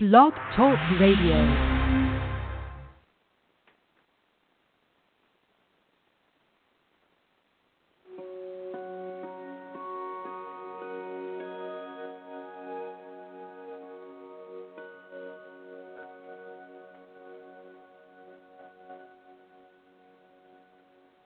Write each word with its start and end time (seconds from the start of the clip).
Blog 0.00 0.32
Talk 0.54 0.78
Radio. 1.00 1.34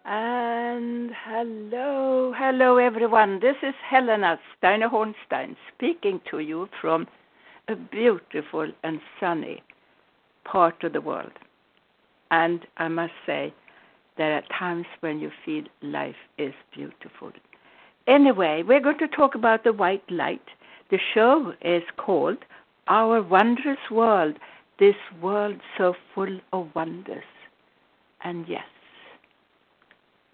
And 0.07 1.11
hello, 1.27 2.33
hello 2.35 2.79
everyone. 2.79 3.41
This 3.41 3.57
is 3.63 3.75
Helena 3.87 4.41
Steiner 4.57 4.89
Hornstein 4.89 5.57
speaking 5.75 6.23
to 6.31 6.39
you 6.39 6.71
from 6.81 7.07
a 7.69 7.77
beautiful 7.77 8.71
and 8.83 9.01
sunny 9.21 9.63
part 10.45 10.83
of 10.85 10.93
the 10.93 11.01
world. 11.01 11.33
And 12.31 12.67
I 12.77 12.89
must 12.89 13.13
say, 13.27 13.55
there 14.17 14.35
are 14.35 14.43
times 14.59 14.87
when 15.01 15.21
you 15.21 15.31
feel 15.45 15.65
life 15.83 16.17
is 16.39 16.55
beautiful. 16.75 17.33
Anyway, 18.07 18.63
we're 18.67 18.81
going 18.81 18.99
to 18.99 19.09
talk 19.09 19.35
about 19.35 19.65
the 19.65 19.73
white 19.73 20.09
light. 20.11 20.43
The 20.91 20.99
show 21.15 21.55
is 21.63 21.83
called 21.97 22.39
Our 22.89 23.23
Wondrous 23.23 23.79
World, 23.91 24.37
this 24.79 24.97
world 25.21 25.57
so 25.79 25.95
full 26.15 26.41
of 26.53 26.69
wonders. 26.75 27.25
And 28.25 28.47
yes, 28.49 28.65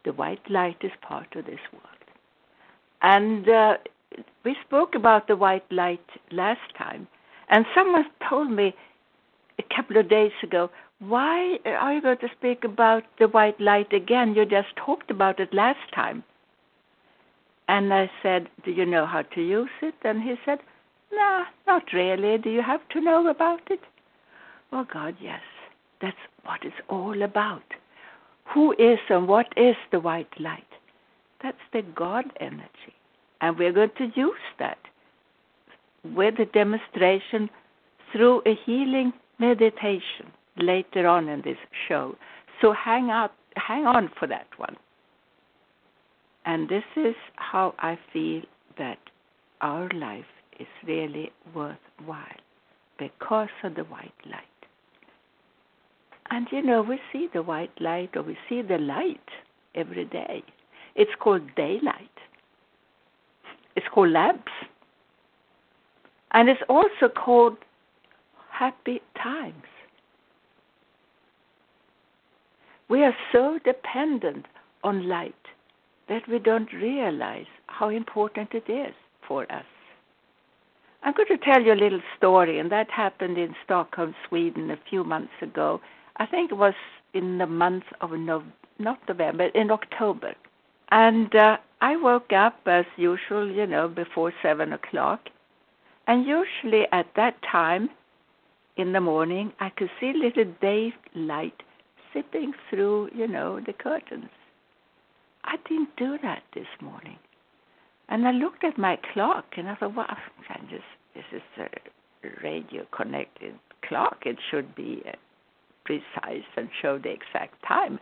the 0.04 0.12
white 0.12 0.50
light 0.50 0.78
is 0.82 0.92
part 1.02 1.36
of 1.36 1.44
this 1.44 1.60
world. 1.72 1.84
And 3.02 3.48
uh, 3.48 3.76
we 4.44 4.56
spoke 4.66 4.94
about 4.94 5.28
the 5.28 5.36
white 5.36 5.70
light 5.70 6.04
last 6.32 6.74
time, 6.76 7.06
and 7.50 7.64
someone 7.74 8.04
told 8.28 8.50
me 8.50 8.74
a 9.58 9.74
couple 9.74 9.96
of 9.96 10.08
days 10.08 10.32
ago, 10.42 10.70
why 11.00 11.58
are 11.64 11.94
you 11.94 12.02
going 12.02 12.18
to 12.18 12.28
speak 12.36 12.64
about 12.64 13.04
the 13.18 13.28
white 13.28 13.60
light 13.60 13.92
again? 13.92 14.34
You 14.34 14.44
just 14.44 14.74
talked 14.76 15.10
about 15.10 15.38
it 15.38 15.54
last 15.54 15.92
time. 15.94 16.24
And 17.68 17.92
I 17.92 18.10
said, 18.22 18.48
Do 18.64 18.72
you 18.72 18.84
know 18.86 19.06
how 19.06 19.22
to 19.22 19.40
use 19.40 19.70
it? 19.82 19.94
And 20.02 20.22
he 20.22 20.34
said, 20.44 20.58
No, 21.12 21.44
not 21.66 21.84
really. 21.92 22.38
Do 22.38 22.50
you 22.50 22.62
have 22.62 22.80
to 22.90 23.00
know 23.00 23.28
about 23.28 23.60
it? 23.70 23.80
Oh, 24.72 24.86
God, 24.92 25.16
yes. 25.20 25.40
That's 26.00 26.16
what 26.44 26.60
it's 26.64 26.74
all 26.88 27.22
about. 27.22 27.62
Who 28.54 28.72
is 28.72 28.98
and 29.08 29.28
what 29.28 29.46
is 29.56 29.76
the 29.92 30.00
white 30.00 30.40
light? 30.40 30.64
That's 31.42 31.58
the 31.72 31.82
God 31.94 32.24
energy. 32.40 32.94
And 33.40 33.58
we're 33.58 33.72
going 33.72 33.90
to 33.98 34.10
use 34.16 34.34
that 34.58 34.78
with 36.14 36.38
a 36.38 36.46
demonstration 36.46 37.50
through 38.12 38.42
a 38.46 38.54
healing 38.64 39.12
meditation 39.38 40.32
later 40.56 41.06
on 41.06 41.28
in 41.28 41.42
this 41.42 41.58
show. 41.86 42.16
So 42.60 42.72
hang 42.72 43.10
out 43.10 43.32
hang 43.56 43.86
on 43.86 44.10
for 44.18 44.26
that 44.28 44.46
one. 44.56 44.76
And 46.44 46.68
this 46.68 46.84
is 46.96 47.14
how 47.36 47.74
I 47.78 47.98
feel 48.12 48.42
that 48.78 48.98
our 49.60 49.88
life 49.90 50.24
is 50.58 50.66
really 50.86 51.30
worthwhile 51.54 52.40
because 52.98 53.48
of 53.64 53.74
the 53.74 53.84
white 53.84 54.12
light. 54.24 54.42
And 56.30 56.46
you 56.52 56.62
know, 56.62 56.82
we 56.82 56.98
see 57.12 57.28
the 57.32 57.42
white 57.42 57.78
light 57.80 58.10
or 58.14 58.22
we 58.22 58.36
see 58.48 58.62
the 58.62 58.78
light 58.78 59.28
every 59.74 60.04
day. 60.04 60.42
It's 60.94 61.10
called 61.20 61.42
daylight. 61.56 62.08
It's 63.76 63.86
called 63.92 64.10
lamps. 64.10 64.52
And 66.32 66.48
it's 66.48 66.62
also 66.68 67.08
called 67.08 67.56
happy 68.50 69.00
times. 69.20 69.64
We 72.88 73.04
are 73.04 73.16
so 73.32 73.58
dependent 73.64 74.46
on 74.82 75.08
light 75.08 75.34
that 76.08 76.26
we 76.28 76.38
don't 76.38 76.72
realize 76.72 77.46
how 77.66 77.90
important 77.90 78.50
it 78.52 78.70
is 78.70 78.94
for 79.26 79.50
us. 79.52 79.64
I'm 81.02 81.14
going 81.14 81.28
to 81.28 81.38
tell 81.38 81.62
you 81.62 81.72
a 81.72 81.74
little 81.74 82.00
story, 82.16 82.58
and 82.58 82.72
that 82.72 82.90
happened 82.90 83.38
in 83.38 83.54
Stockholm, 83.64 84.14
Sweden, 84.28 84.70
a 84.70 84.78
few 84.88 85.04
months 85.04 85.32
ago. 85.42 85.80
I 86.16 86.26
think 86.26 86.50
it 86.50 86.56
was 86.56 86.74
in 87.14 87.38
the 87.38 87.46
month 87.46 87.84
of 88.00 88.10
no, 88.12 88.42
not 88.78 88.98
November, 89.06 89.46
in 89.48 89.70
October. 89.70 90.34
And 90.90 91.34
uh, 91.34 91.58
I 91.80 91.96
woke 91.96 92.32
up 92.32 92.58
as 92.66 92.86
usual, 92.96 93.50
you 93.50 93.66
know, 93.66 93.86
before 93.86 94.32
seven 94.42 94.72
o'clock. 94.72 95.28
And 96.08 96.26
usually 96.26 96.86
at 96.90 97.06
that 97.16 97.36
time 97.42 97.90
in 98.78 98.92
the 98.92 99.00
morning, 99.00 99.52
I 99.60 99.68
could 99.68 99.90
see 100.00 100.14
little 100.14 100.50
daylight 100.62 101.62
sipping 102.14 102.54
through, 102.70 103.10
you 103.14 103.28
know, 103.28 103.60
the 103.60 103.74
curtains. 103.74 104.30
I 105.44 105.56
didn't 105.68 105.94
do 105.98 106.16
that 106.22 106.42
this 106.54 106.66
morning. 106.80 107.18
And 108.08 108.26
I 108.26 108.32
looked 108.32 108.64
at 108.64 108.78
my 108.78 108.98
clock 109.12 109.44
and 109.58 109.68
I 109.68 109.74
thought, 109.74 109.94
I 109.98 110.58
just, 110.70 110.82
this 111.14 111.24
is 111.30 111.42
a 111.58 111.68
radio 112.42 112.86
connected 112.90 113.54
clock. 113.86 114.22
It 114.24 114.38
should 114.50 114.74
be 114.74 115.02
uh, 115.06 115.12
precise 115.84 116.48
and 116.56 116.70
show 116.80 116.98
the 116.98 117.10
exact 117.10 117.62
time. 117.66 117.98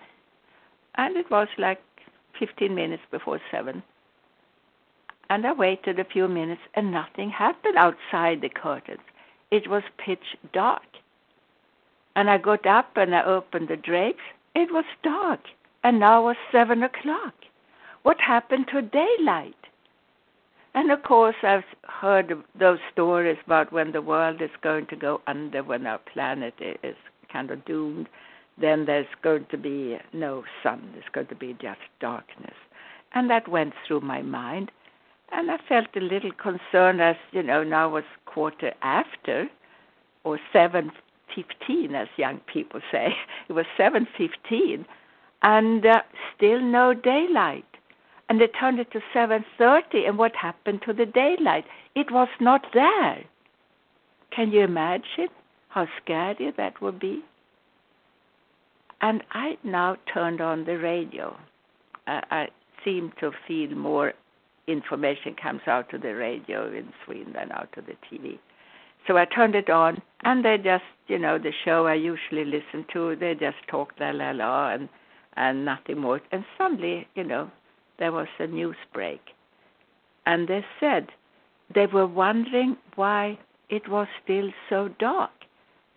And 0.95 1.17
it 1.17 1.29
was 1.29 1.49
like 1.59 1.83
15 2.39 2.73
minutes 2.73 3.03
before 3.11 3.41
7. 3.51 3.83
And 5.29 5.47
I 5.47 5.53
waited 5.53 5.99
a 5.99 6.05
few 6.05 6.29
minutes 6.29 6.63
and 6.75 6.93
nothing 6.93 7.31
happened 7.31 7.77
outside 7.77 8.41
the 8.41 8.49
curtains. 8.49 9.01
It 9.51 9.69
was 9.69 9.83
pitch 9.99 10.37
dark. 10.53 10.83
And 12.15 12.31
I 12.31 12.39
got 12.39 12.67
up 12.67 12.97
and 12.97 13.15
I 13.15 13.25
opened 13.25 13.69
the 13.69 13.77
drapes. 13.77 14.23
It 14.55 14.73
was 14.73 14.85
dark. 15.03 15.41
And 15.85 16.01
now 16.01 16.23
it 16.23 16.25
was 16.25 16.37
7 16.51 16.83
o'clock. 16.83 17.35
What 18.03 18.21
happened 18.21 18.67
to 18.73 18.83
daylight? 18.83 19.55
And 20.75 20.91
of 20.91 21.03
course, 21.03 21.37
I've 21.43 21.65
heard 21.85 22.33
those 22.59 22.79
stories 22.93 23.39
about 23.45 23.73
when 23.73 23.93
the 23.93 24.03
world 24.03 24.43
is 24.43 24.51
going 24.63 24.87
to 24.89 24.97
go 24.97 25.21
under, 25.27 25.63
when 25.63 25.87
our 25.87 26.01
planet 26.13 26.55
is 26.61 26.97
kind 27.33 27.51
of 27.51 27.65
doomed, 27.65 28.09
then 28.61 28.85
there's 28.85 29.07
going 29.23 29.47
to 29.51 29.59
be 29.59 29.99
no 30.13 30.45
sun. 30.63 30.91
There's 30.93 31.05
going 31.13 31.29
to 31.29 31.35
be 31.35 31.55
just 31.61 31.81
darkness. 32.01 32.55
And 33.15 33.31
that 33.31 33.49
went 33.49 33.75
through 33.87 34.01
my 34.01 34.23
mind. 34.23 34.71
And 35.33 35.51
I 35.51 35.59
felt 35.69 35.89
a 35.97 36.01
little 36.01 36.33
concerned 36.33 37.01
as, 37.01 37.17
you 37.33 37.43
know, 37.43 37.65
now 37.65 37.89
was 37.89 38.05
quarter 38.27 38.73
after, 38.83 39.49
or 40.25 40.39
7.15, 40.55 41.95
as 41.95 42.09
young 42.17 42.41
people 42.53 42.81
say. 42.93 43.09
It 43.49 43.53
was 43.53 43.67
7.15, 43.79 44.85
and 45.43 45.87
uh, 45.87 46.03
still 46.35 46.61
no 46.61 46.95
daylight. 46.95 47.65
And 48.29 48.41
they 48.41 48.49
turned 48.49 48.81
it 48.81 48.91
to 48.93 49.01
7:30 49.15 50.09
and 50.09 50.19
what 50.19 50.35
happened 50.35 50.83
to 50.83 50.93
the 50.93 51.07
daylight? 51.07 51.65
It 51.95 52.11
was 52.11 52.29
not 52.41 52.67
there. 52.75 53.25
Can 54.33 54.51
you 54.51 54.63
imagine 54.63 55.29
how 55.69 55.87
scary 56.03 56.53
that 56.57 56.81
would 56.81 56.99
be? 56.99 57.23
And 59.01 59.23
i 59.31 59.57
now 59.63 59.97
turned 60.13 60.41
on 60.41 60.65
the 60.65 60.79
radio. 60.79 61.37
I, 62.07 62.23
I 62.31 62.49
seem 62.85 63.13
to 63.21 63.31
feel 63.47 63.71
more 63.77 64.15
information 64.67 65.35
comes 65.41 65.61
out 65.67 65.89
to 65.91 65.99
the 65.99 66.15
radio 66.15 66.67
in 66.69 66.93
sweden 67.05 67.33
than 67.33 67.53
out 67.53 67.69
to 67.73 67.81
the 67.83 67.95
tv 68.09 68.39
so 69.07 69.17
i 69.17 69.25
turned 69.25 69.55
it 69.55 69.71
on 69.71 70.01
and 70.23 70.45
they 70.45 70.57
just 70.57 70.85
you 71.07 71.19
know 71.19 71.39
the 71.39 71.53
show 71.65 71.87
i 71.87 71.95
usually 71.95 72.45
listen 72.45 72.85
to 72.93 73.17
they 73.17 73.35
just 73.35 73.57
talk 73.69 73.93
la 74.01 74.11
la 74.11 74.31
la 74.31 74.73
and 74.73 74.89
and 75.37 75.65
nothing 75.65 75.99
more 75.99 76.21
and 76.33 76.45
suddenly 76.59 77.07
you 77.15 77.25
know 77.25 77.51
there 77.99 78.13
was 78.13 78.29
a 78.39 78.47
news 78.47 78.77
break. 78.93 79.21
And 80.25 80.49
they 80.49 80.65
said 80.81 81.09
they 81.75 81.87
were 81.87 82.07
wondering 82.07 82.77
why 82.95 83.39
it 83.71 83.89
was 83.89 84.09
still 84.23 84.51
so 84.69 84.89
dark. 84.99 85.31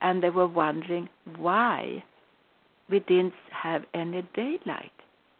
And 0.01 0.24
they 0.24 0.30
were 0.30 0.48
wondering 0.48 1.10
why 1.38 2.04
we 2.89 3.00
didn't 3.00 3.33
have 3.51 3.83
any 3.94 4.27
daylight 4.33 4.92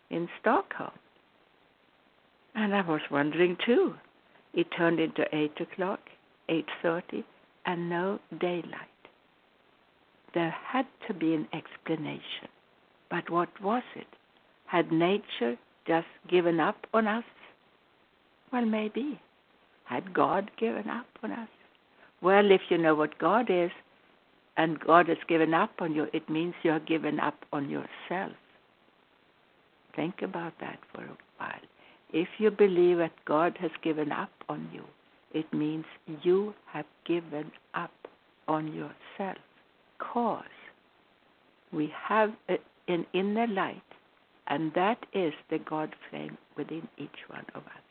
in 0.10 0.28
Stockholm. 0.42 0.92
And 2.60 2.76
I 2.76 2.82
was 2.82 3.00
wondering 3.10 3.56
too. 3.66 3.94
It 4.54 4.68
turned 4.76 5.00
into 5.00 5.24
8 5.32 5.62
o'clock, 5.62 6.02
8.30, 6.50 7.24
and 7.66 7.90
no 7.90 8.20
daylight. 8.38 9.00
There 10.34 10.54
had 10.68 10.86
to 11.08 11.14
be 11.14 11.34
an 11.34 11.48
explanation. 11.54 12.50
But 13.10 13.30
what 13.30 13.48
was 13.64 13.84
it? 13.96 14.08
Had 14.66 14.92
nature 14.92 15.56
just 15.88 16.08
given 16.30 16.60
up 16.60 16.86
on 16.94 17.08
us? 17.08 17.24
Well, 18.52 18.66
maybe. 18.66 19.22
Had 19.86 20.14
God 20.14 20.52
given 20.60 20.90
up 20.90 21.08
on 21.24 21.32
us? 21.32 21.50
Well, 22.22 22.52
if 22.52 22.62
you 22.70 22.78
know 22.78 22.94
what 22.94 23.18
God 23.20 23.50
is 23.50 23.72
and 24.58 24.82
God 24.82 25.08
has 25.08 25.18
given 25.30 25.54
up 25.54 25.72
on 25.80 25.96
you, 25.96 26.08
it 26.12 26.30
means 26.30 26.56
you 26.64 26.72
have 26.72 26.86
given 26.86 27.22
up 27.22 27.46
on 27.54 27.70
yourself. 27.70 28.34
Think 29.96 30.22
about 30.22 30.60
that 30.60 30.80
for 30.94 31.04
a 31.04 31.18
while. 31.38 31.62
If 32.12 32.28
you 32.40 32.50
believe 32.52 32.98
that 32.98 33.12
God 33.26 33.58
has 33.60 33.72
given 33.84 34.12
up 34.12 34.32
on 34.48 34.70
you, 34.74 34.84
it 35.34 35.52
means 35.54 35.86
you 36.24 36.54
have 36.72 36.86
given 37.06 37.52
up 37.76 37.92
on 38.48 38.74
yourself 38.74 39.38
because 39.98 40.44
we 41.72 41.94
have 42.08 42.32
a, 42.50 42.58
an 42.88 43.06
inner 43.14 43.46
light, 43.48 43.82
and 44.48 44.74
that 44.74 45.06
is 45.14 45.34
the 45.52 45.60
God 45.60 45.96
flame 46.10 46.38
within 46.58 46.88
each 46.98 47.28
one 47.28 47.46
of 47.54 47.62
us. 47.64 47.84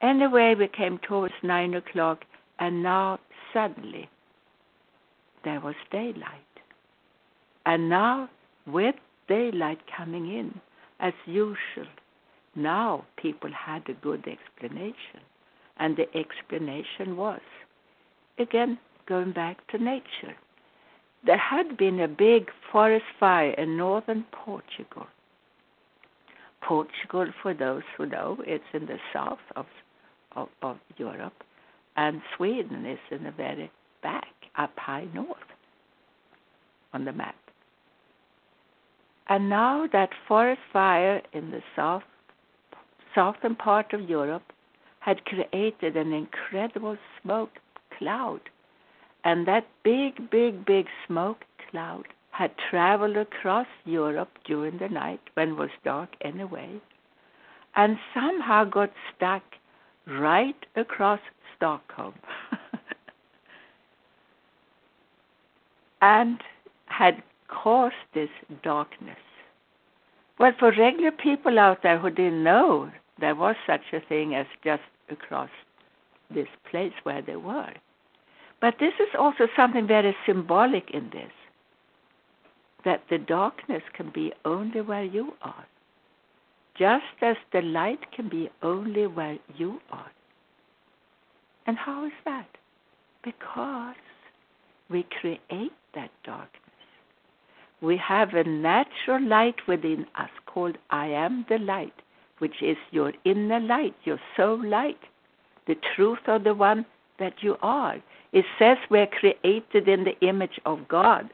Anyway, 0.00 0.54
we 0.58 0.68
came 0.68 0.98
towards 1.06 1.34
nine 1.42 1.74
o'clock, 1.74 2.24
and 2.58 2.82
now 2.82 3.18
suddenly 3.52 4.08
there 5.44 5.60
was 5.60 5.74
daylight. 5.90 6.40
And 7.66 7.88
now, 7.88 8.30
with 8.66 8.94
daylight 9.28 9.80
coming 9.94 10.26
in, 10.34 10.60
as 11.00 11.12
usual, 11.26 11.88
now 12.56 13.04
people 13.16 13.50
had 13.52 13.88
a 13.88 13.94
good 13.94 14.26
explanation. 14.26 15.20
And 15.76 15.96
the 15.96 16.06
explanation 16.16 17.16
was, 17.16 17.40
again, 18.38 18.78
going 19.06 19.32
back 19.32 19.66
to 19.68 19.78
nature. 19.78 20.36
There 21.26 21.38
had 21.38 21.76
been 21.76 22.00
a 22.00 22.08
big 22.08 22.48
forest 22.70 23.06
fire 23.18 23.50
in 23.52 23.76
northern 23.76 24.24
Portugal. 24.30 25.06
Portugal, 26.62 27.26
for 27.42 27.54
those 27.54 27.82
who 27.96 28.06
know, 28.06 28.38
it's 28.46 28.64
in 28.72 28.86
the 28.86 28.98
south 29.12 29.38
of, 29.56 29.66
of, 30.36 30.48
of 30.62 30.76
Europe, 30.96 31.42
and 31.96 32.22
Sweden 32.36 32.86
is 32.86 32.98
in 33.10 33.24
the 33.24 33.30
very 33.30 33.70
back, 34.02 34.32
up 34.56 34.72
high 34.76 35.06
north 35.12 35.36
on 36.92 37.04
the 37.04 37.12
map. 37.12 37.36
And 39.28 39.48
now 39.48 39.88
that 39.92 40.10
forest 40.28 40.60
fire 40.72 41.22
in 41.32 41.50
the 41.50 41.62
south, 41.74 42.02
southern 43.14 43.54
part 43.56 43.92
of 43.92 44.08
Europe 44.08 44.52
had 45.00 45.24
created 45.24 45.96
an 45.96 46.12
incredible 46.12 46.96
smoke 47.20 47.58
cloud. 47.98 48.40
And 49.24 49.46
that 49.46 49.66
big, 49.82 50.30
big, 50.30 50.64
big 50.64 50.86
smoke 51.06 51.44
cloud 51.70 52.06
had 52.30 52.50
traveled 52.70 53.16
across 53.16 53.66
Europe 53.84 54.30
during 54.44 54.78
the 54.78 54.88
night 54.88 55.20
when 55.34 55.50
it 55.50 55.56
was 55.56 55.70
dark 55.84 56.10
anyway, 56.22 56.80
and 57.76 57.96
somehow 58.12 58.64
got 58.64 58.90
stuck 59.14 59.42
right 60.06 60.56
across 60.74 61.20
Stockholm. 61.56 62.14
and 66.02 66.40
had 66.86 67.22
caused 67.48 67.94
this 68.14 68.28
darkness. 68.62 69.16
Well, 70.38 70.52
for 70.58 70.72
regular 70.72 71.12
people 71.12 71.58
out 71.58 71.82
there 71.82 71.98
who 71.98 72.10
didn't 72.10 72.42
know 72.42 72.90
there 73.20 73.34
was 73.34 73.56
such 73.66 73.92
a 73.92 74.00
thing 74.00 74.34
as 74.34 74.46
just 74.62 74.82
across 75.10 75.50
this 76.30 76.48
place 76.70 76.92
where 77.02 77.22
they 77.22 77.36
were. 77.36 77.72
But 78.60 78.74
this 78.80 78.94
is 78.98 79.08
also 79.18 79.46
something 79.56 79.86
very 79.86 80.16
symbolic 80.26 80.90
in 80.92 81.10
this 81.10 81.32
that 82.84 83.02
the 83.08 83.18
darkness 83.18 83.82
can 83.94 84.10
be 84.14 84.32
only 84.44 84.80
where 84.80 85.04
you 85.04 85.32
are, 85.42 85.66
just 86.78 87.04
as 87.22 87.36
the 87.52 87.62
light 87.62 88.12
can 88.12 88.28
be 88.28 88.50
only 88.62 89.06
where 89.06 89.38
you 89.56 89.80
are. 89.90 90.10
And 91.66 91.78
how 91.78 92.04
is 92.04 92.12
that? 92.26 92.48
Because 93.22 93.94
we 94.90 95.06
create 95.20 95.72
that 95.94 96.10
darkness. 96.24 96.60
We 97.80 97.96
have 97.96 98.34
a 98.34 98.44
natural 98.44 99.22
light 99.26 99.56
within 99.66 100.06
us 100.18 100.30
called 100.46 100.76
I 100.90 101.06
am 101.06 101.46
the 101.48 101.58
light, 101.58 101.94
which 102.38 102.62
is 102.62 102.76
your 102.90 103.12
inner 103.24 103.60
light, 103.60 103.94
your 104.04 104.20
soul 104.36 104.62
light, 104.66 105.00
the 105.66 105.76
truth 105.94 106.18
of 106.26 106.44
the 106.44 106.54
one 106.54 106.84
that 107.18 107.34
you 107.42 107.56
are. 107.62 107.96
It 108.32 108.44
says 108.58 108.76
we're 108.90 109.06
created 109.06 109.88
in 109.88 110.04
the 110.04 110.18
image 110.26 110.60
of 110.66 110.88
God. 110.88 111.30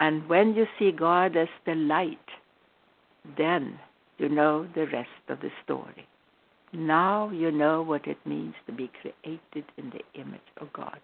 And 0.00 0.28
when 0.28 0.54
you 0.54 0.66
see 0.78 0.92
God 0.92 1.36
as 1.36 1.48
the 1.66 1.74
light, 1.74 2.18
then 3.36 3.78
you 4.18 4.28
know 4.28 4.66
the 4.74 4.86
rest 4.86 5.08
of 5.28 5.40
the 5.40 5.50
story. 5.64 6.06
Now 6.72 7.30
you 7.30 7.50
know 7.50 7.82
what 7.82 8.06
it 8.06 8.18
means 8.24 8.54
to 8.66 8.72
be 8.72 8.90
created 9.00 9.64
in 9.76 9.90
the 9.90 10.20
image 10.20 10.40
of 10.60 10.72
God. 10.72 10.98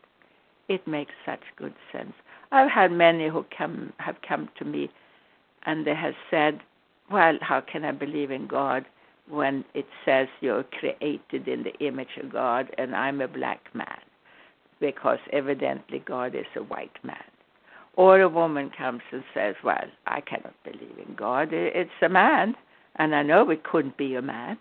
It 0.68 0.86
makes 0.86 1.12
such 1.26 1.40
good 1.56 1.74
sense. 1.92 2.12
I've 2.52 2.70
had 2.70 2.92
many 2.92 3.28
who 3.28 3.44
come 3.56 3.92
have 3.98 4.16
come 4.26 4.48
to 4.58 4.64
me 4.64 4.90
and 5.66 5.86
they 5.86 5.94
have 5.94 6.14
said, 6.30 6.60
Well, 7.10 7.38
how 7.40 7.60
can 7.60 7.84
I 7.84 7.92
believe 7.92 8.30
in 8.30 8.46
God 8.46 8.84
when 9.28 9.64
it 9.74 9.86
says 10.04 10.28
you're 10.40 10.64
created 10.64 11.48
in 11.48 11.62
the 11.64 11.74
image 11.84 12.16
of 12.22 12.32
God 12.32 12.68
and 12.78 12.94
I'm 12.94 13.20
a 13.20 13.28
black 13.28 13.60
man? 13.74 14.00
Because 14.80 15.18
evidently 15.32 16.02
God 16.06 16.34
is 16.34 16.46
a 16.56 16.62
white 16.62 16.96
man. 17.04 17.16
Or 17.96 18.20
a 18.20 18.28
woman 18.28 18.70
comes 18.76 19.02
and 19.12 19.22
says, 19.32 19.54
Well, 19.62 19.86
I 20.06 20.20
cannot 20.20 20.54
believe 20.64 20.98
in 21.06 21.14
God. 21.14 21.50
It's 21.52 21.90
a 22.02 22.08
man, 22.08 22.56
and 22.96 23.14
I 23.14 23.22
know 23.22 23.48
it 23.50 23.62
couldn't 23.62 23.96
be 23.96 24.16
a 24.16 24.22
man. 24.22 24.58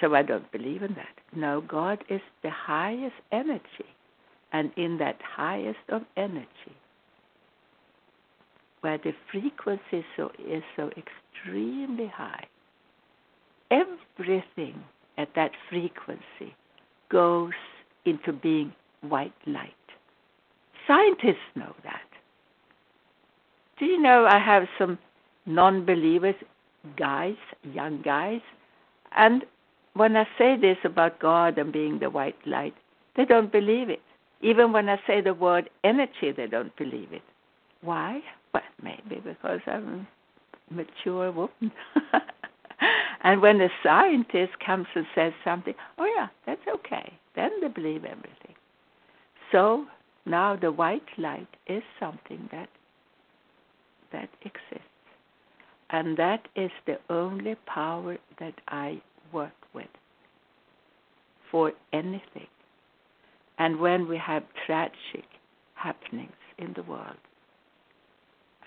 So 0.00 0.14
I 0.14 0.22
don't 0.22 0.50
believe 0.52 0.82
in 0.82 0.94
that. 0.94 1.18
No, 1.34 1.62
God 1.62 2.04
is 2.08 2.20
the 2.42 2.50
highest 2.50 3.16
energy 3.32 3.62
and 4.52 4.70
in 4.76 4.98
that 4.98 5.18
highest 5.22 5.78
of 5.88 6.02
energy, 6.16 6.76
where 8.80 8.98
the 8.98 9.12
frequency 9.30 10.04
so, 10.16 10.30
is 10.46 10.62
so 10.76 10.90
extremely 10.96 12.06
high, 12.06 12.46
everything 13.70 14.82
at 15.16 15.28
that 15.34 15.50
frequency 15.68 16.54
goes 17.10 17.52
into 18.04 18.32
being 18.32 18.72
white 19.02 19.32
light. 19.46 19.72
Scientists 20.86 21.36
know 21.54 21.74
that. 21.84 22.00
Do 23.78 23.84
you 23.84 24.00
know 24.00 24.26
I 24.26 24.38
have 24.38 24.64
some 24.78 24.98
non 25.46 25.84
believers, 25.84 26.34
guys, 26.96 27.36
young 27.62 28.02
guys, 28.02 28.40
and 29.16 29.44
when 29.94 30.16
I 30.16 30.24
say 30.38 30.56
this 30.56 30.78
about 30.84 31.18
God 31.18 31.58
and 31.58 31.72
being 31.72 31.98
the 31.98 32.10
white 32.10 32.36
light, 32.46 32.74
they 33.16 33.24
don't 33.24 33.50
believe 33.50 33.90
it. 33.90 34.00
Even 34.40 34.72
when 34.72 34.88
I 34.88 35.00
say 35.06 35.20
the 35.20 35.34
word 35.34 35.68
energy, 35.82 36.32
they 36.36 36.46
don't 36.46 36.74
believe 36.76 37.12
it. 37.12 37.22
Why? 37.82 38.20
Well, 38.52 38.62
maybe 38.82 39.20
because 39.20 39.60
I'm 39.66 40.06
a 40.70 40.74
mature 40.74 41.32
woman. 41.32 41.72
and 43.24 43.42
when 43.42 43.60
a 43.60 43.68
scientist 43.82 44.52
comes 44.64 44.86
and 44.94 45.06
says 45.14 45.32
something, 45.44 45.74
oh 45.98 46.04
yeah, 46.16 46.28
that's 46.46 46.60
okay. 46.76 47.12
Then 47.36 47.50
they 47.60 47.68
believe 47.68 48.04
everything. 48.04 48.54
So 49.52 49.86
now 50.26 50.56
the 50.56 50.72
white 50.72 51.02
light 51.16 51.48
is 51.66 51.82
something 52.00 52.48
that 52.52 52.68
that 54.12 54.30
exists. 54.42 54.84
And 55.90 56.16
that 56.16 56.48
is 56.56 56.70
the 56.86 56.98
only 57.10 57.56
power 57.66 58.16
that 58.40 58.54
I 58.68 59.00
work 59.32 59.52
with 59.74 59.88
for 61.50 61.72
anything 61.92 62.46
and 63.58 63.80
when 63.80 64.08
we 64.08 64.16
have 64.18 64.44
tragic 64.66 65.24
happenings 65.74 66.32
in 66.58 66.72
the 66.74 66.82
world, 66.82 67.16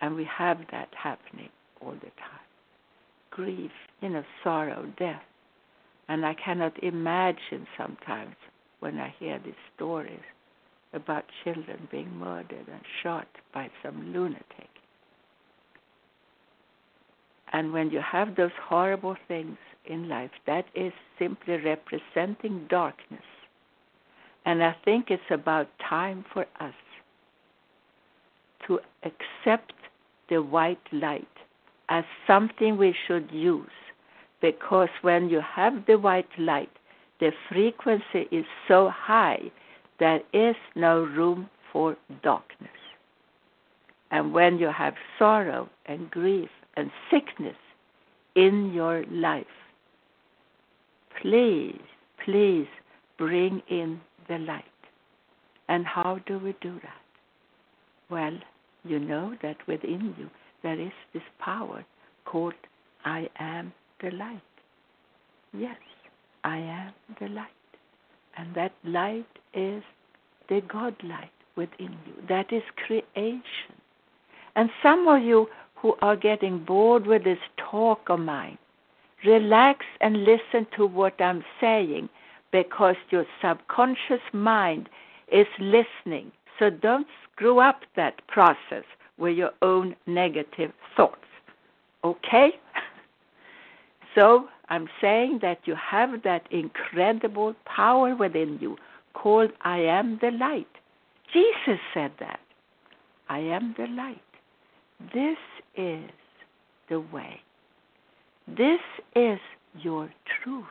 and 0.01 0.15
we 0.15 0.25
have 0.25 0.58
that 0.72 0.89
happening 0.96 1.50
all 1.81 1.93
the 1.93 2.00
time 2.00 2.39
grief, 3.29 3.72
you 4.01 4.10
know, 4.10 4.25
sorrow, 4.43 4.91
death. 5.00 5.22
And 6.10 6.25
I 6.25 6.34
cannot 6.34 6.84
imagine 6.84 7.65
sometimes 7.77 8.36
when 8.81 9.00
I 9.00 9.15
hear 9.17 9.39
these 9.39 9.53
stories 9.74 10.20
about 10.91 11.24
children 11.41 11.88
being 11.89 12.13
murdered 12.17 12.67
and 12.70 12.81
shot 13.01 13.27
by 13.53 13.72
some 13.81 14.12
lunatic. 14.12 14.67
And 17.53 17.72
when 17.72 17.89
you 17.89 18.01
have 18.01 18.36
those 18.36 18.51
horrible 18.62 19.15
things 19.29 19.58
in 19.86 20.10
life, 20.10 20.31
that 20.46 20.65
is 20.75 20.91
simply 21.17 21.55
representing 21.55 22.67
darkness 22.70 23.24
and 24.46 24.63
I 24.63 24.75
think 24.84 25.08
it's 25.10 25.22
about 25.29 25.67
time 25.88 26.25
for 26.34 26.46
us 26.60 26.74
to 28.67 28.79
accept 29.03 29.74
the 30.31 30.41
white 30.41 30.81
light 30.91 31.27
as 31.89 32.05
something 32.25 32.77
we 32.77 32.95
should 33.05 33.29
use. 33.31 33.67
Because 34.41 34.89
when 35.03 35.29
you 35.29 35.41
have 35.41 35.85
the 35.85 36.00
white 36.00 36.39
light, 36.39 36.71
the 37.19 37.31
frequency 37.50 38.27
is 38.31 38.45
so 38.67 38.89
high, 38.91 39.51
there 40.00 40.21
is 40.33 40.55
no 40.75 41.03
room 41.03 41.47
for 41.71 41.95
darkness. 42.23 42.69
And 44.09 44.33
when 44.33 44.57
you 44.57 44.71
have 44.75 44.95
sorrow 45.19 45.69
and 45.85 46.09
grief 46.09 46.50
and 46.75 46.89
sickness 47.11 47.55
in 48.35 48.73
your 48.73 49.05
life, 49.11 49.45
please, 51.21 51.79
please 52.25 52.67
bring 53.17 53.61
in 53.69 54.00
the 54.27 54.39
light. 54.39 54.63
And 55.67 55.85
how 55.85 56.19
do 56.25 56.39
we 56.39 56.55
do 56.61 56.73
that? 56.81 57.01
Well, 58.09 58.38
you 58.83 59.00
know 59.00 59.35
that 59.41 59.57
within 59.67 60.15
you 60.17 60.29
there 60.63 60.79
is 60.79 60.91
this 61.13 61.23
power 61.39 61.85
called 62.25 62.53
I 63.03 63.29
am 63.39 63.73
the 64.01 64.11
light. 64.11 64.41
Yes, 65.53 65.77
I 66.43 66.57
am 66.57 66.93
the 67.19 67.27
light. 67.29 67.47
And 68.38 68.53
that 68.55 68.73
light 68.83 69.25
is 69.53 69.83
the 70.50 70.61
God 70.61 70.95
light 71.03 71.31
within 71.55 71.97
you. 72.05 72.13
That 72.29 72.51
is 72.53 72.63
creation. 72.85 73.75
And 74.55 74.69
some 74.83 75.07
of 75.07 75.21
you 75.23 75.47
who 75.75 75.95
are 76.01 76.15
getting 76.15 76.63
bored 76.63 77.07
with 77.07 77.23
this 77.23 77.39
talk 77.57 78.09
of 78.09 78.19
mine, 78.19 78.57
relax 79.25 79.85
and 80.00 80.23
listen 80.23 80.67
to 80.77 80.85
what 80.85 81.19
I'm 81.19 81.43
saying 81.59 82.09
because 82.51 82.95
your 83.09 83.25
subconscious 83.41 84.21
mind 84.33 84.89
is 85.31 85.47
listening. 85.59 86.31
So 86.62 86.70
don't 86.70 87.08
screw 87.34 87.60
up 87.60 87.82
that 87.96 88.22
process 88.27 88.84
with 89.18 89.36
your 89.36 89.50
own 89.63 89.96
negative 90.06 90.72
thoughts. 90.96 91.25
Okay? 92.03 92.51
So 94.13 94.50
I'm 94.68 94.89
saying 95.00 95.39
that 95.41 95.60
you 95.63 95.74
have 95.75 96.24
that 96.24 96.46
incredible 96.51 97.56
power 97.63 98.13
within 98.13 98.58
you 98.60 98.75
called 99.13 99.51
I 99.62 99.77
am 99.77 100.20
the 100.22 100.32
light. 100.32 100.68
Jesus 101.32 101.80
said 101.94 102.12
that. 102.20 102.41
I 103.30 103.39
am 103.39 103.74
the 103.77 103.88
light. 103.88 104.22
This 105.13 105.38
is 105.77 106.10
the 106.89 107.00
way. 107.00 107.39
This 108.50 108.82
is 109.15 109.39
your 109.80 110.10
truth. 110.44 110.65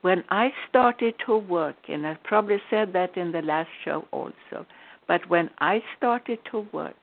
When 0.00 0.24
I 0.30 0.50
started 0.70 1.16
to 1.26 1.36
work, 1.36 1.76
and 1.86 2.06
I 2.06 2.16
probably 2.24 2.62
said 2.70 2.94
that 2.94 3.14
in 3.18 3.30
the 3.30 3.42
last 3.42 3.68
show 3.84 4.06
also, 4.10 4.64
but 5.08 5.28
when 5.28 5.50
I 5.58 5.82
started 5.96 6.38
to 6.52 6.66
work 6.72 6.94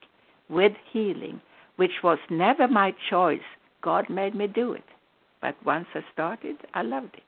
with 0.47 0.73
healing, 0.93 1.41
which 1.75 2.03
was 2.03 2.19
never 2.29 2.67
my 2.67 2.93
choice, 3.09 3.39
God 3.81 4.09
made 4.09 4.35
me 4.35 4.47
do 4.47 4.73
it. 4.73 4.85
But 5.41 5.55
once 5.65 5.87
I 5.93 6.01
started, 6.13 6.57
I 6.73 6.83
loved 6.83 7.15
it. 7.15 7.23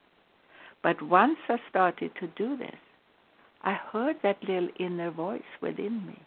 But 0.83 1.01
once 1.01 1.39
I 1.49 1.57
started 1.69 2.11
to 2.19 2.27
do 2.27 2.55
this, 2.55 2.79
I 3.63 3.73
heard 3.73 4.17
that 4.23 4.41
little 4.47 4.69
inner 4.79 5.11
voice 5.11 5.41
within 5.61 6.05
me. 6.05 6.21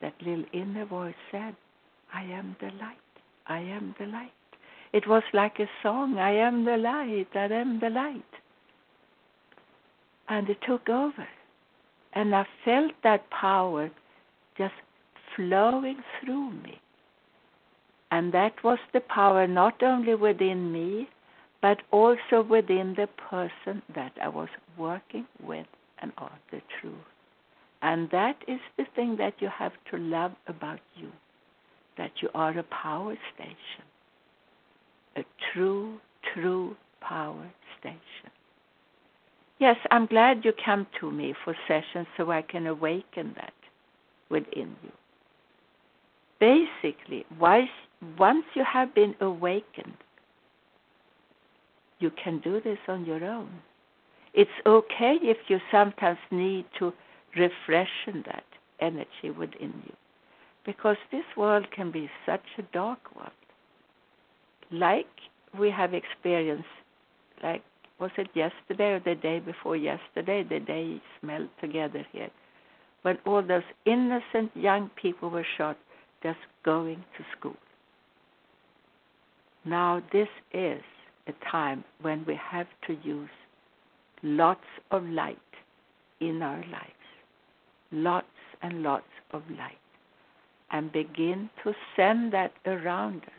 That 0.00 0.14
little 0.20 0.46
inner 0.52 0.86
voice 0.86 1.14
said, 1.30 1.54
I 2.12 2.22
am 2.22 2.56
the 2.60 2.70
light. 2.80 2.96
I 3.46 3.60
am 3.60 3.94
the 3.98 4.06
light. 4.06 4.32
It 4.92 5.06
was 5.06 5.22
like 5.32 5.58
a 5.58 5.68
song, 5.82 6.16
I 6.18 6.32
am 6.32 6.64
the 6.64 6.76
light, 6.76 7.28
I 7.34 7.44
am 7.52 7.78
the 7.80 7.90
light. 7.90 8.22
And 10.28 10.48
it 10.48 10.58
took 10.66 10.88
over. 10.88 11.28
And 12.16 12.34
I 12.34 12.46
felt 12.64 12.92
that 13.04 13.30
power 13.30 13.90
just 14.56 14.74
flowing 15.36 15.98
through 16.18 16.50
me. 16.50 16.80
And 18.10 18.32
that 18.32 18.54
was 18.64 18.78
the 18.94 19.00
power 19.00 19.46
not 19.46 19.82
only 19.82 20.14
within 20.14 20.72
me, 20.72 21.08
but 21.60 21.78
also 21.90 22.42
within 22.42 22.94
the 22.96 23.08
person 23.30 23.82
that 23.94 24.12
I 24.22 24.28
was 24.28 24.48
working 24.78 25.26
with 25.42 25.66
and 26.00 26.12
on 26.16 26.30
the 26.50 26.62
truth. 26.80 26.94
And 27.82 28.08
that 28.10 28.36
is 28.48 28.60
the 28.78 28.86
thing 28.94 29.16
that 29.18 29.34
you 29.40 29.48
have 29.48 29.72
to 29.90 29.98
love 29.98 30.32
about 30.48 30.80
you 30.94 31.12
that 31.98 32.12
you 32.20 32.28
are 32.34 32.58
a 32.58 32.62
power 32.64 33.16
station, 33.34 33.84
a 35.16 35.24
true, 35.52 35.98
true 36.34 36.76
power 37.00 37.50
station. 37.80 38.35
Yes, 39.58 39.76
I'm 39.90 40.06
glad 40.06 40.44
you 40.44 40.52
come 40.64 40.86
to 41.00 41.10
me 41.10 41.34
for 41.44 41.56
sessions 41.66 42.06
so 42.16 42.30
I 42.30 42.42
can 42.42 42.66
awaken 42.66 43.34
that 43.36 43.54
within 44.30 44.76
you. 44.82 44.92
Basically, 46.38 47.24
once 47.40 48.44
you 48.54 48.64
have 48.70 48.94
been 48.94 49.14
awakened, 49.20 49.96
you 51.98 52.10
can 52.22 52.40
do 52.40 52.60
this 52.60 52.78
on 52.88 53.06
your 53.06 53.24
own. 53.24 53.48
It's 54.34 54.50
okay 54.66 55.16
if 55.22 55.38
you 55.48 55.58
sometimes 55.72 56.18
need 56.30 56.66
to 56.78 56.92
refreshen 57.34 58.22
that 58.26 58.44
energy 58.80 59.30
within 59.36 59.72
you. 59.86 59.94
Because 60.66 60.98
this 61.10 61.24
world 61.38 61.66
can 61.74 61.90
be 61.90 62.10
such 62.26 62.44
a 62.58 62.62
dark 62.74 62.98
world. 63.16 63.30
Like 64.70 65.06
we 65.58 65.70
have 65.70 65.94
experienced, 65.94 66.68
like, 67.42 67.62
was 67.98 68.10
it 68.18 68.28
yesterday 68.34 68.92
or 68.92 69.00
the 69.00 69.14
day 69.14 69.38
before 69.38 69.76
yesterday? 69.76 70.42
The 70.42 70.60
day 70.60 71.00
smelled 71.20 71.48
together 71.60 72.06
here. 72.12 72.30
When 73.02 73.18
all 73.24 73.42
those 73.42 73.62
innocent 73.86 74.50
young 74.54 74.90
people 75.00 75.30
were 75.30 75.46
shot 75.56 75.78
just 76.22 76.38
going 76.64 77.04
to 77.16 77.24
school. 77.38 77.56
Now, 79.64 80.02
this 80.12 80.28
is 80.52 80.82
a 81.26 81.32
time 81.50 81.84
when 82.02 82.24
we 82.26 82.38
have 82.50 82.66
to 82.86 82.96
use 83.02 83.30
lots 84.22 84.60
of 84.90 85.04
light 85.04 85.38
in 86.20 86.42
our 86.42 86.58
lives. 86.58 86.92
Lots 87.92 88.26
and 88.62 88.82
lots 88.82 89.06
of 89.32 89.42
light. 89.50 89.78
And 90.70 90.92
begin 90.92 91.48
to 91.64 91.72
send 91.94 92.32
that 92.32 92.52
around 92.66 93.22
us. 93.22 93.30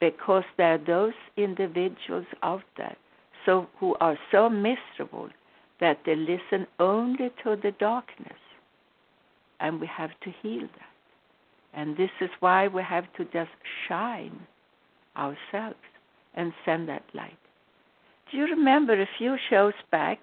Because 0.00 0.44
there 0.56 0.74
are 0.74 0.78
those 0.78 1.12
individuals 1.36 2.26
out 2.42 2.62
there 2.76 2.96
so 3.44 3.66
who 3.78 3.94
are 4.00 4.18
so 4.30 4.48
miserable 4.48 5.28
that 5.80 6.00
they 6.04 6.14
listen 6.14 6.66
only 6.78 7.30
to 7.42 7.56
the 7.56 7.72
darkness. 7.78 8.38
And 9.60 9.80
we 9.80 9.86
have 9.86 10.10
to 10.22 10.30
heal 10.42 10.62
that. 10.62 10.90
And 11.72 11.96
this 11.96 12.10
is 12.20 12.30
why 12.40 12.68
we 12.68 12.82
have 12.82 13.04
to 13.16 13.24
just 13.26 13.50
shine 13.88 14.40
ourselves 15.16 15.76
and 16.34 16.52
send 16.64 16.88
that 16.88 17.04
light. 17.14 17.38
Do 18.30 18.38
you 18.38 18.44
remember 18.44 19.00
a 19.00 19.08
few 19.18 19.36
shows 19.48 19.74
back? 19.90 20.18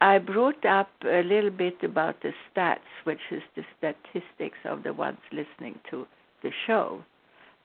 I 0.00 0.18
brought 0.18 0.64
up 0.64 0.90
a 1.04 1.22
little 1.22 1.50
bit 1.50 1.76
about 1.82 2.20
the 2.22 2.32
stats, 2.50 2.78
which 3.04 3.20
is 3.30 3.42
the 3.54 3.62
statistics 3.78 4.58
of 4.64 4.82
the 4.82 4.92
ones 4.92 5.18
listening 5.30 5.78
to 5.90 6.06
the 6.42 6.50
show. 6.66 7.04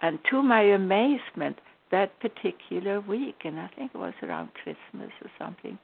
And 0.02 0.20
to 0.30 0.44
my 0.44 0.62
amazement, 0.62 1.58
that 1.92 2.20
particular 2.20 3.00
week, 3.02 3.38
and 3.46 3.60
I 3.60 3.70
think 3.76 3.92
it 3.94 3.98
was 3.98 4.14
around 4.22 4.50
Christmas 4.54 5.12
or 5.24 5.32
something, 5.40 5.78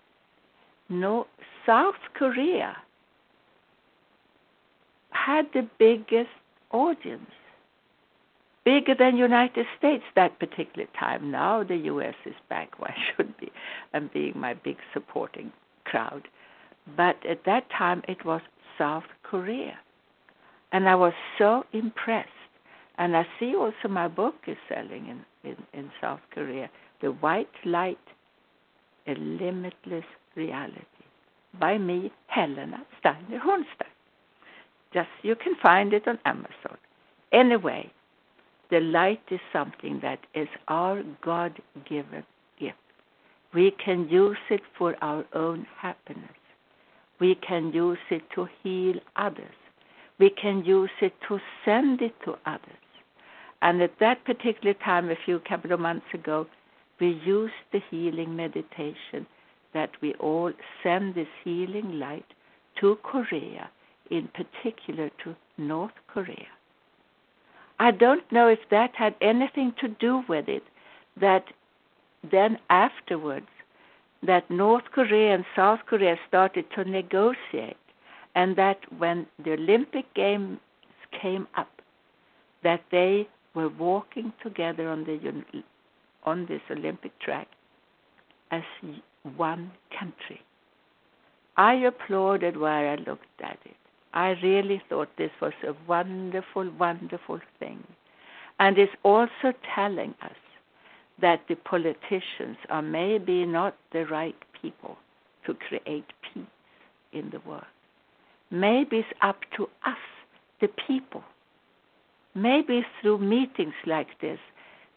no, 0.90 1.28
South 1.66 1.96
Korea 2.14 2.76
had 5.12 5.46
the 5.54 5.68
biggest 5.80 6.30
audience 6.72 7.32
bigger 8.66 8.96
than 8.96 9.18
United 9.18 9.66
States 9.78 10.04
that 10.16 10.40
particular 10.40 10.88
time. 11.00 11.32
Now 11.32 11.64
the 11.64 11.76
U.S. 11.76 12.16
is 12.26 12.36
back 12.50 12.80
where 12.80 12.92
I 12.92 13.16
should 13.16 13.38
be 13.38 13.52
and 13.94 14.12
being 14.12 14.34
my 14.36 14.54
big 14.54 14.78
supporting 14.94 15.52
crowd. 15.86 16.28
But 16.98 17.18
at 17.26 17.46
that 17.46 17.70
time 17.70 18.04
it 18.08 18.26
was 18.26 18.42
South 18.78 19.04
Korea. 19.24 19.78
And 20.72 20.90
I 20.90 20.96
was 20.96 21.14
so 21.38 21.64
impressed. 21.72 22.30
And 22.98 23.18
I 23.18 23.26
see 23.40 23.56
also 23.56 23.88
my 23.90 24.08
book 24.08 24.36
is 24.48 24.58
selling 24.70 25.08
in, 25.08 25.50
in, 25.50 25.58
in 25.74 25.92
South 26.00 26.20
Korea, 26.32 26.70
The 27.02 27.12
White 27.12 27.48
Light, 27.66 27.98
A 29.08 29.16
Limitless 29.16 30.06
Reality, 30.36 30.80
by 31.60 31.78
me, 31.78 32.12
Helena 32.28 32.86
Steiner 33.00 33.40
Hornstein. 33.40 33.88
Just 34.94 35.10
you 35.24 35.36
can 35.36 35.56
find 35.62 35.94
it 35.94 36.08
on 36.08 36.20
Amazon. 36.26 36.78
Anyway, 37.32 37.92
the 38.70 38.80
light 38.80 39.22
is 39.32 39.40
something 39.52 40.00
that 40.02 40.20
is 40.36 40.48
our 40.68 41.02
God 41.24 41.60
given 41.90 42.24
gift. 42.60 42.78
We 43.54 43.72
can 43.84 44.08
use 44.08 44.38
it 44.50 44.62
for 44.78 44.96
our 45.02 45.26
own 45.34 45.66
happiness. 45.78 46.30
We 47.20 47.36
can 47.36 47.72
use 47.72 48.00
it 48.10 48.24
to 48.36 48.48
heal 48.62 48.96
others. 49.16 49.56
We 50.20 50.30
can 50.30 50.64
use 50.64 50.92
it 51.02 51.14
to 51.28 51.40
send 51.66 52.02
it 52.02 52.14
to 52.26 52.36
others. 52.46 52.83
And 53.64 53.82
at 53.82 53.98
that 54.02 54.26
particular 54.26 54.74
time, 54.74 55.10
a 55.10 55.16
few 55.26 55.40
couple 55.40 55.72
of 55.72 55.80
months 55.80 56.06
ago, 56.14 56.46
we 57.00 57.20
used 57.26 57.54
the 57.72 57.80
healing 57.90 58.36
meditation 58.36 59.26
that 59.74 59.90
we 60.02 60.14
all 60.16 60.52
send 60.84 61.16
this 61.16 61.30
healing 61.46 61.98
light 61.98 62.26
to 62.82 62.98
Korea, 63.04 63.70
in 64.12 64.28
particular 64.28 65.10
to 65.24 65.34
North 65.58 65.94
Korea. 66.08 66.52
I 67.80 67.92
don't 67.92 68.30
know 68.34 68.50
if 68.50 68.60
that 68.70 68.92
had 68.96 69.16
anything 69.22 69.74
to 69.80 69.88
do 69.88 70.24
with 70.28 70.50
it 70.50 70.64
that 71.20 71.46
then 72.30 72.58
afterwards 72.70 73.48
that 74.24 74.50
North 74.52 74.92
Korea 74.92 75.36
and 75.36 75.46
South 75.56 75.80
Korea 75.86 76.18
started 76.28 76.66
to 76.76 76.84
negotiate 76.84 77.78
and 78.36 78.58
that 78.58 78.80
when 78.98 79.26
the 79.44 79.54
Olympic 79.54 80.14
Games 80.14 80.60
came 81.22 81.48
up 81.56 81.82
that 82.64 82.82
they 82.92 83.28
were 83.54 83.70
walking 83.70 84.34
together 84.42 84.90
on 84.90 85.04
the 85.06 85.64
on 86.24 86.46
this 86.48 86.62
Olympic 86.72 87.18
track 87.20 87.48
as 88.52 88.64
one 89.36 89.72
country. 89.98 90.42
I 91.58 91.74
applauded 91.74 92.58
where 92.58 92.90
I 92.92 92.96
looked 92.96 93.42
at 93.44 93.60
it. 93.66 93.76
I 94.14 94.30
really 94.44 94.82
thought 94.90 95.10
this 95.18 95.32
was 95.42 95.54
a 95.68 95.74
wonderful, 95.88 96.70
wonderful 96.80 97.40
thing. 97.60 97.84
And 98.60 98.78
it's 98.78 98.94
also 99.04 99.54
telling 99.76 100.14
us 100.22 100.38
that 101.22 101.42
the 101.48 101.56
politicians 101.56 102.58
are 102.70 102.82
maybe 102.82 103.46
not 103.46 103.76
the 103.92 104.06
right 104.06 104.36
people 104.62 104.98
to 105.46 105.54
create 105.54 106.06
peace. 106.34 106.44
in 107.14 107.30
the 107.30 107.40
world. 107.48 107.64
Maybe 108.52 108.98
it's 108.98 109.08
up 109.22 109.40
to 109.58 109.64
us, 109.86 109.98
the 110.62 110.68
people. 110.88 111.24
Maybe 112.36 112.86
through 113.02 113.20
meetings 113.20 113.74
like 113.86 114.20
this 114.22 114.40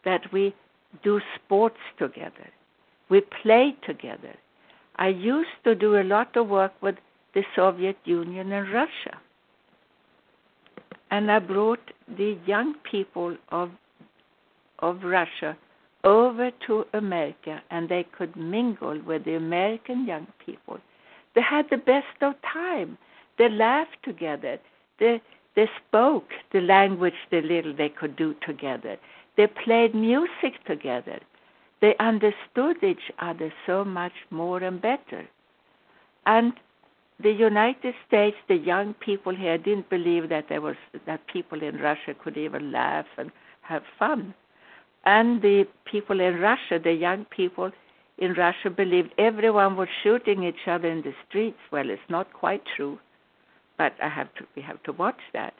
that 0.05 0.21
we 0.31 0.55
do 1.03 1.19
sports 1.35 1.79
together. 1.97 2.49
We 3.09 3.21
play 3.41 3.75
together. 3.85 4.35
I 4.95 5.09
used 5.09 5.57
to 5.63 5.75
do 5.75 5.97
a 5.97 6.03
lot 6.03 6.35
of 6.35 6.47
work 6.47 6.73
with 6.81 6.95
the 7.33 7.43
Soviet 7.55 7.97
Union 8.05 8.51
and 8.51 8.73
Russia. 8.73 9.17
And 11.11 11.31
I 11.31 11.39
brought 11.39 11.91
the 12.17 12.37
young 12.45 12.75
people 12.89 13.37
of 13.49 13.71
of 14.79 15.03
Russia 15.03 15.57
over 16.03 16.51
to 16.67 16.85
America 16.93 17.61
and 17.71 17.89
they 17.89 18.05
could 18.17 18.35
mingle 18.35 18.99
with 19.05 19.25
the 19.25 19.35
American 19.35 20.05
young 20.05 20.27
people. 20.45 20.77
They 21.35 21.41
had 21.41 21.65
the 21.69 21.77
best 21.77 22.21
of 22.21 22.33
time. 22.53 22.97
They 23.37 23.49
laughed 23.49 23.97
together. 24.03 24.59
They 24.99 25.21
they 25.57 25.67
spoke 25.87 26.29
the 26.53 26.61
language 26.61 27.15
the 27.31 27.41
little 27.41 27.73
they 27.75 27.89
could 27.89 28.15
do 28.15 28.35
together. 28.45 28.95
They 29.37 29.47
played 29.47 29.95
music 29.95 30.63
together. 30.65 31.19
They 31.81 31.95
understood 31.99 32.83
each 32.83 33.11
other 33.19 33.51
so 33.65 33.83
much 33.83 34.13
more 34.29 34.59
and 34.59 34.79
better. 34.79 35.27
And 36.27 36.53
the 37.19 37.31
United 37.31 37.95
States, 38.07 38.37
the 38.47 38.55
young 38.55 38.93
people 38.93 39.35
here 39.35 39.57
didn't 39.57 39.89
believe 39.89 40.29
that 40.29 40.45
there 40.47 40.61
was 40.61 40.75
that 41.07 41.25
people 41.25 41.63
in 41.63 41.77
Russia 41.77 42.13
could 42.23 42.37
even 42.37 42.71
laugh 42.71 43.07
and 43.17 43.31
have 43.61 43.81
fun. 43.97 44.35
And 45.05 45.41
the 45.41 45.65
people 45.85 46.19
in 46.19 46.39
Russia, 46.39 46.77
the 46.83 46.93
young 46.93 47.25
people 47.25 47.71
in 48.19 48.33
Russia 48.33 48.69
believed 48.69 49.11
everyone 49.17 49.75
was 49.75 49.87
shooting 50.03 50.43
each 50.43 50.67
other 50.67 50.87
in 50.87 51.01
the 51.01 51.13
streets. 51.27 51.57
Well, 51.71 51.89
it's 51.89 52.09
not 52.09 52.31
quite 52.33 52.61
true, 52.75 52.99
but 53.77 53.93
I 54.01 54.09
have 54.09 54.33
to 54.35 54.45
we 54.55 54.61
have 54.61 54.81
to 54.83 54.91
watch 54.91 55.19
that. 55.33 55.53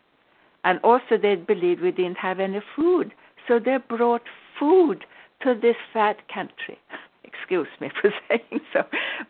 And 0.63 0.79
also 0.83 1.17
they 1.21 1.35
believed 1.35 1.81
we 1.81 1.91
didn't 1.91 2.17
have 2.17 2.39
any 2.39 2.59
food, 2.75 3.13
so 3.47 3.59
they 3.59 3.77
brought 3.77 4.23
food 4.59 5.05
to 5.43 5.53
this 5.53 5.75
fat 5.93 6.17
country. 6.33 6.77
Excuse 7.23 7.67
me 7.79 7.89
for 8.01 8.11
saying 8.27 8.61
so. 8.73 8.83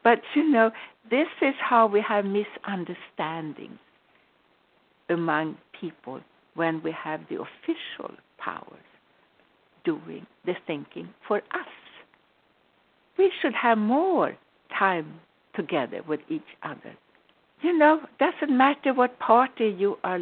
But 0.03 0.21
you 0.35 0.49
know, 0.49 0.71
this 1.09 1.27
is 1.41 1.53
how 1.59 1.87
we 1.87 2.01
have 2.07 2.25
misunderstandings 2.25 3.79
among 5.09 5.57
people 5.79 6.21
when 6.55 6.81
we 6.83 6.91
have 6.91 7.21
the 7.29 7.35
official 7.35 8.15
powers 8.37 8.87
doing 9.85 10.25
the 10.45 10.53
thinking 10.65 11.07
for 11.27 11.37
us. 11.37 11.67
We 13.17 13.31
should 13.41 13.53
have 13.53 13.77
more 13.77 14.35
time 14.77 15.19
together 15.55 16.01
with 16.07 16.19
each 16.29 16.41
other. 16.63 16.95
You 17.61 17.77
know, 17.77 18.01
doesn't 18.19 18.55
matter 18.55 18.93
what 18.93 19.19
party 19.19 19.75
you 19.77 19.97
are 20.03 20.21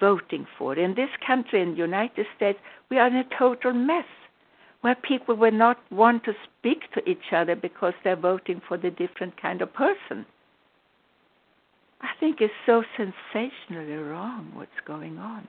voting 0.00 0.46
for. 0.58 0.74
In 0.74 0.94
this 0.94 1.10
country, 1.24 1.62
in 1.62 1.72
the 1.72 1.78
United 1.78 2.26
States, 2.36 2.58
we 2.90 2.98
are 2.98 3.06
in 3.06 3.16
a 3.16 3.24
total 3.38 3.72
mess 3.72 4.06
where 4.80 4.96
people 4.96 5.36
will 5.36 5.52
not 5.52 5.78
want 5.92 6.24
to 6.24 6.34
speak 6.44 6.92
to 6.92 7.08
each 7.08 7.32
other 7.32 7.54
because 7.54 7.94
they're 8.02 8.16
voting 8.16 8.60
for 8.66 8.76
the 8.76 8.90
different 8.90 9.40
kind 9.40 9.62
of 9.62 9.72
person. 9.72 10.26
I 12.00 12.08
think 12.18 12.40
it's 12.40 12.52
so 12.66 12.82
sensationally 12.96 13.94
wrong 13.94 14.50
what's 14.54 14.70
going 14.84 15.18
on 15.18 15.46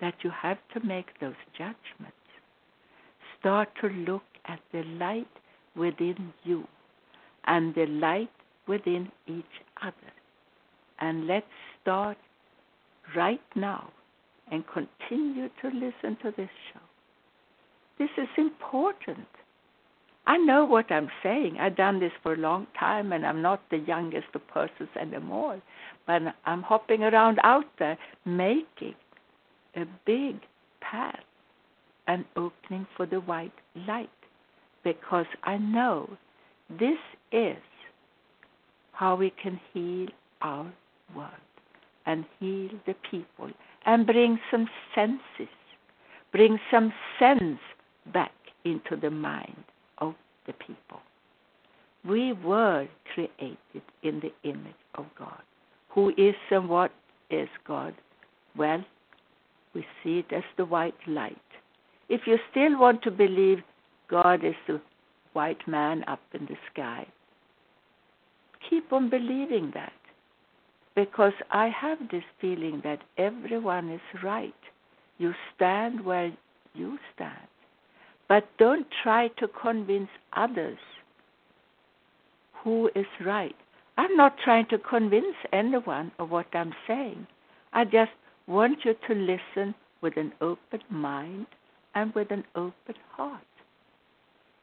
that 0.00 0.14
you 0.22 0.30
have 0.30 0.58
to 0.74 0.86
make 0.86 1.18
those 1.20 1.34
judgments. 1.58 2.14
Start 3.40 3.68
to 3.80 3.88
look 3.88 4.22
at 4.44 4.60
the 4.72 4.84
light 4.84 5.26
within 5.74 6.32
you 6.44 6.66
and 7.44 7.74
the 7.74 7.86
light 7.86 8.30
within 8.68 9.10
each 9.26 9.44
other. 9.82 10.15
And 11.00 11.26
let's 11.26 11.46
start 11.82 12.16
right 13.14 13.40
now 13.54 13.90
and 14.50 14.64
continue 14.66 15.48
to 15.62 15.68
listen 15.68 16.16
to 16.22 16.32
this 16.36 16.50
show. 16.72 16.80
This 17.98 18.10
is 18.18 18.28
important. 18.36 19.26
I 20.26 20.36
know 20.38 20.64
what 20.64 20.90
I'm 20.90 21.08
saying. 21.22 21.56
I've 21.60 21.76
done 21.76 22.00
this 22.00 22.12
for 22.22 22.34
a 22.34 22.36
long 22.36 22.66
time 22.78 23.12
and 23.12 23.24
I'm 23.24 23.42
not 23.42 23.62
the 23.70 23.78
youngest 23.78 24.26
of 24.34 24.46
persons 24.48 24.88
anymore. 25.00 25.62
But 26.06 26.22
I'm 26.44 26.62
hopping 26.62 27.02
around 27.02 27.38
out 27.44 27.64
there 27.78 27.96
making 28.24 28.94
a 29.76 29.84
big 30.04 30.36
path 30.80 31.20
and 32.08 32.24
opening 32.36 32.86
for 32.96 33.06
the 33.06 33.20
white 33.20 33.52
light 33.86 34.10
because 34.84 35.26
I 35.44 35.58
know 35.58 36.08
this 36.70 36.98
is 37.32 37.56
how 38.92 39.14
we 39.16 39.32
can 39.42 39.60
heal 39.72 40.08
our 40.42 40.72
and 42.06 42.24
heal 42.38 42.70
the 42.86 42.94
people 43.10 43.50
and 43.84 44.06
bring 44.06 44.38
some 44.50 44.68
senses, 44.94 45.52
bring 46.32 46.58
some 46.70 46.92
sense 47.18 47.58
back 48.12 48.32
into 48.64 48.96
the 48.96 49.10
mind 49.10 49.64
of 49.98 50.14
the 50.46 50.52
people. 50.54 51.00
We 52.08 52.32
were 52.32 52.86
created 53.12 53.82
in 54.02 54.20
the 54.20 54.32
image 54.48 54.74
of 54.94 55.06
God. 55.18 55.42
Who 55.90 56.10
is 56.16 56.34
and 56.50 56.68
what 56.68 56.92
is 57.30 57.48
God? 57.66 57.94
Well, 58.56 58.84
we 59.74 59.84
see 60.02 60.20
it 60.20 60.32
as 60.32 60.44
the 60.56 60.64
white 60.64 60.94
light. 61.06 61.36
If 62.08 62.22
you 62.26 62.38
still 62.50 62.78
want 62.78 63.02
to 63.02 63.10
believe 63.10 63.58
God 64.08 64.44
is 64.44 64.54
the 64.68 64.80
white 65.32 65.66
man 65.66 66.04
up 66.06 66.20
in 66.32 66.46
the 66.46 66.56
sky, 66.72 67.06
keep 68.70 68.92
on 68.92 69.10
believing 69.10 69.72
that. 69.74 69.92
Because 70.96 71.34
I 71.50 71.68
have 71.68 71.98
this 72.10 72.24
feeling 72.40 72.80
that 72.82 73.00
everyone 73.18 73.90
is 73.90 74.22
right. 74.24 74.54
You 75.18 75.32
stand 75.54 76.04
where 76.04 76.32
you 76.74 76.98
stand. 77.14 77.48
But 78.28 78.48
don't 78.58 78.86
try 79.02 79.28
to 79.38 79.46
convince 79.48 80.08
others 80.32 80.78
who 82.64 82.90
is 82.96 83.06
right. 83.24 83.54
I'm 83.98 84.16
not 84.16 84.36
trying 84.42 84.66
to 84.70 84.78
convince 84.78 85.36
anyone 85.52 86.10
of 86.18 86.30
what 86.30 86.46
I'm 86.52 86.72
saying. 86.88 87.26
I 87.72 87.84
just 87.84 88.10
want 88.46 88.78
you 88.84 88.94
to 89.06 89.14
listen 89.14 89.74
with 90.00 90.16
an 90.16 90.32
open 90.40 90.80
mind 90.90 91.46
and 91.94 92.14
with 92.14 92.30
an 92.30 92.44
open 92.54 92.94
heart 93.12 93.40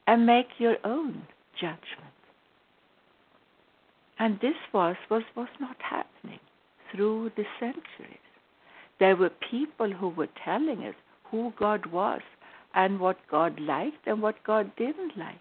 and 0.06 0.26
make 0.26 0.48
your 0.58 0.76
own 0.84 1.22
judgment. 1.60 2.13
And 4.18 4.38
this 4.40 4.54
was, 4.72 4.96
was, 5.10 5.22
was 5.36 5.48
not 5.60 5.76
happening 5.80 6.38
through 6.92 7.32
the 7.36 7.44
centuries. 7.58 8.18
There 9.00 9.16
were 9.16 9.30
people 9.50 9.90
who 9.90 10.08
were 10.08 10.28
telling 10.44 10.84
us 10.84 10.94
who 11.30 11.52
God 11.58 11.86
was 11.86 12.20
and 12.74 13.00
what 13.00 13.16
God 13.30 13.58
liked 13.60 14.06
and 14.06 14.22
what 14.22 14.36
God 14.44 14.70
didn't 14.76 15.16
like. 15.16 15.40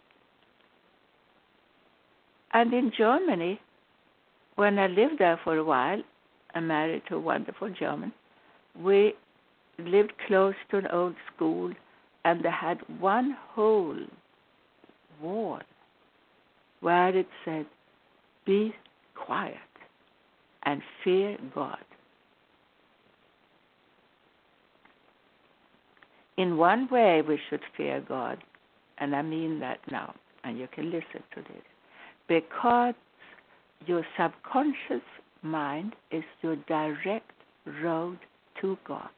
And 2.53 2.73
in 2.73 2.91
Germany, 2.95 3.59
when 4.55 4.77
I 4.77 4.87
lived 4.87 5.19
there 5.19 5.39
for 5.43 5.57
a 5.57 5.63
while, 5.63 6.01
I'm 6.53 6.67
married 6.67 7.03
to 7.09 7.15
a 7.15 7.19
wonderful 7.19 7.69
German, 7.69 8.13
we 8.79 9.13
lived 9.79 10.13
close 10.27 10.53
to 10.69 10.77
an 10.77 10.87
old 10.87 11.15
school 11.35 11.71
and 12.25 12.43
they 12.43 12.51
had 12.51 12.79
one 12.99 13.35
whole 13.51 13.97
wall 15.21 15.59
where 16.81 17.15
it 17.15 17.27
said, 17.43 17.65
Be 18.45 18.73
quiet 19.15 19.57
and 20.63 20.81
fear 21.03 21.37
God. 21.53 21.77
in 26.37 26.57
one 26.57 26.87
way 26.89 27.21
we 27.21 27.39
should 27.49 27.61
fear 27.77 28.03
God, 28.07 28.43
and 28.97 29.15
I 29.15 29.21
mean 29.21 29.59
that 29.59 29.79
now, 29.91 30.13
and 30.43 30.57
you 30.57 30.67
can 30.73 30.85
listen 30.85 31.23
to 31.35 31.41
this, 31.41 31.63
because 32.27 32.95
your 33.85 34.05
subconscious 34.17 35.05
mind 35.41 35.95
is 36.11 36.23
your 36.41 36.55
direct 36.67 37.31
road 37.83 38.17
to 38.61 38.77
God. 38.87 39.09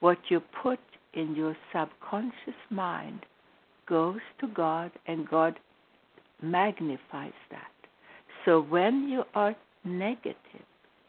What 0.00 0.18
you 0.28 0.40
put 0.62 0.78
in 1.14 1.34
your 1.34 1.56
subconscious 1.72 2.60
mind 2.70 3.20
goes 3.88 4.20
to 4.40 4.46
God, 4.48 4.92
and 5.06 5.28
God 5.28 5.58
magnifies 6.42 7.32
that. 7.50 7.72
So 8.44 8.60
when 8.62 9.08
you 9.08 9.24
are 9.34 9.54
negative, 9.84 10.36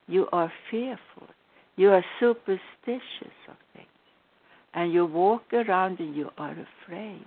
you 0.07 0.27
are 0.31 0.51
fearful, 0.69 1.27
you 1.75 1.89
are 1.89 2.03
superstitious 2.19 3.37
of 3.47 3.55
things 3.73 3.87
and 4.73 4.93
you 4.93 5.05
walk 5.05 5.43
around 5.53 5.99
and 5.99 6.15
you 6.15 6.29
are 6.37 6.55
afraid, 6.85 7.25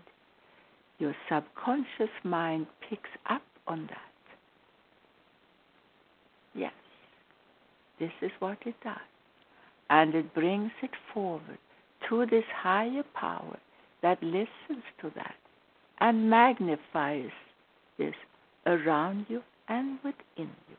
your 0.99 1.15
subconscious 1.29 2.15
mind 2.23 2.67
picks 2.89 3.11
up 3.29 3.43
on 3.67 3.87
that. 3.89 3.99
Yes, 6.55 6.73
this 7.99 8.13
is 8.23 8.31
what 8.39 8.59
it 8.65 8.75
does. 8.83 8.97
And 9.91 10.15
it 10.15 10.35
brings 10.35 10.71
it 10.83 10.91
forward 11.13 11.59
to 12.09 12.27
this 12.27 12.45
higher 12.55 13.05
power 13.15 13.59
that 14.03 14.23
listens 14.23 14.85
to 15.01 15.11
that 15.15 15.35
and 16.01 16.29
magnifies 16.31 17.31
this 17.99 18.15
around 18.67 19.27
you 19.29 19.43
and 19.69 19.99
within 20.05 20.51
you. 20.69 20.77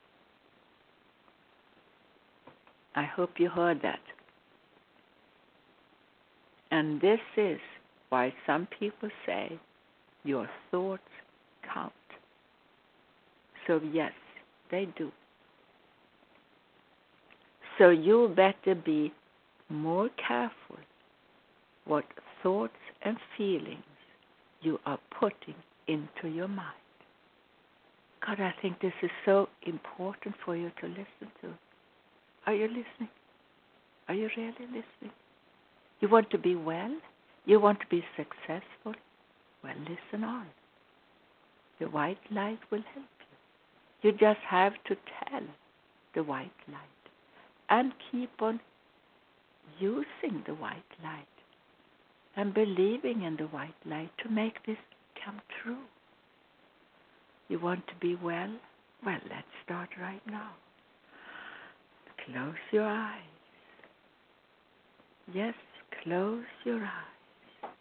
I 2.95 3.03
hope 3.03 3.31
you 3.37 3.49
heard 3.49 3.81
that. 3.81 3.99
And 6.71 6.99
this 7.01 7.19
is 7.37 7.59
why 8.09 8.33
some 8.45 8.67
people 8.79 9.09
say 9.25 9.59
your 10.23 10.49
thoughts 10.71 11.03
count. 11.73 11.93
So, 13.67 13.81
yes, 13.91 14.13
they 14.71 14.87
do. 14.97 15.11
So, 17.77 17.89
you 17.89 18.33
better 18.35 18.75
be 18.75 19.13
more 19.69 20.09
careful 20.27 20.77
what 21.85 22.05
thoughts 22.41 22.73
and 23.03 23.17
feelings 23.37 23.83
you 24.61 24.79
are 24.85 24.99
putting 25.19 25.55
into 25.87 26.27
your 26.27 26.47
mind. 26.47 26.84
God, 28.25 28.39
I 28.39 28.53
think 28.61 28.81
this 28.81 28.93
is 29.03 29.11
so 29.23 29.49
important 29.65 30.35
for 30.43 30.55
you 30.55 30.71
to 30.81 30.87
listen 30.87 31.31
to. 31.41 31.49
Are 32.47 32.53
you 32.53 32.67
listening? 32.67 33.09
Are 34.07 34.15
you 34.15 34.29
really 34.35 34.51
listening? 34.59 35.11
You 35.99 36.09
want 36.09 36.29
to 36.31 36.37
be 36.37 36.55
well? 36.55 36.95
You 37.45 37.59
want 37.59 37.79
to 37.81 37.87
be 37.87 38.03
successful? 38.17 38.93
Well, 39.63 39.75
listen 39.79 40.23
on. 40.23 40.47
The 41.79 41.85
white 41.85 42.19
light 42.31 42.59
will 42.71 42.83
help 42.93 43.05
you. 43.19 44.11
You 44.11 44.17
just 44.17 44.39
have 44.47 44.73
to 44.87 44.95
tell 44.95 45.41
the 46.13 46.23
white 46.23 46.51
light 46.67 46.79
and 47.69 47.91
keep 48.11 48.41
on 48.41 48.59
using 49.79 50.43
the 50.47 50.53
white 50.53 50.83
light 51.03 51.25
and 52.35 52.53
believing 52.53 53.23
in 53.23 53.35
the 53.37 53.45
white 53.45 53.75
light 53.85 54.11
to 54.23 54.29
make 54.29 54.65
this 54.65 54.77
come 55.23 55.41
true. 55.63 55.77
You 57.47 57.59
want 57.59 57.85
to 57.87 57.93
be 57.99 58.15
well? 58.15 58.49
Well, 59.05 59.19
let's 59.29 59.47
start 59.63 59.89
right 60.01 60.21
now. 60.27 60.51
Close 62.25 62.55
your 62.71 62.87
eyes. 62.87 63.21
Yes, 65.33 65.53
close 66.03 66.43
your 66.63 66.81
eyes 66.83 67.71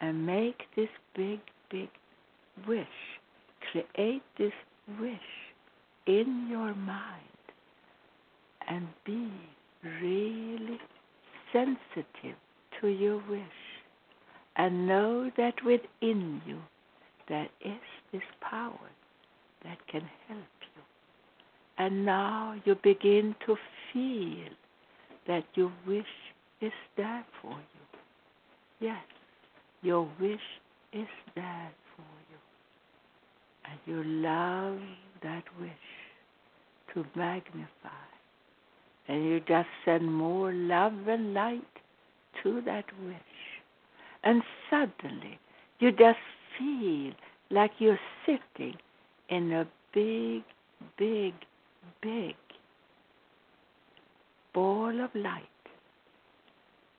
and 0.00 0.26
make 0.26 0.62
this 0.76 0.88
big, 1.16 1.40
big 1.70 1.88
wish. 2.68 2.86
Create 3.72 4.22
this 4.36 4.52
wish 5.00 5.18
in 6.06 6.46
your 6.50 6.74
mind 6.74 7.22
and 8.68 8.86
be 9.06 9.30
really 10.00 10.78
sensitive 11.52 12.36
to 12.80 12.88
your 12.88 13.22
wish 13.28 13.42
and 14.56 14.86
know 14.86 15.30
that 15.36 15.54
within 15.64 16.42
you 16.46 16.58
there 17.28 17.48
is 17.64 17.80
this 18.12 18.22
power 18.40 18.90
that 19.64 19.78
can 19.90 20.02
help 20.28 20.40
you. 20.60 20.82
And 21.78 22.04
now 22.06 22.54
you 22.64 22.76
begin 22.82 23.34
to 23.46 23.56
feel 23.92 24.52
that 25.26 25.44
your 25.54 25.72
wish 25.86 26.04
is 26.60 26.72
there 26.96 27.24
for 27.40 27.50
you. 27.50 27.98
Yes, 28.80 29.04
your 29.82 30.08
wish 30.20 30.38
is 30.92 31.08
there 31.34 31.70
for 31.96 32.02
you. 32.30 32.38
And 33.64 33.78
you 33.86 34.04
love 34.04 34.78
that 35.22 35.44
wish 35.60 35.70
to 36.94 37.04
magnify. 37.16 38.04
And 39.08 39.24
you 39.24 39.40
just 39.40 39.68
send 39.84 40.12
more 40.12 40.52
love 40.52 41.08
and 41.08 41.34
light 41.34 41.62
to 42.42 42.60
that 42.62 42.84
wish. 43.04 43.16
And 44.22 44.42
suddenly 44.70 45.38
you 45.80 45.90
just 45.92 46.18
feel 46.58 47.12
like 47.50 47.72
you're 47.78 48.00
sitting 48.24 48.76
in 49.28 49.52
a 49.52 49.66
big, 49.94 50.42
big, 50.98 51.34
big 52.02 52.34
ball 54.52 55.00
of 55.00 55.10
light. 55.14 55.42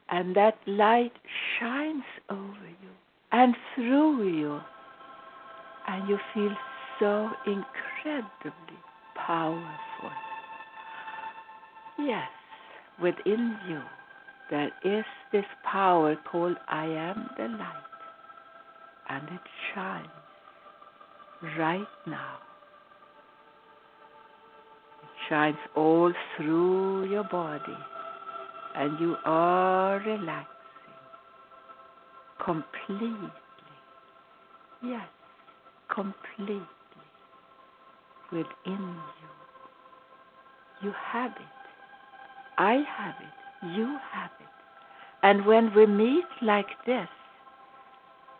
And 0.09 0.35
that 0.35 0.57
light 0.67 1.13
shines 1.59 2.03
over 2.29 2.67
you 2.81 2.89
and 3.31 3.55
through 3.73 4.27
you. 4.27 4.59
And 5.88 6.09
you 6.09 6.17
feel 6.33 6.55
so 6.99 7.29
incredibly 7.45 8.79
powerful. 9.15 10.11
Yes, 11.99 12.29
within 13.01 13.57
you 13.69 13.81
there 14.49 14.71
is 14.83 15.05
this 15.31 15.45
power 15.63 16.15
called 16.31 16.57
I 16.67 16.85
am 16.85 17.29
the 17.38 17.47
light. 17.47 17.71
And 19.09 19.23
it 19.29 19.41
shines 19.73 20.07
right 21.58 21.88
now. 22.08 22.38
It 25.04 25.10
shines 25.30 25.58
all 25.76 26.13
through 26.38 27.10
your 27.10 27.24
body, 27.24 27.78
and 28.76 29.00
you 29.00 29.15
are 29.26 30.00
relaxing 30.00 30.45
completely. 32.43 33.32
Yes, 34.84 35.08
completely 35.93 36.62
within 38.32 38.45
you. 38.65 39.30
You 40.84 40.93
have 41.12 41.32
it. 41.32 41.56
I 42.58 42.84
have 42.98 43.15
it. 43.19 43.76
You 43.76 43.98
have 44.12 44.32
it. 44.39 44.45
And 45.24 45.45
when 45.45 45.74
we 45.74 45.86
meet 45.86 46.26
like 46.41 46.67
this, 46.86 47.08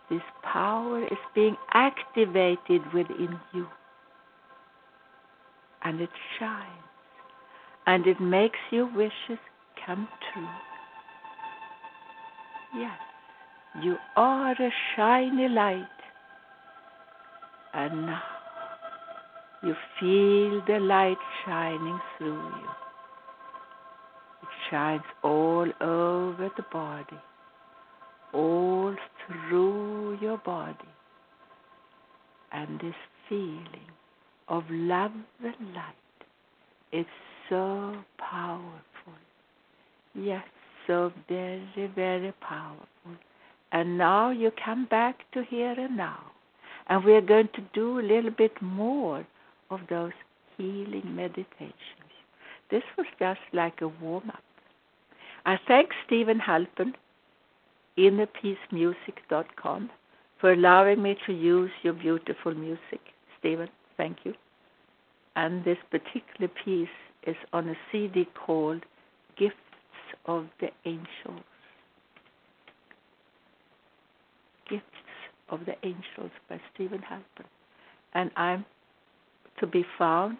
this 0.10 0.22
power 0.44 1.04
is 1.04 1.18
being 1.34 1.58
activated 1.74 2.82
within 2.94 3.39
you. 3.54 3.68
And 5.84 6.02
it 6.02 6.10
shines. 6.39 6.70
And 7.88 8.08
it 8.08 8.20
makes 8.20 8.60
your 8.72 8.86
wishes 8.86 9.39
come 9.86 10.08
true. 10.34 10.48
Yes, 12.76 12.98
you 13.84 13.96
are 14.15 14.52
a 14.52 14.70
shiny 14.96 15.48
light. 15.48 15.86
And 17.74 18.06
now 18.08 18.24
you 19.63 19.76
feel 20.00 20.62
the 20.68 20.80
light 20.80 21.18
shining 21.46 22.00
through 22.18 22.34
you. 22.36 22.70
It 24.44 24.50
shines 24.70 25.04
all 25.24 25.68
over 25.82 26.50
the 26.56 26.65
body 26.72 27.20
all 28.36 28.95
through 29.26 30.17
your 30.21 30.38
body. 30.39 30.78
And 32.52 32.80
this 32.80 32.95
feeling 33.28 33.91
of 34.48 34.63
love 34.69 35.12
and 35.43 35.74
light 35.74 35.95
is 36.91 37.06
so 37.50 37.95
powerful. 38.17 39.13
Yes, 40.13 40.43
so 40.88 41.12
very, 41.28 41.91
very 41.95 42.34
powerful. 42.41 42.86
And 43.71 43.98
now 43.98 44.32
you 44.32 44.52
come 44.63 44.86
back 44.86 45.19
to 45.34 45.43
here 45.43 45.76
and 45.78 45.98
now. 45.98 46.19
And 46.88 47.04
we're 47.04 47.21
going 47.21 47.50
to 47.56 47.62
do 47.74 48.00
a 48.00 48.02
little 48.02 48.32
bit 48.32 48.62
more 48.62 49.26
of 49.69 49.80
those 49.89 50.12
healing 50.58 51.15
meditations. 51.15 51.74
This 52.69 52.84
was 52.98 53.08
just 53.19 53.39
like 53.54 53.82
a 53.82 53.88
warm 53.88 54.30
up. 54.30 54.43
I 55.45 55.58
thank 55.67 55.89
Steven 56.06 56.39
Halpern 56.39 56.93
innerpeacemusic.com 57.98 59.90
for 60.40 60.54
allowing 60.54 61.02
me 61.02 61.18
to 61.26 61.34
use 61.34 61.72
your 61.82 61.94
beautiful 61.94 62.54
music. 62.54 63.00
Steven, 63.40 63.70
thank 63.98 64.20
you. 64.24 64.36
And 65.36 65.64
this 65.64 65.80
particular 65.92 66.52
piece 66.64 66.88
is 67.26 67.36
on 67.54 67.70
a 67.70 67.76
CD 67.92 68.28
called 68.46 68.84
Gifts 69.38 69.56
of 70.26 70.46
the 70.60 70.70
Angels. 70.86 71.42
Gifts 74.70 74.86
of 75.50 75.62
the 75.66 75.74
Angels 75.84 76.32
by 76.50 76.62
Steven 76.74 77.00
Halpern. 77.00 77.46
And 78.14 78.32
I'm 78.36 78.66
to 79.60 79.68
be 79.68 79.86
found 79.98 80.38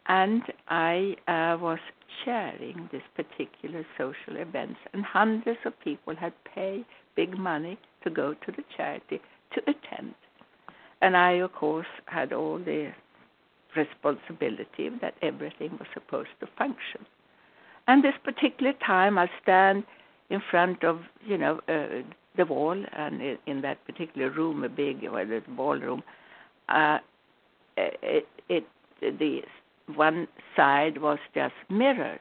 And 0.08 0.44
I 0.68 1.16
uh, 1.28 1.58
was 1.62 1.80
chairing 2.24 2.90
this 2.92 3.04
particular 3.16 3.86
social 3.98 4.36
events, 4.38 4.80
and 4.94 5.04
hundreds 5.04 5.60
of 5.66 5.80
people 5.80 6.16
had 6.16 6.34
paid 6.44 6.86
big 7.16 7.38
money 7.38 7.78
to 8.04 8.10
go 8.10 8.34
to 8.34 8.52
the 8.52 8.64
charity 8.76 9.22
to 9.54 9.62
attend. 9.62 10.14
And 11.02 11.16
I, 11.16 11.32
of 11.34 11.54
course, 11.54 11.88
had 12.06 12.34
all 12.34 12.58
the 12.58 12.92
responsibility 13.76 14.90
that 15.02 15.16
everything 15.22 15.72
was 15.72 15.88
supposed 15.94 16.30
to 16.40 16.48
function. 16.58 17.06
And 17.88 18.04
this 18.04 18.16
particular 18.24 18.74
time, 18.86 19.18
I 19.18 19.30
stand 19.42 19.84
in 20.30 20.42
front 20.50 20.84
of, 20.84 21.02
you 21.26 21.38
know, 21.38 21.60
uh, 21.68 22.04
the 22.36 22.46
wall, 22.46 22.82
and 22.94 23.38
in 23.46 23.62
that 23.62 23.86
particular 23.86 24.30
room, 24.30 24.64
a 24.64 24.70
big, 24.70 25.08
well, 25.10 25.26
ballroom, 25.50 26.04
uh, 26.70 27.00
it, 27.78 28.28
it, 28.50 28.66
the 29.02 29.42
one 29.88 30.28
side 30.56 31.02
was 31.02 31.20
just 31.34 31.54
mirrors, 31.70 32.20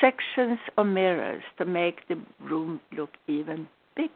sections 0.00 0.58
of 0.76 0.86
mirrors 0.86 1.42
to 1.58 1.64
make 1.64 2.06
the 2.08 2.18
room 2.40 2.80
look 2.96 3.10
even 3.26 3.68
bigger. 3.94 4.10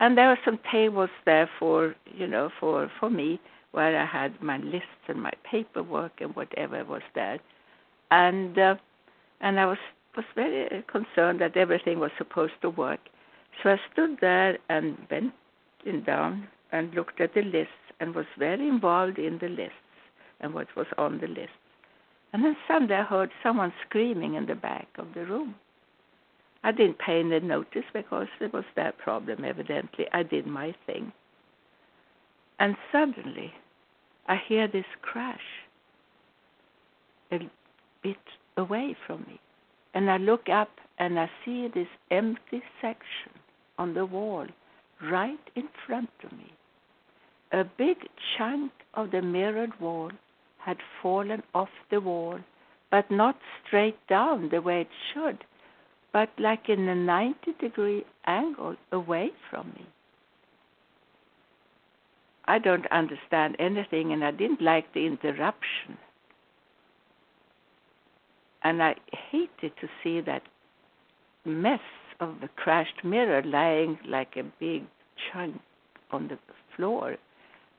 And 0.00 0.18
there 0.18 0.28
were 0.28 0.38
some 0.44 0.58
tables 0.70 1.10
there 1.24 1.48
for, 1.58 1.94
you 2.14 2.26
know, 2.26 2.50
for 2.60 2.90
for 2.98 3.10
me 3.10 3.40
where 3.72 3.98
I 3.98 4.06
had 4.06 4.40
my 4.42 4.58
lists 4.58 5.08
and 5.08 5.22
my 5.22 5.32
paperwork 5.50 6.20
and 6.20 6.34
whatever 6.36 6.84
was 6.84 7.02
there, 7.14 7.38
and 8.10 8.58
uh, 8.58 8.74
and 9.40 9.58
I 9.58 9.66
was 9.66 9.78
was 10.16 10.24
very 10.34 10.84
concerned 10.90 11.40
that 11.40 11.56
everything 11.56 11.98
was 11.98 12.10
supposed 12.18 12.54
to 12.62 12.70
work. 12.70 13.00
So 13.62 13.70
I 13.70 13.80
stood 13.92 14.18
there 14.20 14.58
and 14.68 14.96
bent 15.08 15.32
down 16.06 16.48
and 16.72 16.94
looked 16.94 17.20
at 17.20 17.34
the 17.34 17.42
lists 17.42 17.72
and 18.00 18.14
was 18.14 18.26
very 18.38 18.68
involved 18.68 19.18
in 19.18 19.38
the 19.38 19.48
lists 19.48 19.83
and 20.40 20.54
what 20.54 20.74
was 20.76 20.86
on 20.98 21.18
the 21.18 21.28
list. 21.28 21.50
And 22.32 22.44
then 22.44 22.56
suddenly 22.66 22.94
I 22.94 23.02
heard 23.02 23.30
someone 23.42 23.72
screaming 23.86 24.34
in 24.34 24.46
the 24.46 24.54
back 24.54 24.88
of 24.98 25.08
the 25.14 25.24
room. 25.24 25.54
I 26.64 26.72
didn't 26.72 26.98
pay 26.98 27.20
any 27.20 27.40
notice 27.40 27.84
because 27.92 28.26
it 28.40 28.52
was 28.52 28.64
their 28.74 28.92
problem, 28.92 29.44
evidently. 29.44 30.06
I 30.12 30.22
did 30.22 30.46
my 30.46 30.74
thing. 30.86 31.12
And 32.58 32.76
suddenly 32.90 33.52
I 34.26 34.36
hear 34.48 34.66
this 34.66 34.86
crash 35.02 35.38
a 37.30 37.38
bit 38.02 38.16
away 38.56 38.96
from 39.06 39.20
me. 39.28 39.38
And 39.92 40.10
I 40.10 40.16
look 40.16 40.48
up 40.48 40.70
and 40.98 41.18
I 41.18 41.30
see 41.44 41.68
this 41.68 41.88
empty 42.10 42.62
section 42.80 43.32
on 43.78 43.94
the 43.94 44.06
wall 44.06 44.46
right 45.02 45.38
in 45.54 45.68
front 45.86 46.10
of 46.24 46.32
me. 46.32 46.52
A 47.52 47.64
big 47.64 47.98
chunk 48.36 48.72
of 48.94 49.10
the 49.10 49.22
mirrored 49.22 49.78
wall 49.80 50.10
had 50.64 50.78
fallen 51.02 51.42
off 51.54 51.68
the 51.90 52.00
wall, 52.00 52.38
but 52.90 53.10
not 53.10 53.36
straight 53.66 53.98
down 54.08 54.48
the 54.50 54.62
way 54.62 54.82
it 54.82 54.88
should, 55.12 55.44
but 56.12 56.30
like 56.38 56.68
in 56.68 56.88
a 56.88 56.94
90 56.94 57.52
degree 57.60 58.04
angle 58.26 58.76
away 58.92 59.30
from 59.50 59.68
me. 59.76 59.86
I 62.46 62.58
don't 62.58 62.86
understand 62.90 63.56
anything, 63.58 64.12
and 64.12 64.24
I 64.24 64.30
didn't 64.30 64.60
like 64.60 64.92
the 64.92 65.06
interruption. 65.06 65.96
And 68.62 68.82
I 68.82 68.96
hated 69.30 69.72
to 69.80 69.88
see 70.02 70.20
that 70.20 70.42
mess 71.44 71.80
of 72.20 72.40
the 72.40 72.48
crashed 72.48 73.04
mirror 73.04 73.42
lying 73.42 73.98
like 74.06 74.36
a 74.36 74.44
big 74.60 74.84
chunk 75.32 75.60
on 76.10 76.28
the 76.28 76.38
floor. 76.76 77.16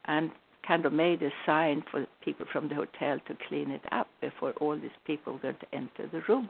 And 0.06 0.32
kind 0.68 0.86
of 0.86 0.94
made 0.94 1.22
a 1.22 1.32
sign 1.46 1.84
for 1.90 2.06
people 2.24 2.46
from 2.52 2.70
the 2.70 2.76
hotel 2.76 3.20
to 3.28 3.38
clean 3.48 3.72
it 3.72 3.82
up 3.92 4.08
before 4.22 4.52
all 4.62 4.76
these 4.76 5.00
people 5.06 5.40
were 5.44 5.54
to 5.54 5.68
enter 5.74 6.08
the 6.12 6.22
room. 6.28 6.50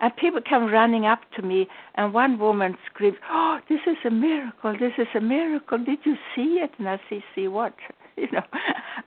And 0.00 0.14
people 0.16 0.40
come 0.48 0.70
running 0.70 1.06
up 1.06 1.20
to 1.36 1.42
me, 1.42 1.68
and 1.96 2.14
one 2.14 2.38
woman 2.38 2.78
screams, 2.86 3.16
"Oh, 3.28 3.60
this 3.68 3.80
is 3.86 3.96
a 4.04 4.10
miracle! 4.10 4.76
This 4.78 4.92
is 4.96 5.08
a 5.14 5.20
miracle! 5.20 5.78
Did 5.78 5.98
you 6.04 6.16
see 6.34 6.60
it?" 6.60 6.72
And 6.78 6.88
I 6.88 7.00
see, 7.08 7.24
"See 7.34 7.48
what?" 7.48 7.74
You 8.16 8.28
know, 8.32 8.44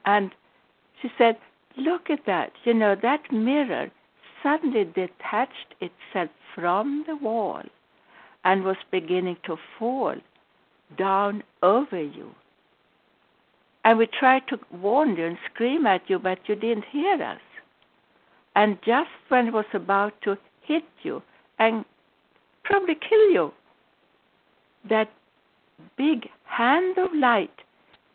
and 0.06 0.34
she 1.00 1.10
said, 1.18 1.38
"Look 1.76 2.08
at 2.10 2.24
that! 2.26 2.52
You 2.64 2.74
know 2.74 2.94
that 2.94 3.30
mirror 3.32 3.90
suddenly 4.42 4.84
detached 4.84 5.74
itself 5.80 6.30
from 6.54 7.04
the 7.06 7.16
wall, 7.16 7.62
and 8.44 8.64
was 8.64 8.76
beginning 8.90 9.36
to 9.44 9.56
fall 9.78 10.16
down 10.96 11.42
over 11.62 12.02
you." 12.02 12.34
And 13.84 13.98
we 13.98 14.06
tried 14.06 14.46
to 14.48 14.58
warn 14.70 15.16
you 15.16 15.26
and 15.26 15.38
scream 15.52 15.86
at 15.86 16.02
you, 16.08 16.18
but 16.18 16.38
you 16.46 16.54
didn't 16.54 16.84
hear 16.92 17.20
us. 17.22 17.40
And 18.54 18.78
just 18.84 19.10
when 19.28 19.48
it 19.48 19.52
was 19.52 19.64
about 19.72 20.12
to 20.22 20.36
hit 20.62 20.84
you 21.02 21.22
and 21.58 21.84
probably 22.64 22.94
kill 22.94 23.30
you, 23.30 23.52
that 24.88 25.10
big 25.96 26.28
hand 26.44 26.98
of 26.98 27.10
light 27.14 27.50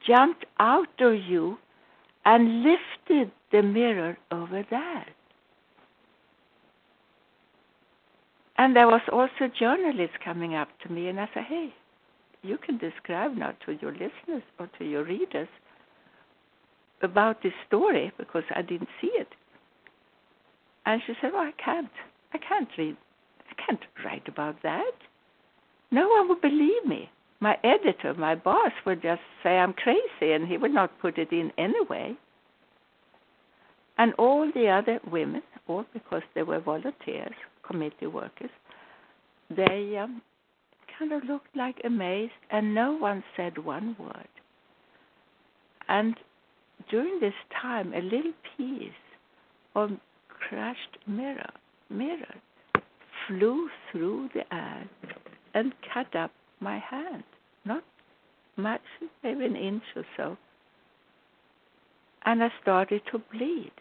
jumped 0.06 0.46
out 0.60 0.88
of 1.00 1.16
you 1.16 1.58
and 2.26 2.64
lifted 2.64 3.32
the 3.52 3.62
mirror 3.62 4.18
over 4.32 4.66
there. 4.70 5.06
And 8.58 8.76
there 8.76 8.88
was 8.88 9.02
also 9.12 9.52
journalists 9.60 10.18
coming 10.24 10.56
up 10.56 10.70
to 10.84 10.92
me, 10.92 11.08
and 11.08 11.20
I 11.20 11.30
said, 11.34 11.44
"Hey, 11.44 11.74
you 12.48 12.58
can 12.58 12.78
describe 12.78 13.36
now 13.36 13.54
to 13.66 13.78
your 13.82 13.92
listeners 13.92 14.44
or 14.60 14.70
to 14.78 14.86
your 14.86 15.04
readers 15.04 15.48
about 17.02 17.44
this 17.44 17.54
story 17.68 18.12
because 18.18 18.44
I 18.56 18.62
didn't 18.62 18.90
see 19.02 19.12
it. 19.14 19.28
And 20.86 21.02
she 21.06 21.14
said, 21.22 21.34
"Well, 21.34 21.44
I 21.44 21.52
can't. 21.64 21.92
I 22.34 22.38
can't 22.38 22.70
read. 22.78 22.98
I 23.50 23.54
can't 23.66 23.86
write 24.04 24.28
about 24.28 24.62
that. 24.64 24.92
No 25.92 26.08
one 26.08 26.30
would 26.30 26.42
believe 26.42 26.86
me. 26.86 27.10
My 27.40 27.58
editor, 27.64 28.14
my 28.16 28.36
boss, 28.36 28.72
would 28.86 29.02
just 29.02 29.22
say 29.44 29.58
I'm 29.58 29.74
crazy, 29.74 30.32
and 30.34 30.48
he 30.48 30.58
would 30.58 30.74
not 30.74 31.00
put 31.00 31.18
it 31.18 31.32
in 31.32 31.52
anyway." 31.58 32.16
And 34.00 34.14
all 34.20 34.50
the 34.54 34.70
other 34.70 35.00
women, 35.10 35.42
all 35.68 35.86
because 35.92 36.22
they 36.36 36.44
were 36.44 36.60
volunteers, 36.60 37.34
committee 37.64 38.06
workers, 38.06 38.52
they 39.50 39.98
um, 39.98 40.22
of 41.02 41.24
looked 41.24 41.56
like 41.56 41.82
amazed, 41.84 42.34
and 42.50 42.74
no 42.74 42.94
one 42.94 43.24
said 43.36 43.58
one 43.58 43.96
word. 44.00 44.28
And 45.88 46.16
during 46.90 47.20
this 47.20 47.34
time, 47.62 47.94
a 47.94 48.02
little 48.02 48.34
piece 48.58 48.92
of 49.76 49.92
crushed 50.30 50.98
mirror, 51.08 51.52
mirror 51.90 52.36
flew 53.28 53.70
through 53.92 54.30
the 54.34 54.54
air 54.54 54.90
and 55.54 55.74
cut 55.94 56.16
up 56.16 56.32
my 56.60 56.80
hand. 56.80 57.24
Not 57.66 57.84
much, 58.56 58.82
maybe 59.24 59.46
an 59.46 59.56
inch 59.56 59.84
or 59.96 60.06
so. 60.16 60.38
And 62.26 62.44
I 62.44 62.50
started 62.62 63.02
to 63.12 63.22
bleed. 63.32 63.72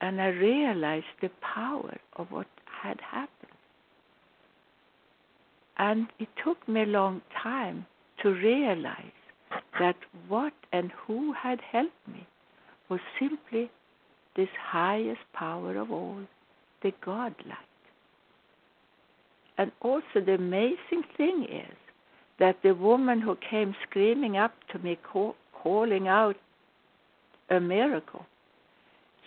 And 0.00 0.20
I 0.20 0.26
realized 0.28 1.06
the 1.22 1.30
power 1.40 1.96
of 2.16 2.30
what 2.30 2.46
had 2.82 3.00
happened. 3.00 3.53
And 5.78 6.08
it 6.18 6.28
took 6.42 6.66
me 6.68 6.82
a 6.82 6.86
long 6.86 7.22
time 7.42 7.86
to 8.22 8.30
realize 8.30 9.20
that 9.78 9.96
what 10.28 10.52
and 10.72 10.90
who 11.06 11.32
had 11.32 11.60
helped 11.60 12.08
me 12.08 12.26
was 12.88 13.00
simply 13.18 13.70
this 14.36 14.48
highest 14.60 15.20
power 15.32 15.76
of 15.76 15.90
all, 15.90 16.20
the 16.82 16.92
God 17.04 17.34
light. 17.46 17.58
And 19.56 19.70
also, 19.80 20.20
the 20.24 20.34
amazing 20.34 21.04
thing 21.16 21.44
is 21.44 21.76
that 22.38 22.56
the 22.62 22.74
woman 22.74 23.20
who 23.20 23.36
came 23.36 23.74
screaming 23.88 24.36
up 24.36 24.52
to 24.72 24.78
me, 24.80 24.96
call, 24.96 25.36
calling 25.52 26.08
out 26.08 26.36
a 27.50 27.60
miracle. 27.60 28.26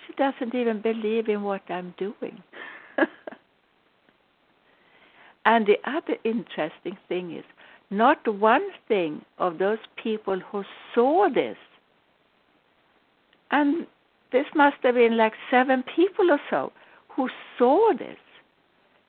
She 0.06 0.14
doesn't 0.14 0.54
even 0.54 0.82
believe 0.82 1.30
in 1.30 1.44
what 1.44 1.62
I'm 1.70 1.94
doing. 1.98 2.44
And 5.48 5.66
the 5.66 5.78
other 5.90 6.18
interesting 6.26 6.98
thing 7.08 7.34
is 7.34 7.46
not 7.90 8.20
one 8.28 8.68
thing 8.90 9.22
of 9.38 9.58
those 9.60 9.78
people 9.96 10.42
who 10.52 10.62
saw 10.94 11.30
this, 11.34 11.56
and 13.50 13.88
this 14.34 14.46
must 14.54 14.76
have 14.84 14.96
been 14.96 15.16
like 15.16 15.32
seven 15.50 15.86
people 15.96 16.32
or 16.32 16.40
so 16.50 16.74
who 17.08 17.30
saw 17.58 17.94
this. 17.98 18.18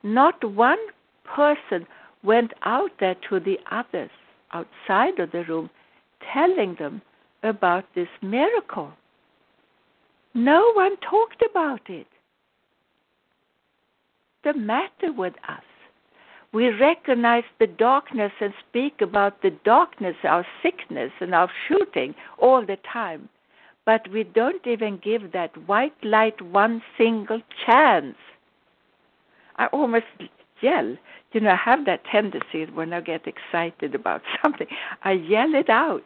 Not 0.04 0.44
one 0.44 0.78
person 1.24 1.84
went 2.22 2.52
out 2.62 2.92
there 3.00 3.16
to 3.28 3.40
the 3.40 3.58
others 3.72 4.10
outside 4.52 5.18
of 5.18 5.32
the 5.32 5.44
room 5.48 5.68
telling 6.32 6.76
them 6.78 7.02
about 7.42 7.84
this 7.96 8.08
miracle. 8.22 8.92
No 10.34 10.72
one 10.74 10.96
talked 10.98 11.42
about 11.50 11.90
it. 11.90 12.06
The 14.44 14.54
matter 14.54 15.12
with 15.12 15.34
us. 15.48 15.67
We 16.52 16.68
recognize 16.68 17.44
the 17.58 17.66
darkness 17.66 18.32
and 18.40 18.54
speak 18.68 19.00
about 19.02 19.42
the 19.42 19.50
darkness, 19.64 20.16
our 20.24 20.46
sickness, 20.62 21.12
and 21.20 21.34
our 21.34 21.50
shooting 21.66 22.14
all 22.38 22.64
the 22.64 22.78
time. 22.90 23.28
But 23.84 24.08
we 24.10 24.24
don't 24.24 24.66
even 24.66 24.98
give 25.02 25.32
that 25.32 25.56
white 25.68 26.02
light 26.02 26.40
one 26.40 26.82
single 26.96 27.42
chance. 27.66 28.16
I 29.56 29.66
almost 29.66 30.06
yell. 30.60 30.96
You 31.32 31.40
know, 31.40 31.50
I 31.50 31.56
have 31.56 31.84
that 31.84 32.04
tendency 32.10 32.64
when 32.72 32.92
I 32.92 33.00
get 33.02 33.26
excited 33.26 33.94
about 33.94 34.22
something, 34.42 34.66
I 35.04 35.12
yell 35.12 35.54
it 35.54 35.68
out. 35.68 36.04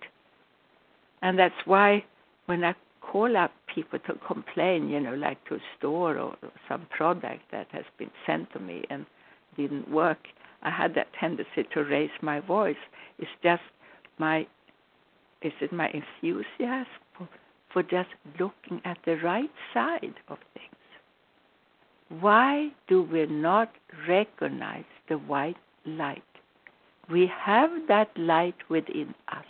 And 1.22 1.38
that's 1.38 1.54
why 1.64 2.04
when 2.46 2.64
I 2.64 2.74
call 3.00 3.36
up 3.36 3.52
people 3.72 4.00
to 4.00 4.14
complain, 4.26 4.88
you 4.88 4.98
know, 4.98 5.14
like 5.14 5.44
to 5.46 5.56
a 5.56 5.60
store 5.78 6.18
or 6.18 6.36
some 6.68 6.86
product 6.90 7.42
that 7.52 7.68
has 7.70 7.84
been 7.98 8.10
sent 8.26 8.52
to 8.52 8.58
me 8.58 8.84
and 8.90 9.06
didn't 9.56 9.90
work, 9.90 10.18
I 10.62 10.70
had 10.70 10.94
that 10.94 11.08
tendency 11.18 11.64
to 11.74 11.84
raise 11.84 12.10
my 12.20 12.40
voice. 12.40 12.76
It's 13.18 13.30
just 13.42 13.62
my, 14.18 14.46
is 15.42 15.52
it 15.60 15.72
my 15.72 15.90
enthusiasm 15.90 16.86
for, 17.16 17.28
for 17.72 17.82
just 17.82 18.10
looking 18.38 18.80
at 18.84 18.98
the 19.04 19.16
right 19.16 19.50
side 19.74 20.14
of 20.28 20.38
things? 20.54 20.68
Why 22.20 22.68
do 22.88 23.02
we 23.02 23.26
not 23.26 23.72
recognize 24.06 24.84
the 25.08 25.16
white 25.16 25.56
light? 25.86 26.22
We 27.10 27.30
have 27.40 27.70
that 27.88 28.10
light 28.16 28.56
within 28.68 29.14
us. 29.28 29.44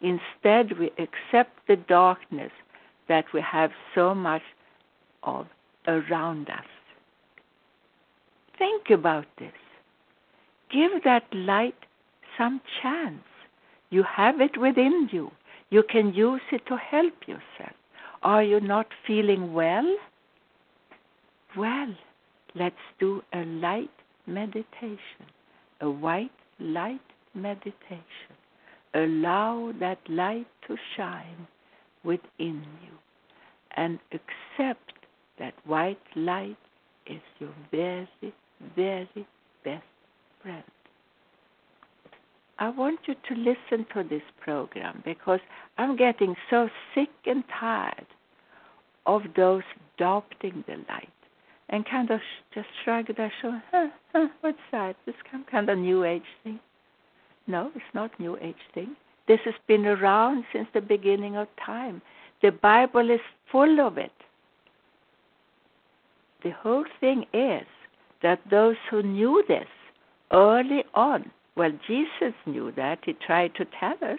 Instead, 0.00 0.78
we 0.78 0.90
accept 0.98 1.66
the 1.66 1.76
darkness 1.76 2.52
that 3.08 3.24
we 3.34 3.40
have 3.40 3.70
so 3.94 4.14
much 4.14 4.42
of 5.22 5.46
around 5.86 6.48
us. 6.48 6.64
Think 8.60 8.90
about 8.90 9.24
this. 9.38 9.52
Give 10.70 11.02
that 11.04 11.24
light 11.32 11.86
some 12.36 12.60
chance. 12.82 13.24
You 13.88 14.02
have 14.02 14.42
it 14.42 14.58
within 14.60 15.08
you. 15.10 15.30
You 15.70 15.82
can 15.82 16.12
use 16.12 16.42
it 16.52 16.66
to 16.66 16.76
help 16.76 17.14
yourself. 17.26 17.74
Are 18.22 18.42
you 18.42 18.60
not 18.60 18.86
feeling 19.06 19.54
well? 19.54 19.96
Well, 21.56 21.94
let's 22.54 22.84
do 22.98 23.22
a 23.32 23.44
light 23.46 23.96
meditation, 24.26 25.24
a 25.80 25.90
white 25.90 26.30
light 26.58 27.00
meditation. 27.34 28.34
Allow 28.92 29.72
that 29.80 30.00
light 30.06 30.48
to 30.66 30.76
shine 30.96 31.46
within 32.04 32.62
you 32.84 32.94
and 33.74 33.98
accept 34.12 34.92
that 35.38 35.54
white 35.64 35.98
light 36.14 36.58
is 37.06 37.22
your 37.38 37.54
very, 37.70 38.34
very 38.76 39.26
best 39.64 39.84
friend. 40.42 40.64
I 42.58 42.68
want 42.68 43.00
you 43.06 43.14
to 43.14 43.34
listen 43.34 43.86
to 43.94 44.06
this 44.08 44.22
program 44.40 45.02
because 45.04 45.40
I'm 45.78 45.96
getting 45.96 46.34
so 46.50 46.68
sick 46.94 47.08
and 47.24 47.42
tired 47.58 48.06
of 49.06 49.22
those 49.34 49.62
doubting 49.98 50.62
the 50.66 50.76
light 50.88 51.08
and 51.70 51.88
kind 51.88 52.10
of 52.10 52.20
just 52.54 52.66
shrug 52.84 53.06
their 53.16 53.32
shoulders. 53.40 53.62
Huh, 53.70 53.88
huh, 54.12 54.28
what's 54.42 54.58
that? 54.72 54.96
This 55.06 55.14
kind 55.50 55.70
of 55.70 55.78
new 55.78 56.04
age 56.04 56.22
thing. 56.44 56.60
No, 57.46 57.70
it's 57.74 57.94
not 57.94 58.10
new 58.20 58.36
age 58.42 58.54
thing. 58.74 58.94
This 59.26 59.40
has 59.44 59.54
been 59.66 59.86
around 59.86 60.44
since 60.52 60.68
the 60.74 60.80
beginning 60.80 61.36
of 61.36 61.48
time. 61.64 62.02
The 62.42 62.50
Bible 62.50 63.10
is 63.10 63.20
full 63.50 63.80
of 63.80 63.96
it. 63.96 64.12
The 66.42 66.50
whole 66.50 66.84
thing 67.00 67.24
is 67.32 67.66
that 68.22 68.40
those 68.50 68.76
who 68.90 69.02
knew 69.02 69.42
this 69.48 69.68
early 70.32 70.84
on, 70.94 71.30
well, 71.56 71.72
Jesus 71.86 72.34
knew 72.46 72.72
that. 72.76 73.00
He 73.04 73.12
tried 73.14 73.54
to 73.56 73.66
tell 73.78 73.96
us, 74.02 74.18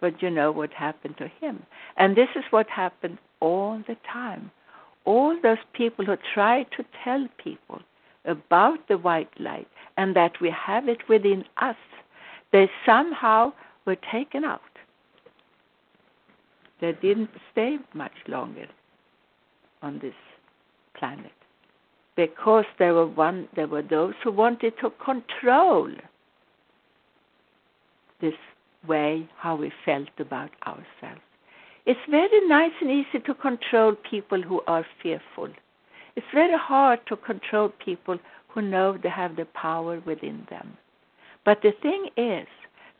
but 0.00 0.22
you 0.22 0.30
know 0.30 0.52
what 0.52 0.72
happened 0.72 1.16
to 1.18 1.28
him. 1.40 1.62
And 1.96 2.16
this 2.16 2.28
is 2.36 2.44
what 2.50 2.68
happened 2.68 3.18
all 3.40 3.82
the 3.86 3.96
time 4.10 4.50
all 5.04 5.36
those 5.42 5.58
people 5.72 6.04
who 6.04 6.16
try 6.34 6.64
to 6.76 6.84
tell 7.04 7.26
people 7.42 7.80
about 8.24 8.86
the 8.88 8.98
white 8.98 9.30
light 9.40 9.68
and 9.96 10.14
that 10.14 10.40
we 10.40 10.50
have 10.50 10.88
it 10.88 11.08
within 11.08 11.44
us, 11.56 11.76
they 12.52 12.70
somehow 12.84 13.52
were 13.86 13.96
taken 14.12 14.44
out. 14.44 14.60
They 16.80 16.92
didn't 16.92 17.30
stay 17.52 17.78
much 17.94 18.12
longer 18.28 18.66
on 19.82 19.98
this 20.00 20.14
planet 20.94 21.32
because 22.16 22.64
there 22.78 22.94
were 22.94 23.06
one 23.06 23.48
there 23.56 23.68
were 23.68 23.82
those 23.82 24.14
who 24.22 24.30
wanted 24.30 24.72
to 24.80 24.90
control 25.04 25.90
this 28.20 28.34
way 28.86 29.28
how 29.36 29.56
we 29.56 29.72
felt 29.84 30.08
about 30.18 30.50
ourselves 30.66 31.22
it's 31.86 32.00
very 32.08 32.46
nice 32.46 32.72
and 32.80 32.90
easy 32.90 33.18
to 33.24 33.34
control 33.34 33.94
people 34.08 34.40
who 34.42 34.60
are 34.66 34.86
fearful. 35.02 35.48
It's 36.14 36.26
very 36.32 36.56
hard 36.56 37.00
to 37.06 37.16
control 37.16 37.70
people 37.84 38.18
who 38.48 38.62
know 38.62 38.98
they 39.02 39.08
have 39.08 39.36
the 39.36 39.46
power 39.46 40.00
within 40.06 40.46
them. 40.50 40.76
But 41.44 41.62
the 41.62 41.72
thing 41.82 42.08
is 42.16 42.46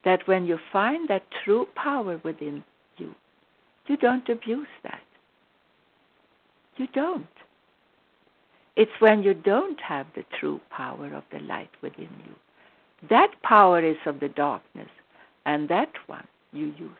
that 0.04 0.26
when 0.26 0.46
you 0.46 0.58
find 0.72 1.08
that 1.08 1.22
true 1.44 1.68
power 1.74 2.20
within 2.24 2.64
you, 2.96 3.14
you 3.86 3.96
don't 3.96 4.28
abuse 4.28 4.66
that. 4.82 5.02
You 6.76 6.86
don't. 6.94 7.26
It's 8.76 9.00
when 9.00 9.22
you 9.22 9.34
don't 9.34 9.80
have 9.80 10.06
the 10.14 10.24
true 10.38 10.60
power 10.70 11.12
of 11.14 11.24
the 11.32 11.40
light 11.40 11.70
within 11.82 12.08
you. 12.26 12.34
That 13.08 13.30
power 13.42 13.84
is 13.84 13.96
of 14.06 14.20
the 14.20 14.28
darkness, 14.28 14.88
and 15.46 15.68
that 15.68 15.92
one 16.06 16.26
you 16.52 16.66
use 16.78 16.96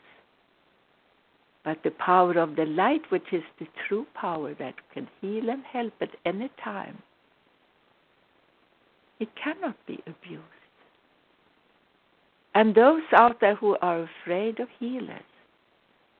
but 1.65 1.83
the 1.83 1.91
power 1.91 2.39
of 2.39 2.57
the 2.57 2.65
light, 2.65 3.03
which 3.11 3.33
is 3.33 3.43
the 3.59 3.67
true 3.87 4.07
power 4.15 4.55
that 4.55 4.75
can 4.93 5.09
heal 5.21 5.51
and 5.51 5.63
help 5.65 5.93
at 6.01 6.11
any 6.25 6.51
time, 6.63 7.03
it 9.19 9.29
cannot 9.37 9.77
be 9.87 10.01
abused. 10.07 10.45
And 12.55 12.75
those 12.75 13.03
out 13.13 13.41
there 13.41 13.55
who 13.55 13.77
are 13.83 14.09
afraid 14.25 14.59
of 14.59 14.69
healers, 14.79 15.21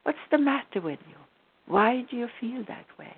what's 0.03 0.19
the 0.31 0.39
matter 0.39 0.81
with 0.81 1.01
you? 1.09 1.17
Why 1.67 2.05
do 2.11 2.17
you 2.17 2.29
feel 2.41 2.63
that 2.69 2.87
way? 2.99 3.15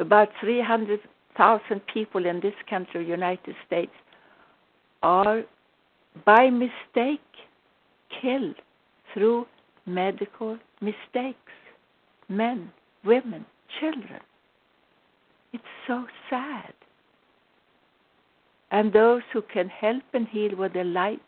About 0.00 0.30
300,000 0.40 1.80
people 1.92 2.24
in 2.24 2.40
this 2.40 2.54
country, 2.68 3.06
United 3.06 3.54
States, 3.66 3.92
are 5.02 5.42
by 6.24 6.48
mistake 6.48 7.20
killed 8.20 8.56
through 9.12 9.46
medical 9.84 10.58
mistakes, 10.80 11.52
men, 12.30 12.72
women, 13.04 13.44
children. 13.78 14.20
It's 15.52 15.62
so 15.86 16.06
sad. 16.30 16.72
And 18.70 18.92
those 18.92 19.22
who 19.32 19.42
can 19.42 19.68
help 19.68 20.02
and 20.14 20.26
heal 20.28 20.56
with 20.56 20.72
the 20.72 20.84
light 20.84 21.20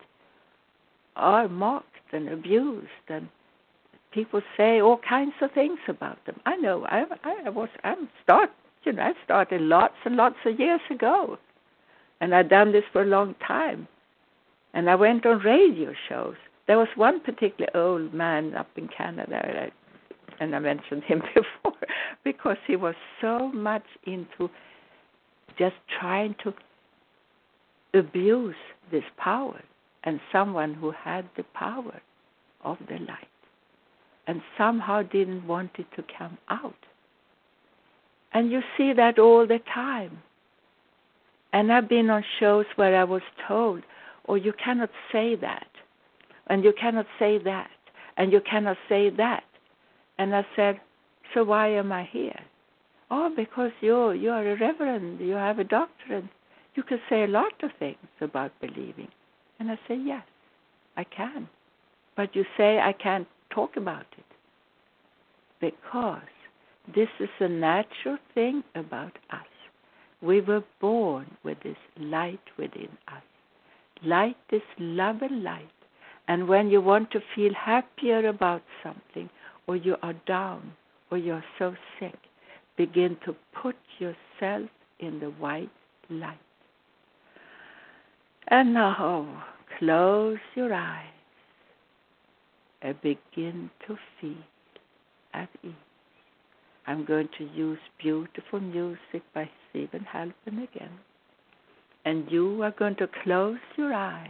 are 1.16 1.46
mocked 1.48 1.86
and 2.12 2.28
abused, 2.30 2.88
and 3.08 3.28
people 4.12 4.40
say 4.56 4.80
all 4.80 4.98
kinds 5.06 5.34
of 5.42 5.52
things 5.52 5.78
about 5.88 6.24
them. 6.24 6.40
I 6.46 6.56
know. 6.56 6.86
I, 6.86 7.04
I 7.24 7.50
was. 7.50 7.68
I'm 7.84 8.08
start. 8.22 8.50
You 8.84 8.92
know, 8.92 9.02
I 9.02 9.12
started 9.24 9.60
lots 9.60 9.94
and 10.04 10.16
lots 10.16 10.36
of 10.44 10.58
years 10.58 10.80
ago, 10.90 11.38
and 12.20 12.34
I've 12.34 12.48
done 12.48 12.72
this 12.72 12.84
for 12.92 13.02
a 13.02 13.06
long 13.06 13.34
time. 13.46 13.86
And 14.74 14.88
I 14.88 14.94
went 14.94 15.26
on 15.26 15.38
radio 15.40 15.92
shows 16.08 16.36
there 16.66 16.78
was 16.78 16.88
one 16.94 17.20
particular 17.20 17.68
old 17.76 18.14
man 18.14 18.54
up 18.54 18.68
in 18.76 18.88
Canada, 18.88 19.70
and 20.40 20.54
I 20.54 20.58
mentioned 20.58 21.02
him 21.04 21.22
before, 21.34 21.78
because 22.24 22.56
he 22.66 22.76
was 22.76 22.94
so 23.20 23.48
much 23.48 23.84
into 24.06 24.48
just 25.58 25.74
trying 26.00 26.34
to 26.44 26.54
abuse 27.94 28.54
this 28.90 29.04
power 29.18 29.60
and 30.04 30.20
someone 30.30 30.74
who 30.74 30.92
had 30.92 31.28
the 31.36 31.44
power 31.54 32.00
of 32.64 32.78
the 32.88 32.98
light. 32.98 33.28
and 34.26 34.40
somehow 34.56 35.02
didn't 35.02 35.46
want 35.46 35.72
it 35.78 35.86
to 35.96 36.04
come 36.16 36.38
out. 36.48 36.76
And 38.34 38.50
you 38.50 38.60
see 38.76 38.92
that 38.94 39.18
all 39.18 39.46
the 39.46 39.60
time. 39.74 40.18
And 41.52 41.72
I've 41.72 41.88
been 41.88 42.08
on 42.08 42.24
shows 42.40 42.66
where 42.76 42.96
I 42.98 43.04
was 43.04 43.22
told, 43.46 43.82
oh, 44.28 44.36
you 44.36 44.52
cannot 44.64 44.90
say 45.12 45.36
that, 45.36 45.66
and 46.46 46.64
you 46.64 46.72
cannot 46.80 47.06
say 47.18 47.38
that, 47.44 47.70
and 48.16 48.32
you 48.32 48.40
cannot 48.40 48.78
say 48.88 49.10
that. 49.10 49.44
And 50.18 50.34
I 50.34 50.46
said, 50.56 50.80
so 51.34 51.44
why 51.44 51.68
am 51.68 51.92
I 51.92 52.08
here? 52.10 52.40
Oh, 53.10 53.30
because 53.34 53.72
you 53.82 54.12
you 54.12 54.30
are 54.30 54.46
a 54.46 54.58
reverend, 54.58 55.20
you 55.20 55.34
have 55.34 55.58
a 55.58 55.64
doctorate, 55.64 56.24
you 56.74 56.82
can 56.82 56.98
say 57.10 57.24
a 57.24 57.26
lot 57.26 57.52
of 57.62 57.70
things 57.78 57.98
about 58.20 58.52
believing. 58.60 59.08
And 59.58 59.70
I 59.70 59.78
say, 59.86 59.96
yes, 59.96 60.24
I 60.96 61.04
can. 61.04 61.48
But 62.16 62.34
you 62.34 62.44
say 62.56 62.78
I 62.78 62.92
can't 62.92 63.28
talk 63.50 63.76
about 63.76 64.06
it. 64.16 64.24
Because 65.60 66.22
this 66.94 67.08
is 67.20 67.28
a 67.40 67.48
natural 67.48 68.18
thing 68.34 68.62
about 68.74 69.12
us. 69.30 69.46
We 70.20 70.40
were 70.40 70.64
born 70.80 71.26
with 71.44 71.58
this 71.62 71.76
light 71.98 72.40
within 72.58 72.88
us. 73.08 73.22
Light 74.04 74.36
is 74.50 74.62
love 74.78 75.22
and 75.22 75.42
light. 75.42 75.68
And 76.28 76.48
when 76.48 76.70
you 76.70 76.80
want 76.80 77.10
to 77.12 77.20
feel 77.34 77.52
happier 77.54 78.28
about 78.28 78.62
something, 78.82 79.28
or 79.66 79.76
you 79.76 79.96
are 80.02 80.14
down, 80.26 80.72
or 81.10 81.18
you're 81.18 81.44
so 81.58 81.74
sick, 81.98 82.18
begin 82.76 83.16
to 83.24 83.34
put 83.60 83.76
yourself 83.98 84.68
in 84.98 85.20
the 85.20 85.30
white 85.38 85.70
light. 86.10 86.38
And 88.48 88.74
now 88.74 89.44
close 89.78 90.38
your 90.54 90.72
eyes 90.72 91.06
and 92.82 93.00
begin 93.02 93.70
to 93.86 93.96
feel 94.20 94.34
at 95.32 95.48
ease. 95.62 95.72
I'm 96.92 97.06
going 97.06 97.30
to 97.38 97.44
use 97.54 97.78
beautiful 98.02 98.60
music 98.60 99.22
by 99.34 99.48
Steven 99.70 100.04
Halpern 100.12 100.62
again. 100.62 100.90
And 102.04 102.30
you 102.30 102.62
are 102.62 102.70
going 102.70 102.96
to 102.96 103.08
close 103.22 103.56
your 103.78 103.94
eyes 103.94 104.28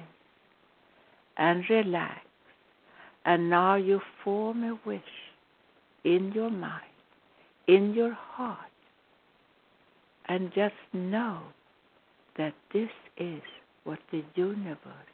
and 1.36 1.64
relax. 1.68 2.20
And 3.24 3.50
now 3.50 3.74
you 3.74 4.00
form 4.22 4.62
a 4.62 4.78
wish 4.86 5.02
in 6.04 6.30
your 6.36 6.50
mind, 6.50 6.94
in 7.66 7.94
your 7.94 8.12
heart, 8.12 8.70
and 10.26 10.52
just 10.54 10.74
know 10.92 11.40
that 12.38 12.54
this 12.72 12.90
is 13.16 13.42
what 13.82 13.98
the 14.12 14.22
universe, 14.36 15.12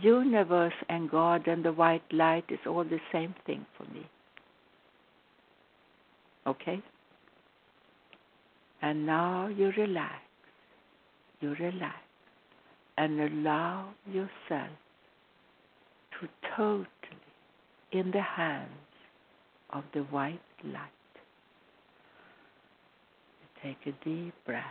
universe 0.00 0.72
and 0.88 1.10
God 1.10 1.48
and 1.48 1.62
the 1.62 1.72
white 1.72 2.10
light 2.12 2.44
is 2.48 2.60
all 2.66 2.84
the 2.84 3.00
same 3.12 3.34
thing 3.44 3.66
for 3.76 3.84
me. 3.92 4.06
Okay? 6.48 6.82
And 8.80 9.04
now 9.04 9.48
you 9.48 9.70
relax. 9.76 10.22
You 11.40 11.54
relax 11.60 11.96
and 12.96 13.20
allow 13.20 13.90
yourself 14.10 14.70
to 16.20 16.28
totally 16.56 16.86
in 17.92 18.10
the 18.10 18.22
hands 18.22 18.70
of 19.70 19.84
the 19.92 20.00
white 20.04 20.40
light. 20.64 21.14
You 23.42 23.70
take 23.70 23.94
a 23.94 24.04
deep 24.04 24.34
breath. 24.46 24.64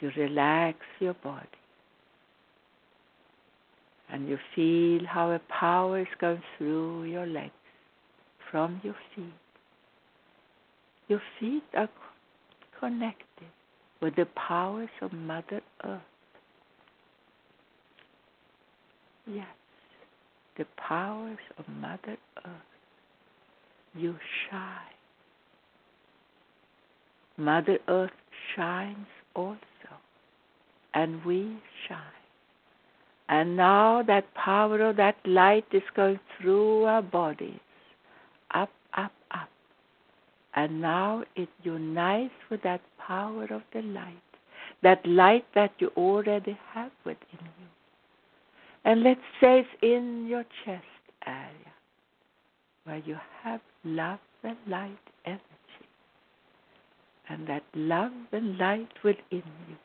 You 0.00 0.10
relax 0.16 0.78
your 1.00 1.14
body. 1.14 1.46
And 4.10 4.28
you 4.28 4.38
feel 4.54 5.06
how 5.06 5.30
a 5.30 5.40
power 5.48 6.00
is 6.00 6.06
going 6.20 6.42
through 6.56 7.04
your 7.04 7.26
legs 7.26 7.52
from 8.50 8.80
your 8.82 8.96
feet. 9.14 9.41
Your 11.12 11.20
feet 11.38 11.64
are 11.76 11.90
connected 12.80 13.50
with 14.00 14.16
the 14.16 14.24
powers 14.34 14.88
of 15.02 15.12
Mother 15.12 15.60
Earth. 15.84 16.00
Yes, 19.26 19.44
the 20.56 20.64
powers 20.78 21.36
of 21.58 21.68
Mother 21.68 22.16
Earth. 22.46 22.72
You 23.94 24.16
shine. 24.48 24.96
Mother 27.36 27.78
Earth 27.88 28.18
shines 28.56 29.06
also, 29.36 29.92
and 30.94 31.22
we 31.26 31.58
shine. 31.86 31.98
And 33.28 33.54
now 33.54 34.02
that 34.06 34.32
power 34.32 34.80
of 34.80 34.96
that 34.96 35.16
light 35.26 35.66
is 35.72 35.82
going 35.94 36.20
through 36.40 36.84
our 36.84 37.02
bodies, 37.02 37.60
up, 38.54 38.70
up, 38.96 39.12
up. 39.30 39.50
And 40.54 40.80
now 40.80 41.24
it 41.34 41.48
unites 41.62 42.34
with 42.50 42.62
that 42.62 42.82
power 42.98 43.44
of 43.44 43.62
the 43.72 43.82
light, 43.82 44.22
that 44.82 45.04
light 45.06 45.46
that 45.54 45.72
you 45.78 45.90
already 45.96 46.58
have 46.72 46.90
within 47.04 47.38
you. 47.40 47.66
And 48.84 49.02
let's 49.02 49.20
say 49.40 49.60
it's 49.60 49.68
in 49.82 50.26
your 50.28 50.44
chest 50.64 50.84
area 51.26 51.72
where 52.84 52.98
you 52.98 53.16
have 53.42 53.60
love 53.84 54.18
and 54.42 54.56
light 54.66 54.98
energy. 55.24 55.40
And 57.28 57.46
that 57.46 57.62
love 57.74 58.12
and 58.32 58.58
light 58.58 58.92
within 59.02 59.42
you 59.68 59.76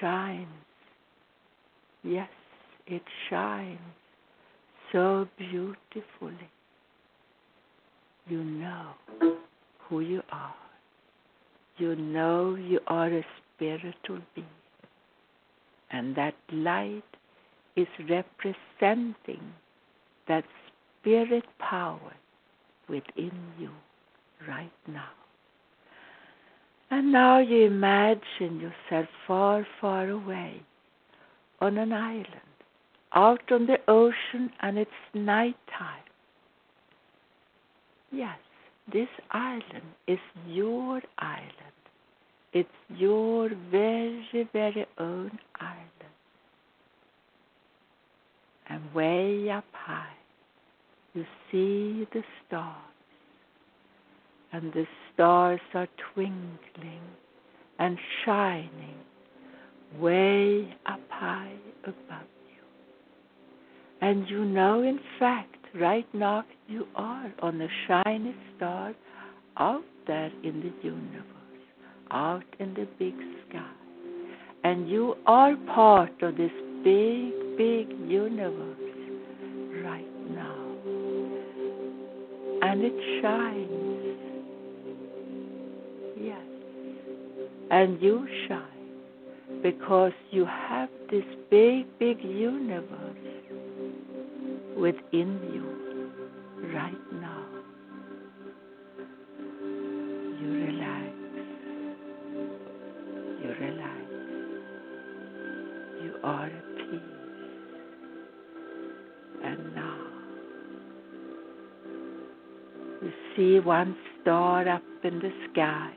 shines. 0.00 0.48
Yes, 2.02 2.28
it 2.86 3.02
shines 3.30 3.78
so 4.92 5.26
beautifully. 5.38 6.50
You 8.26 8.42
know 8.42 8.90
who 9.88 10.00
you 10.00 10.22
are. 10.30 10.54
You 11.76 11.96
know 11.96 12.54
you 12.54 12.80
are 12.86 13.08
a 13.08 13.24
spiritual 13.54 14.20
being. 14.34 14.46
And 15.90 16.16
that 16.16 16.34
light 16.52 17.02
is 17.76 17.86
representing 18.08 19.54
that 20.28 20.44
spirit 21.00 21.44
power 21.58 22.14
within 22.88 23.32
you 23.58 23.70
right 24.48 24.72
now. 24.86 25.10
And 26.90 27.12
now 27.12 27.38
you 27.40 27.66
imagine 27.66 28.60
yourself 28.60 29.08
far, 29.26 29.66
far 29.80 30.08
away 30.08 30.62
on 31.60 31.78
an 31.78 31.92
island, 31.92 32.26
out 33.14 33.40
on 33.50 33.66
the 33.66 33.78
ocean, 33.88 34.50
and 34.60 34.78
it's 34.78 34.90
night 35.14 35.56
time. 35.76 36.02
Yes, 38.12 38.38
this 38.92 39.08
island 39.30 39.94
is 40.06 40.18
your 40.46 41.00
island. 41.18 41.50
It's 42.52 42.68
your 42.88 43.50
very, 43.70 44.48
very 44.52 44.86
own 44.98 45.38
island. 45.60 45.90
And 48.68 48.94
way 48.94 49.50
up 49.50 49.64
high, 49.72 50.16
you 51.14 51.24
see 51.50 52.06
the 52.12 52.22
stars. 52.46 52.76
And 54.52 54.72
the 54.72 54.86
stars 55.12 55.60
are 55.74 55.88
twinkling 56.14 57.02
and 57.78 57.98
shining 58.24 58.98
way 59.98 60.74
up 60.86 61.00
high 61.08 61.54
above 61.82 62.28
you. 62.48 62.62
And 64.00 64.28
you 64.28 64.44
know, 64.44 64.82
in 64.82 65.00
fact, 65.18 65.63
right 65.74 66.06
now 66.14 66.44
you 66.68 66.86
are 66.94 67.32
on 67.42 67.60
a 67.60 67.68
shiny 67.86 68.34
star 68.56 68.94
out 69.56 69.84
there 70.06 70.30
in 70.42 70.60
the 70.60 70.86
universe, 70.86 71.24
out 72.10 72.44
in 72.60 72.74
the 72.74 72.86
big 72.98 73.14
sky. 73.48 73.70
And 74.62 74.88
you 74.88 75.16
are 75.26 75.56
part 75.74 76.22
of 76.22 76.36
this 76.36 76.52
big, 76.82 77.32
big 77.56 77.88
universe 78.08 78.78
right 79.84 80.30
now. 80.30 80.64
And 82.62 82.82
it 82.82 83.22
shines. 83.22 84.18
Yes. 86.18 86.40
And 87.70 88.00
you 88.00 88.26
shine 88.48 89.62
because 89.62 90.12
you 90.30 90.46
have 90.46 90.88
this 91.10 91.24
big, 91.50 91.86
big 91.98 92.22
universe 92.22 93.16
within 94.76 95.40
you 95.52 96.70
right 96.72 97.12
now. 97.12 97.44
You 100.40 100.48
relax. 100.66 101.12
You 103.42 103.50
relax. 103.60 104.04
You 106.02 106.14
are 106.22 106.46
at 106.46 106.76
peace. 106.76 107.00
And 109.44 109.74
now 109.74 109.98
you 113.02 113.12
see 113.36 113.60
one 113.60 113.96
star 114.20 114.68
up 114.68 114.82
in 115.02 115.18
the 115.18 115.30
sky. 115.52 115.92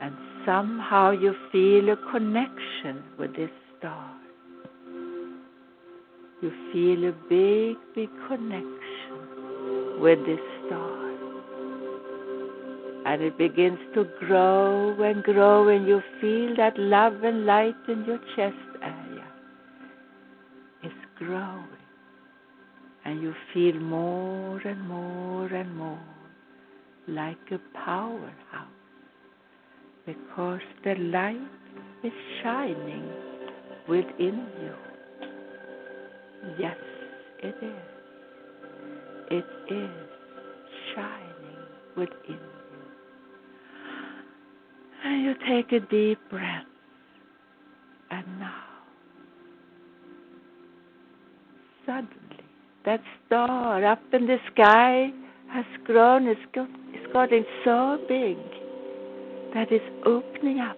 And 0.00 0.14
somehow 0.46 1.10
you 1.10 1.34
feel 1.52 1.90
a 1.90 1.96
connection 2.10 3.02
with 3.18 3.36
this 3.36 3.50
star. 3.78 4.19
You 6.42 6.50
feel 6.72 7.04
a 7.04 7.12
big, 7.28 7.76
big 7.94 8.08
connection 8.26 10.00
with 10.00 10.18
this 10.24 10.40
star. 10.66 11.10
And 13.04 13.22
it 13.22 13.36
begins 13.36 13.78
to 13.94 14.06
grow 14.20 15.02
and 15.02 15.22
grow, 15.22 15.68
and 15.68 15.86
you 15.86 16.00
feel 16.20 16.56
that 16.56 16.78
love 16.78 17.24
and 17.24 17.44
light 17.44 17.76
in 17.88 18.04
your 18.06 18.18
chest 18.36 18.56
area. 18.82 19.26
It's 20.82 20.94
growing. 21.16 21.66
And 23.04 23.22
you 23.22 23.34
feel 23.52 23.78
more 23.80 24.60
and 24.60 24.88
more 24.88 25.46
and 25.46 25.76
more 25.76 26.00
like 27.06 27.38
a 27.50 27.58
powerhouse 27.84 28.68
because 30.06 30.60
the 30.84 30.94
light 30.94 31.36
is 32.02 32.12
shining 32.42 33.10
within 33.88 34.46
you. 34.62 34.89
Yes, 36.58 36.76
it 37.42 37.54
is. 37.62 37.72
It 39.30 39.44
is 39.72 39.90
shining 40.94 41.66
within 41.96 42.16
you. 42.28 42.38
And 45.04 45.22
you 45.22 45.34
take 45.46 45.72
a 45.72 45.80
deep 45.80 46.18
breath. 46.30 46.64
And 48.10 48.26
now, 48.40 48.64
suddenly, 51.86 52.44
that 52.84 53.00
star 53.26 53.84
up 53.84 54.02
in 54.12 54.26
the 54.26 54.38
sky 54.52 55.12
has 55.52 55.66
grown, 55.84 56.26
it's, 56.26 56.40
got, 56.54 56.68
it's 56.92 57.12
gotten 57.12 57.44
so 57.64 57.98
big 58.08 58.36
that 59.54 59.70
it's 59.70 59.84
opening 60.06 60.58
up 60.58 60.76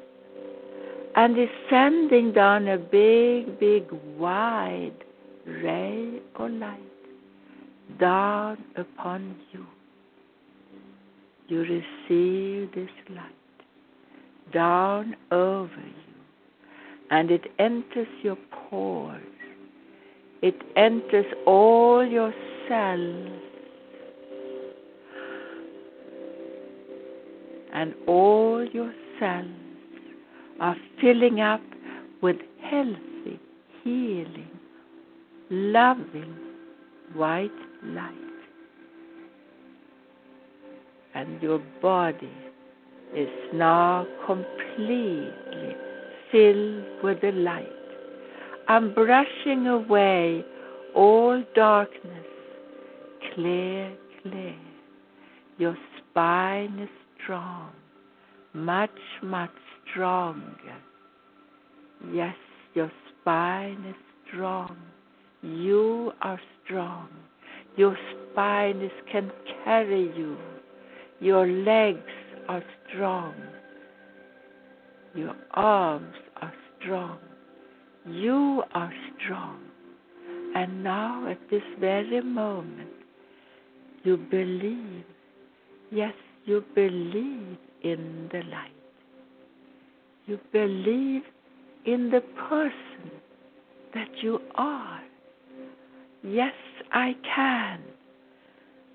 and 1.16 1.38
is 1.38 1.48
sending 1.70 2.32
down 2.32 2.68
a 2.68 2.78
big, 2.78 3.58
big, 3.60 3.84
wide 4.18 5.04
ray 5.46 6.20
of 6.36 6.50
light 6.50 6.80
down 7.98 8.58
upon 8.76 9.36
you. 9.52 9.66
You 11.48 11.60
receive 11.60 12.74
this 12.74 12.90
light 13.10 14.52
down 14.52 15.16
over 15.30 15.70
you, 15.76 16.14
and 17.10 17.30
it 17.30 17.42
enters 17.58 18.08
your 18.22 18.38
pores. 18.68 19.22
It 20.42 20.56
enters 20.76 21.26
all 21.46 22.04
your 22.04 22.34
cells 22.68 23.42
and 27.72 27.94
all 28.06 28.64
your 28.72 28.92
cells 29.18 29.46
are 30.60 30.76
filling 31.00 31.40
up 31.40 31.62
with 32.20 32.36
healthy, 32.62 33.40
healing, 33.82 34.50
loving 35.52 36.34
white 37.12 37.50
light. 37.84 38.14
And 41.14 41.42
your 41.42 41.58
body 41.82 42.32
is 43.14 43.28
now 43.52 44.06
completely 44.24 45.76
filled 46.30 46.84
with 47.04 47.20
the 47.20 47.32
light. 47.32 47.68
I'm 48.66 48.94
brushing 48.94 49.66
away 49.66 50.42
all 50.94 51.44
darkness, 51.54 52.26
clear, 53.34 53.92
clear. 54.22 54.56
Your 55.58 55.76
spine 55.98 56.78
is 56.78 56.88
strong, 57.22 57.72
much, 58.54 58.90
much 59.22 59.50
stronger. 59.90 60.78
Yes, 62.10 62.36
your 62.72 62.90
spine 63.20 63.84
is 63.86 63.96
strong. 64.26 64.76
You 65.42 66.12
are 66.22 66.40
strong. 66.64 67.08
Your 67.76 67.96
spine 68.32 68.88
can 69.10 69.30
carry 69.64 70.12
you. 70.16 70.36
Your 71.20 71.46
legs 71.46 72.12
are 72.48 72.62
strong. 72.88 73.34
Your 75.14 75.34
arms 75.52 76.14
are 76.40 76.52
strong. 76.80 77.18
You 78.06 78.62
are 78.72 78.92
strong. 79.18 79.60
And 80.54 80.84
now, 80.84 81.28
at 81.28 81.38
this 81.50 81.62
very 81.80 82.20
moment, 82.20 82.90
you 84.04 84.16
believe. 84.16 85.04
Yes, 85.90 86.14
you 86.44 86.64
believe 86.74 87.58
in 87.82 88.28
the 88.30 88.42
light. 88.50 88.70
You 90.26 90.38
believe 90.52 91.22
in 91.84 92.10
the 92.10 92.20
person 92.48 93.10
that 93.94 94.08
you 94.22 94.40
are. 94.54 95.00
Yes, 96.22 96.54
I 96.92 97.16
can. 97.34 97.80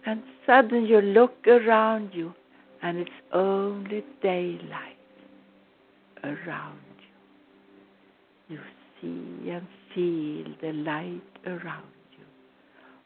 And 0.05 0.23
suddenly 0.45 0.89
you 0.89 1.01
look 1.01 1.36
around 1.47 2.11
you 2.13 2.34
and 2.82 2.97
it's 2.97 3.09
only 3.34 4.03
daylight 4.21 4.95
around 6.23 6.80
you. 8.49 8.57
You 8.57 8.59
see 9.01 9.49
and 9.49 9.67
feel 9.93 10.53
the 10.61 10.73
light 10.73 11.21
around 11.45 11.91
you 12.17 12.25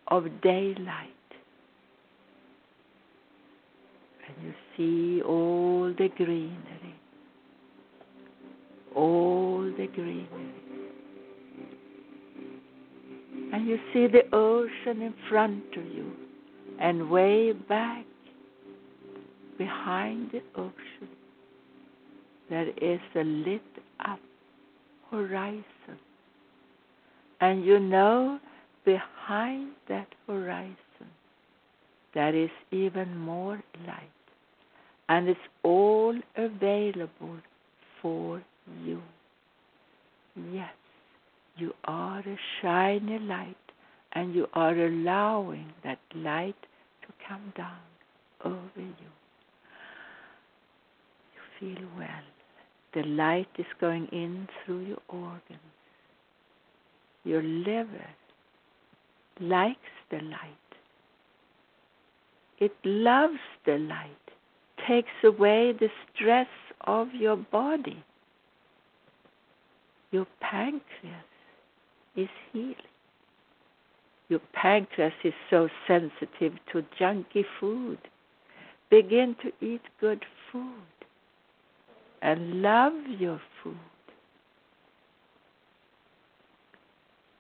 of 0.07 0.25
daylight. 0.41 1.09
And 4.27 4.35
you 4.43 4.53
see 4.77 5.21
all 5.23 5.93
the 5.97 6.09
greenery 6.15 6.95
all 8.95 9.63
the 9.77 9.87
greenery. 9.87 10.60
And 13.53 13.67
you 13.67 13.77
see 13.93 14.07
the 14.07 14.23
ocean 14.33 15.01
in 15.01 15.13
front 15.29 15.63
of 15.75 15.85
you, 15.85 16.11
and 16.79 17.09
way 17.09 17.51
back 17.51 18.05
behind 19.57 20.31
the 20.31 20.41
ocean, 20.55 21.09
there 22.49 22.69
is 22.69 22.99
a 23.15 23.23
lit 23.23 23.61
up 24.07 24.19
horizon. 25.09 25.63
And 27.41 27.65
you 27.65 27.79
know, 27.79 28.39
behind 28.85 29.71
that 29.89 30.07
horizon, 30.27 30.75
there 32.13 32.35
is 32.35 32.49
even 32.71 33.17
more 33.17 33.61
light. 33.85 34.09
And 35.09 35.27
it's 35.27 35.39
all 35.63 36.17
available 36.37 37.37
for 38.01 38.41
you. 38.83 39.01
Yes, 40.51 40.73
you 41.61 41.73
are 41.85 42.19
a 42.19 42.37
shiny 42.61 43.19
light, 43.19 43.55
and 44.13 44.33
you 44.33 44.47
are 44.53 44.73
allowing 44.73 45.71
that 45.83 45.99
light 46.15 46.55
to 47.03 47.07
come 47.27 47.53
down 47.55 47.85
over 48.43 48.61
you. 48.77 49.11
You 51.35 51.41
feel 51.59 51.87
well. 51.97 52.07
The 52.93 53.03
light 53.03 53.47
is 53.57 53.65
going 53.79 54.07
in 54.11 54.47
through 54.65 54.85
your 54.85 54.97
organs. 55.07 55.59
Your 57.23 57.43
liver 57.43 58.09
likes 59.39 59.79
the 60.09 60.17
light. 60.17 60.69
It 62.59 62.75
loves 62.83 63.39
the 63.65 63.77
light, 63.77 64.09
takes 64.87 65.09
away 65.23 65.73
the 65.79 65.89
stress 66.13 66.47
of 66.81 67.07
your 67.13 67.37
body 67.37 68.03
your 70.11 70.27
pancreas 70.41 71.30
is 72.15 72.29
healing. 72.51 72.75
Your 74.29 74.41
pancreas 74.53 75.13
is 75.23 75.33
so 75.49 75.67
sensitive 75.87 76.53
to 76.71 76.83
junky 76.99 77.43
food. 77.59 77.97
Begin 78.89 79.35
to 79.41 79.51
eat 79.65 79.81
good 79.99 80.23
food 80.51 80.71
and 82.21 82.61
love 82.61 82.93
your 83.19 83.41
food. 83.61 83.75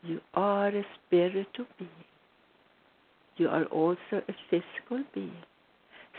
You 0.03 0.19
are 0.33 0.69
a 0.69 0.85
spiritual 1.07 1.67
being. 1.77 1.89
You 3.37 3.49
are 3.49 3.65
also 3.65 4.21
a 4.27 4.33
physical 4.49 5.03
being. 5.13 5.43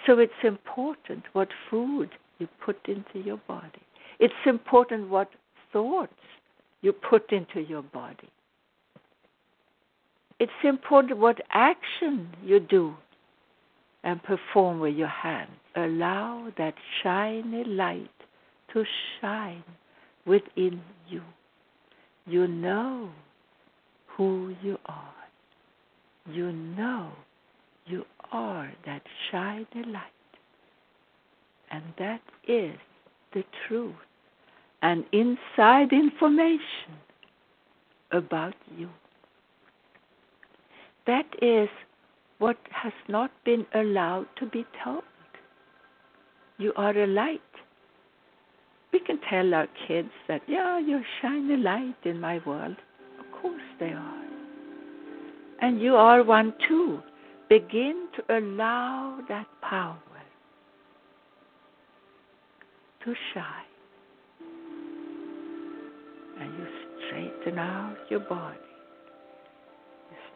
So 0.07 0.19
it's 0.19 0.33
important 0.43 1.25
what 1.33 1.49
food 1.71 2.11
you 2.39 2.49
put 2.65 2.79
into 2.89 3.21
your 3.25 3.41
body. 3.49 3.83
It's 4.19 4.35
important 4.47 5.09
what 5.09 5.29
thoughts 5.73 6.13
you 6.81 6.93
put 6.93 7.33
into 7.33 7.61
your 7.61 7.83
body. 7.83 8.31
It's 10.43 10.65
important 10.65 11.21
what 11.21 11.41
action 11.53 12.29
you 12.45 12.59
do 12.59 12.95
and 14.03 14.21
perform 14.21 14.81
with 14.81 14.97
your 14.97 15.07
hand. 15.07 15.49
Allow 15.77 16.49
that 16.59 16.75
shiny 17.01 17.63
light 17.63 18.11
to 18.73 18.83
shine 19.21 19.63
within 20.27 20.81
you. 21.09 21.23
You 22.27 22.49
know 22.49 23.11
who 24.17 24.57
you 24.61 24.79
are. 24.87 25.15
You 26.29 26.51
know 26.51 27.13
you 27.87 28.05
are 28.33 28.73
that 28.85 29.03
shiny 29.31 29.85
light. 29.87 30.33
And 31.71 31.85
that 32.01 32.23
is 32.49 32.75
the 33.33 33.45
truth 33.69 33.95
and 34.83 35.05
inside 35.13 35.93
information 35.93 36.99
about 38.11 38.55
you. 38.77 38.89
That 41.07 41.27
is 41.41 41.69
what 42.39 42.57
has 42.71 42.93
not 43.09 43.31
been 43.45 43.67
allowed 43.75 44.27
to 44.39 44.47
be 44.47 44.65
told. 44.85 45.05
You 46.59 46.73
are 46.77 46.97
a 46.97 47.07
light. 47.07 47.41
We 48.93 49.01
can 49.01 49.19
tell 49.29 49.55
our 49.55 49.69
kids 49.89 50.11
that, 50.29 50.43
yeah, 50.47 50.79
you 50.79 51.01
shine 51.21 51.51
a 51.51 51.57
light 51.57 51.97
in 52.05 52.21
my 52.21 52.41
world. 52.47 52.77
Of 53.19 53.41
course 53.41 53.63
they 53.81 53.93
are. 53.93 54.25
And 55.61 55.81
you 55.81 55.95
are 55.97 56.23
one 56.23 56.55
too. 56.69 57.01
Begin 57.49 58.09
to 58.17 58.39
allow 58.39 59.21
that 59.29 59.47
power 59.63 59.99
to 63.05 63.15
shine. 63.35 63.45
And 66.41 66.53
you 66.59 66.67
straighten 67.07 67.59
out 67.59 67.97
your 68.11 68.21
body. 68.21 68.59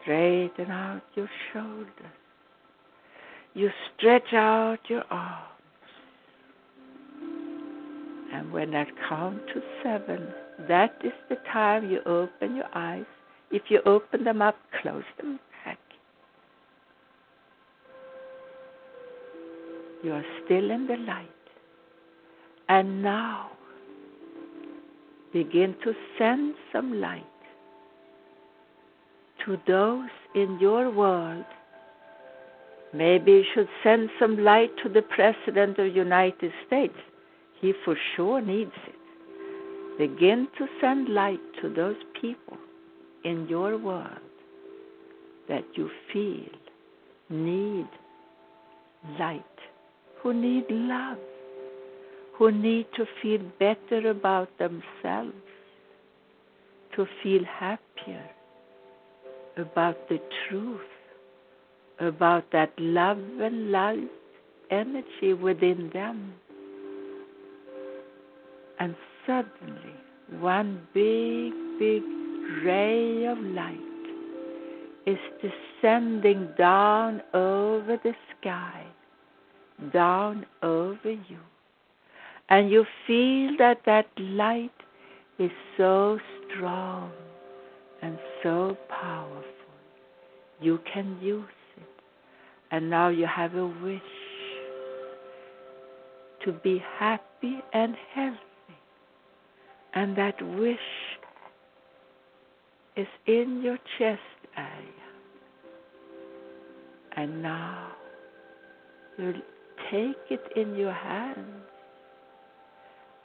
Straighten 0.06 0.70
out 0.70 1.02
your 1.16 1.28
shoulders. 1.52 1.90
You 3.54 3.70
stretch 3.98 4.32
out 4.32 4.78
your 4.88 5.02
arms. 5.10 5.42
And 8.32 8.52
when 8.52 8.72
I 8.76 8.86
count 9.08 9.40
to 9.52 9.60
seven, 9.82 10.28
that 10.68 10.94
is 11.02 11.12
the 11.28 11.36
time 11.52 11.90
you 11.90 12.02
open 12.06 12.54
your 12.54 12.68
eyes. 12.72 13.04
If 13.50 13.62
you 13.68 13.80
open 13.84 14.22
them 14.22 14.42
up, 14.42 14.56
close 14.80 15.02
them 15.18 15.40
back. 15.64 15.78
You 20.04 20.12
are 20.12 20.24
still 20.44 20.70
in 20.70 20.86
the 20.86 20.98
light. 20.98 21.26
And 22.68 23.02
now, 23.02 23.50
begin 25.32 25.74
to 25.82 25.94
send 26.16 26.54
some 26.72 27.00
light 27.00 27.24
to 29.46 29.58
those 29.66 30.10
in 30.34 30.58
your 30.60 30.90
world. 30.90 31.44
Maybe 32.92 33.32
you 33.32 33.44
should 33.54 33.68
send 33.82 34.10
some 34.20 34.38
light 34.38 34.70
to 34.82 34.88
the 34.88 35.02
President 35.02 35.78
of 35.78 35.86
the 35.86 35.90
United 35.90 36.52
States. 36.66 36.96
He 37.60 37.72
for 37.84 37.96
sure 38.14 38.40
needs 38.40 38.72
it. 38.86 38.94
Begin 39.98 40.48
to 40.58 40.66
send 40.80 41.08
light 41.08 41.40
to 41.62 41.72
those 41.72 41.96
people 42.20 42.58
in 43.24 43.46
your 43.48 43.78
world 43.78 44.20
that 45.48 45.64
you 45.74 45.88
feel 46.12 46.50
need 47.30 47.88
light, 49.18 49.42
who 50.22 50.34
need 50.34 50.64
love 50.68 51.18
who 52.38 52.52
need 52.52 52.86
to 52.94 53.06
feel 53.22 53.40
better 53.58 54.10
about 54.10 54.50
themselves, 54.58 55.32
to 56.94 57.06
feel 57.22 57.42
happier 57.44 58.28
about 59.56 60.08
the 60.08 60.20
truth, 60.48 60.80
about 61.98 62.44
that 62.52 62.72
love 62.78 63.18
and 63.40 63.70
light 63.70 64.10
energy 64.70 65.32
within 65.32 65.90
them. 65.92 66.34
And 68.78 68.94
suddenly, 69.26 69.94
one 70.40 70.86
big, 70.92 71.52
big 71.78 72.02
ray 72.64 73.26
of 73.26 73.38
light 73.38 73.80
is 75.06 75.18
descending 75.40 76.48
down 76.58 77.22
over 77.32 77.98
the 78.02 78.14
sky, 78.40 78.84
down 79.92 80.44
over 80.62 81.10
you 81.10 81.38
and 82.48 82.70
you 82.70 82.84
feel 83.06 83.56
that 83.58 83.80
that 83.86 84.06
light 84.18 84.70
is 85.38 85.50
so 85.76 86.18
strong 86.48 87.10
and 88.02 88.18
so 88.42 88.76
powerful. 88.88 89.45
You 90.60 90.80
can 90.92 91.18
use 91.20 91.44
it. 91.76 91.82
And 92.70 92.90
now 92.90 93.08
you 93.08 93.26
have 93.26 93.54
a 93.54 93.66
wish 93.66 94.00
to 96.44 96.52
be 96.52 96.82
happy 96.98 97.60
and 97.72 97.94
healthy. 98.14 98.38
And 99.94 100.16
that 100.16 100.40
wish 100.42 100.78
is 102.96 103.06
in 103.26 103.62
your 103.62 103.78
chest 103.98 104.20
area. 104.56 105.06
And 107.16 107.42
now 107.42 107.88
you 109.18 109.34
take 109.90 110.16
it 110.30 110.42
in 110.56 110.74
your 110.76 110.92
hands 110.92 111.62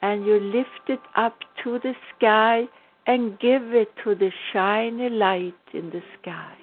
and 0.00 0.26
you 0.26 0.40
lift 0.40 0.88
it 0.88 1.00
up 1.16 1.36
to 1.62 1.78
the 1.78 1.94
sky 2.16 2.64
and 3.06 3.38
give 3.38 3.74
it 3.74 3.88
to 4.04 4.14
the 4.14 4.30
shiny 4.52 5.08
light 5.10 5.54
in 5.74 5.90
the 5.90 6.02
sky 6.20 6.56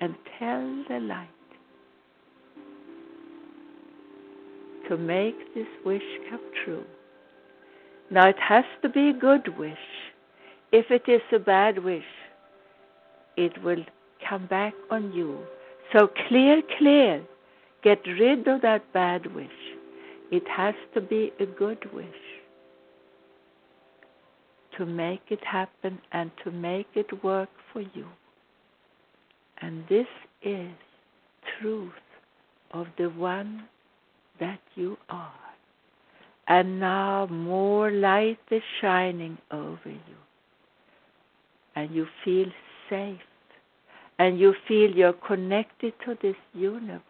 and 0.00 0.14
tell 0.38 0.84
the 0.88 1.00
light 1.00 1.28
to 4.88 4.96
make 4.96 5.54
this 5.54 5.66
wish 5.84 6.02
come 6.30 6.40
true. 6.64 6.84
Now 8.10 8.28
it 8.28 8.38
has 8.38 8.64
to 8.82 8.88
be 8.88 9.10
a 9.10 9.12
good 9.12 9.56
wish. 9.58 9.86
If 10.72 10.90
it 10.90 11.10
is 11.10 11.22
a 11.32 11.38
bad 11.38 11.82
wish, 11.82 12.04
it 13.36 13.62
will 13.62 13.84
come 14.28 14.46
back 14.46 14.74
on 14.90 15.12
you. 15.12 15.38
So 15.92 16.08
clear, 16.28 16.62
clear. 16.78 17.22
Get 17.82 18.00
rid 18.06 18.46
of 18.48 18.62
that 18.62 18.92
bad 18.92 19.34
wish. 19.34 19.48
It 20.30 20.44
has 20.48 20.74
to 20.94 21.00
be 21.00 21.32
a 21.38 21.46
good 21.46 21.92
wish 21.92 22.06
to 24.76 24.86
make 24.86 25.22
it 25.28 25.44
happen 25.44 26.00
and 26.12 26.30
to 26.42 26.50
make 26.50 26.88
it 26.94 27.22
work 27.22 27.50
for 27.72 27.80
you. 27.80 28.06
And 29.60 29.84
this 29.88 30.06
is 30.42 30.70
truth 31.60 31.92
of 32.72 32.86
the 32.98 33.08
one 33.10 33.64
that 34.40 34.60
you 34.74 34.96
are. 35.08 35.32
And 36.48 36.78
now 36.78 37.26
more 37.26 37.90
light 37.90 38.38
is 38.50 38.62
shining 38.80 39.38
over 39.50 39.78
you. 39.86 40.18
And 41.76 41.94
you 41.94 42.06
feel 42.24 42.46
safe. 42.90 43.20
And 44.18 44.38
you 44.38 44.54
feel 44.68 44.90
you're 44.90 45.12
connected 45.12 45.94
to 46.04 46.16
this 46.22 46.36
universe 46.52 47.02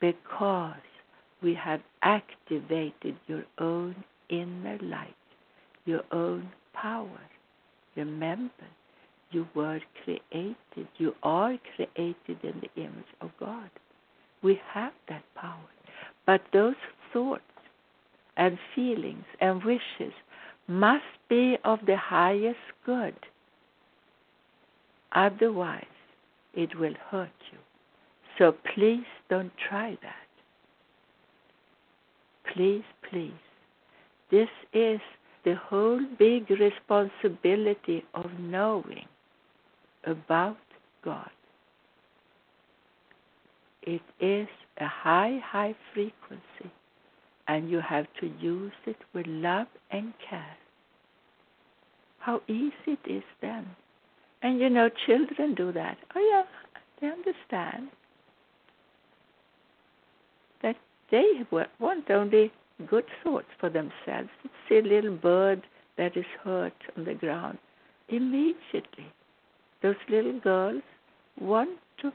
because 0.00 0.74
we 1.42 1.54
have 1.54 1.80
activated 2.02 3.16
your 3.26 3.44
own 3.58 3.96
inner 4.28 4.78
light, 4.82 5.14
your 5.86 6.02
own 6.12 6.50
power. 6.74 7.20
Remember, 7.96 8.66
you 9.30 9.46
were 9.54 9.80
created, 10.04 10.88
you 10.96 11.14
are 11.22 11.56
created 11.76 12.38
in 12.42 12.62
the 12.62 12.82
image 12.82 13.12
of 13.20 13.30
God. 13.38 13.70
We 14.42 14.60
have 14.72 14.92
that 15.08 15.24
power. 15.34 15.54
But 16.26 16.42
those 16.52 16.74
thoughts 17.12 17.42
and 18.36 18.58
feelings 18.74 19.24
and 19.40 19.62
wishes 19.64 20.12
must 20.66 21.04
be 21.28 21.56
of 21.64 21.80
the 21.86 21.96
highest 21.96 22.58
good. 22.84 23.16
Otherwise, 25.12 25.84
it 26.54 26.78
will 26.78 26.94
hurt 27.10 27.30
you. 27.50 27.58
So 28.38 28.54
please 28.74 29.06
don't 29.28 29.52
try 29.68 29.98
that 30.02 30.28
please, 32.58 32.82
please. 33.08 33.32
This 34.30 34.48
is 34.72 35.00
the 35.44 35.54
whole 35.54 36.00
big 36.18 36.50
responsibility 36.50 38.04
of 38.14 38.26
knowing 38.38 39.06
about 40.04 40.56
God. 41.04 41.30
It 43.82 44.02
is 44.20 44.48
a 44.78 44.86
high, 44.86 45.40
high 45.44 45.74
frequency, 45.94 46.72
and 47.46 47.70
you 47.70 47.80
have 47.80 48.06
to 48.20 48.30
use 48.40 48.72
it 48.86 48.96
with 49.14 49.26
love 49.26 49.66
and 49.90 50.12
care. 50.28 50.56
How 52.18 52.42
easy 52.48 52.72
it 52.86 52.98
is 53.06 53.22
then. 53.40 53.66
And 54.42 54.60
you 54.60 54.68
know, 54.68 54.90
children 55.06 55.54
do 55.54 55.72
that. 55.72 55.96
Oh, 56.14 56.20
yeah, 56.20 56.42
they 57.00 57.06
understand. 57.08 57.88
That 60.62 60.76
they 61.10 61.46
want 61.80 62.10
only 62.10 62.52
good 62.86 63.04
thoughts 63.24 63.48
for 63.58 63.70
themselves. 63.70 64.28
See 64.68 64.78
a 64.78 64.82
little 64.82 65.16
bird 65.16 65.62
that 65.96 66.16
is 66.16 66.26
hurt 66.44 66.74
on 66.96 67.04
the 67.04 67.14
ground. 67.14 67.58
Immediately, 68.08 69.12
those 69.82 69.96
little 70.08 70.40
girls 70.40 70.82
want 71.40 71.78
to 72.02 72.12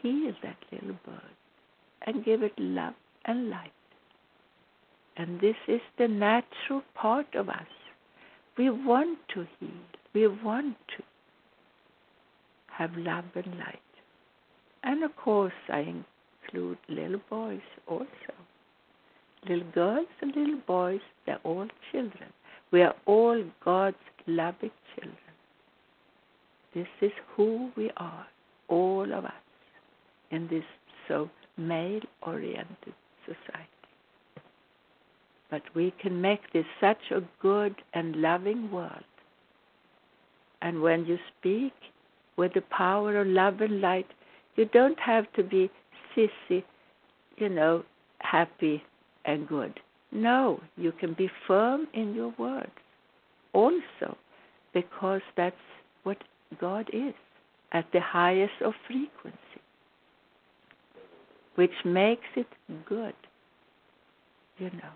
heal 0.00 0.32
that 0.42 0.56
little 0.72 0.96
bird 1.04 1.34
and 2.06 2.24
give 2.24 2.42
it 2.42 2.52
love 2.58 2.94
and 3.24 3.50
light. 3.50 3.72
And 5.16 5.40
this 5.40 5.56
is 5.68 5.80
the 5.98 6.08
natural 6.08 6.82
part 6.94 7.34
of 7.34 7.48
us. 7.48 7.66
We 8.56 8.70
want 8.70 9.18
to 9.34 9.46
heal. 9.58 9.70
We 10.14 10.26
want 10.28 10.76
to 10.96 11.02
have 12.66 12.96
love 12.96 13.24
and 13.34 13.58
light. 13.58 13.80
And 14.82 15.04
of 15.04 15.14
course, 15.16 15.52
I 15.68 16.02
include 16.50 16.78
little 16.88 17.20
boys 17.28 17.60
also. 17.86 18.06
Little 19.48 19.70
girls 19.72 20.06
and 20.20 20.34
little 20.34 20.60
boys, 20.66 21.00
they're 21.26 21.40
all 21.44 21.68
children. 21.92 22.32
We 22.70 22.82
are 22.82 22.94
all 23.06 23.42
God's 23.64 23.96
loving 24.26 24.70
children. 24.94 25.29
This 26.74 26.86
is 27.00 27.12
who 27.36 27.70
we 27.76 27.90
are, 27.96 28.26
all 28.68 29.12
of 29.12 29.24
us. 29.24 29.32
in 30.30 30.46
this 30.48 30.64
so 31.08 31.28
male 31.56 32.00
oriented 32.22 32.94
society. 33.26 33.68
But 35.50 35.62
we 35.74 35.92
can 36.00 36.20
make 36.20 36.52
this 36.52 36.64
such 36.80 37.10
a 37.10 37.22
good 37.42 37.74
and 37.94 38.16
loving 38.16 38.70
world. 38.70 39.04
And 40.62 40.80
when 40.82 41.04
you 41.06 41.18
speak 41.38 41.72
with 42.36 42.54
the 42.54 42.62
power 42.62 43.20
of 43.20 43.26
love 43.26 43.60
and 43.60 43.80
light, 43.80 44.06
you 44.56 44.66
don't 44.66 44.98
have 45.00 45.30
to 45.32 45.42
be 45.42 45.70
sissy, 46.16 46.62
you 47.36 47.48
know, 47.48 47.84
happy 48.20 48.82
and 49.24 49.48
good. 49.48 49.80
No, 50.12 50.60
you 50.76 50.92
can 50.92 51.14
be 51.14 51.28
firm 51.46 51.88
in 51.94 52.14
your 52.14 52.34
words 52.38 52.70
also 53.52 54.16
because 54.72 55.22
that's 55.36 55.56
what 56.04 56.18
God 56.58 56.88
is 56.92 57.14
at 57.72 57.86
the 57.92 58.00
highest 58.00 58.54
of 58.64 58.72
frequency, 58.86 59.38
which 61.54 61.70
makes 61.84 62.26
it 62.36 62.46
good. 62.86 63.14
You 64.58 64.70
know, 64.70 64.92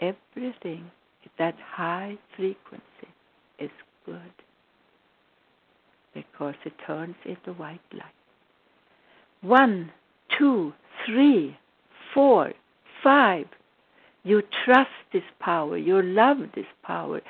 everything 0.00 0.90
at 1.24 1.30
that 1.38 1.54
high 1.74 2.16
frequency 2.36 2.82
is 3.58 3.70
good 4.06 4.20
because 6.14 6.54
it 6.64 6.72
turns 6.86 7.16
into 7.24 7.52
white 7.58 7.80
light. 7.92 8.04
One, 9.40 9.90
two, 10.38 10.72
three, 11.06 11.56
four, 12.14 12.52
five. 13.02 13.46
You 14.24 14.42
trust 14.64 14.90
this 15.12 15.22
power, 15.40 15.76
you 15.76 16.02
love 16.02 16.38
this 16.54 16.66
power, 16.82 17.20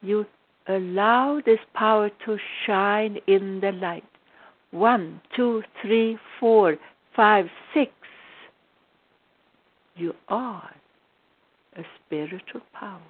you 0.00 0.24
allow 0.68 1.40
this 1.44 1.58
power 1.74 2.10
to 2.24 2.38
shine 2.66 3.18
in 3.26 3.60
the 3.60 3.72
light. 3.72 4.04
One, 4.70 5.20
two, 5.34 5.62
three, 5.82 6.18
four, 6.40 6.76
five, 7.14 7.46
six. 7.72 7.92
You 9.94 10.14
are 10.28 10.70
a 11.76 11.82
spiritual 12.04 12.62
power. 12.72 13.00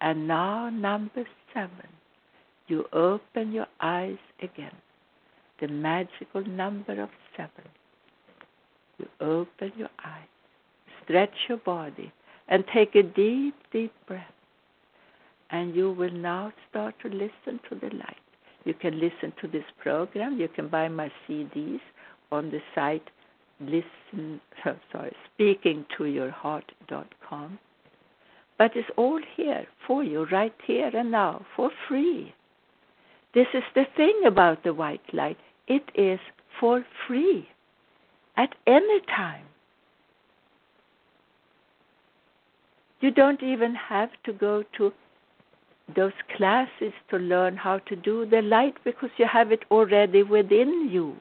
And 0.00 0.28
now, 0.28 0.70
number 0.70 1.24
seven, 1.52 1.88
you 2.68 2.84
open 2.92 3.52
your 3.52 3.66
eyes 3.80 4.18
again. 4.40 4.74
The 5.60 5.68
magical 5.68 6.44
number 6.46 7.02
of 7.02 7.08
seven. 7.36 7.68
You 8.98 9.06
open 9.20 9.72
your 9.76 9.90
eyes, 10.04 10.28
stretch 11.02 11.34
your 11.48 11.58
body, 11.58 12.12
and 12.48 12.64
take 12.72 12.94
a 12.94 13.02
deep, 13.02 13.54
deep 13.72 13.92
breath 14.06 14.37
and 15.50 15.74
you 15.74 15.92
will 15.92 16.10
now 16.10 16.52
start 16.68 16.94
to 17.02 17.08
listen 17.08 17.58
to 17.68 17.74
the 17.80 17.90
light. 17.96 18.16
You 18.64 18.74
can 18.74 19.00
listen 19.00 19.32
to 19.40 19.48
this 19.48 19.64
program. 19.80 20.38
You 20.38 20.48
can 20.48 20.68
buy 20.68 20.88
my 20.88 21.10
CDs 21.26 21.80
on 22.30 22.50
the 22.50 22.60
site 22.74 23.08
listen 23.60 24.40
sorry 24.92 25.16
speakingtoyourheart.com. 25.38 27.58
But 28.56 28.76
it's 28.76 28.88
all 28.96 29.20
here 29.36 29.66
for 29.86 30.02
you 30.02 30.26
right 30.32 30.54
here 30.66 30.90
and 30.94 31.12
now 31.12 31.44
for 31.54 31.70
free. 31.88 32.34
This 33.34 33.46
is 33.54 33.62
the 33.74 33.86
thing 33.96 34.22
about 34.26 34.64
the 34.64 34.74
white 34.74 35.02
light. 35.12 35.38
It 35.68 35.84
is 35.94 36.18
for 36.58 36.84
free 37.06 37.48
at 38.36 38.52
any 38.66 39.00
time. 39.06 39.44
You 43.00 43.12
don't 43.12 43.44
even 43.44 43.76
have 43.76 44.10
to 44.24 44.32
go 44.32 44.64
to 44.76 44.92
those 45.96 46.12
classes 46.36 46.92
to 47.10 47.16
learn 47.16 47.56
how 47.56 47.78
to 47.78 47.96
do 47.96 48.26
the 48.26 48.42
light 48.42 48.74
because 48.84 49.10
you 49.16 49.26
have 49.26 49.52
it 49.52 49.64
already 49.70 50.22
within 50.22 50.88
you. 50.90 51.16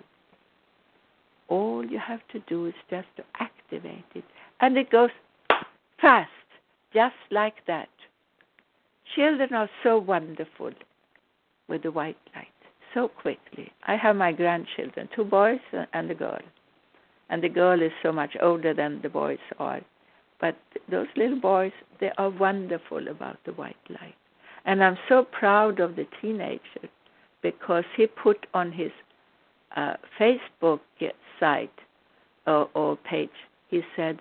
All 1.47 1.86
you 1.86 1.99
have 1.99 2.20
to 2.34 2.39
do 2.47 2.65
is 2.65 2.74
just 2.89 3.07
to 3.15 3.24
activate 3.39 4.03
it. 4.13 4.26
And 4.59 4.78
it 4.78 4.89
goes 4.89 5.09
fast, 6.01 6.30
just 6.93 7.15
like 7.32 7.65
that. 7.68 7.89
Children 9.15 9.53
are 9.53 9.70
so 9.84 9.97
wonderful 9.97 10.72
with 11.70 11.84
the 11.84 11.91
white 11.91 12.18
light, 12.36 12.47
so 12.93 13.07
quickly. 13.07 13.72
I 13.86 13.95
have 13.95 14.18
my 14.18 14.34
grandchildren, 14.34 15.07
two 15.15 15.24
boys 15.24 15.59
and 15.93 16.11
a 16.11 16.15
girl. 16.15 16.41
And 17.30 17.41
the 17.41 17.49
girl 17.49 17.82
is 17.82 17.91
so 18.03 18.11
much 18.11 18.36
older 18.41 18.74
than 18.74 19.01
the 19.01 19.09
boys 19.09 19.39
are. 19.59 19.82
But 20.39 20.57
those 20.91 21.07
little 21.15 21.39
boys, 21.39 21.72
they 21.99 22.11
are 22.18 22.30
wonderful 22.30 23.07
about 23.07 23.38
the 23.45 23.53
white 23.53 23.76
light 23.89 24.15
and 24.68 24.84
I'm 24.84 24.97
so 25.07 25.24
proud 25.24 25.80
of 25.80 25.95
the 25.95 26.05
teenager 26.22 26.89
because 27.41 27.86
he 27.95 28.05
put 28.05 28.45
on 28.53 28.72
his 28.72 28.91
uh, 29.76 29.93
Facebook 30.20 30.82
site 31.39 31.72
or, 32.45 32.70
or 32.74 32.97
page, 32.97 33.30
he 33.70 33.82
said, 33.95 34.20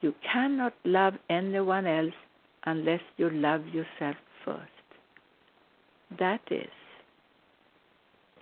You 0.00 0.12
cannot 0.30 0.74
love 0.84 1.14
anyone 1.30 1.86
else 1.86 2.14
unless 2.64 3.00
you 3.16 3.30
love 3.30 3.64
yourself 3.68 4.16
first. 4.44 4.60
That 6.18 6.40
is 6.50 6.66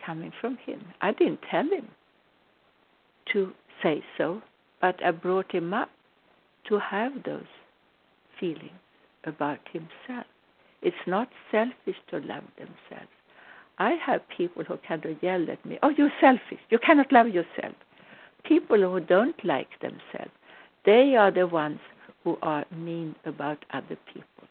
coming 0.05 0.33
from 0.41 0.57
him. 0.65 0.83
I 1.03 1.13
didn't 1.13 1.41
tell 1.51 1.65
him 1.65 1.89
to 3.35 3.53
say 3.83 4.03
so, 4.17 4.41
but 4.81 4.97
I 5.05 5.11
brought 5.11 5.53
him 5.53 5.75
up 5.75 5.91
to 6.69 6.79
have 6.79 7.13
those 7.25 7.43
feelings 8.41 8.71
about 9.25 9.59
himself. 9.73 10.27
It's 10.85 11.07
not 11.07 11.31
selfish 11.51 11.97
to 12.11 12.19
love 12.19 12.45
themselves. 12.59 13.11
I 13.79 13.93
have 14.07 14.21
people 14.37 14.63
who 14.65 14.77
kind 14.87 15.05
of 15.05 15.23
yell 15.23 15.51
at 15.51 15.65
me, 15.65 15.79
Oh, 15.83 15.89
you're 15.89 16.13
selfish. 16.21 16.61
You 16.69 16.79
cannot 16.79 17.11
love 17.11 17.29
yourself. 17.29 17.75
People 18.45 18.77
who 18.77 19.01
don't 19.01 19.43
like 19.45 19.81
themselves, 19.81 20.31
they 20.85 21.17
are 21.17 21.31
the 21.31 21.47
ones 21.47 21.81
who 22.23 22.37
are 22.43 22.67
mean 22.71 23.17
about 23.25 23.65
other 23.73 23.97
people. 24.13 24.49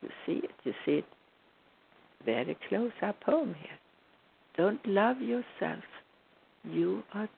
You 0.00 0.08
see 0.24 0.40
it, 0.44 0.50
you 0.64 0.72
see 0.84 0.92
it 0.92 1.04
very 2.24 2.56
close 2.68 2.92
up 3.02 3.22
home 3.24 3.54
here. 3.60 3.78
Don't 4.56 4.84
love 4.86 5.20
yourself. 5.20 5.84
You 6.64 7.02
are 7.12 7.28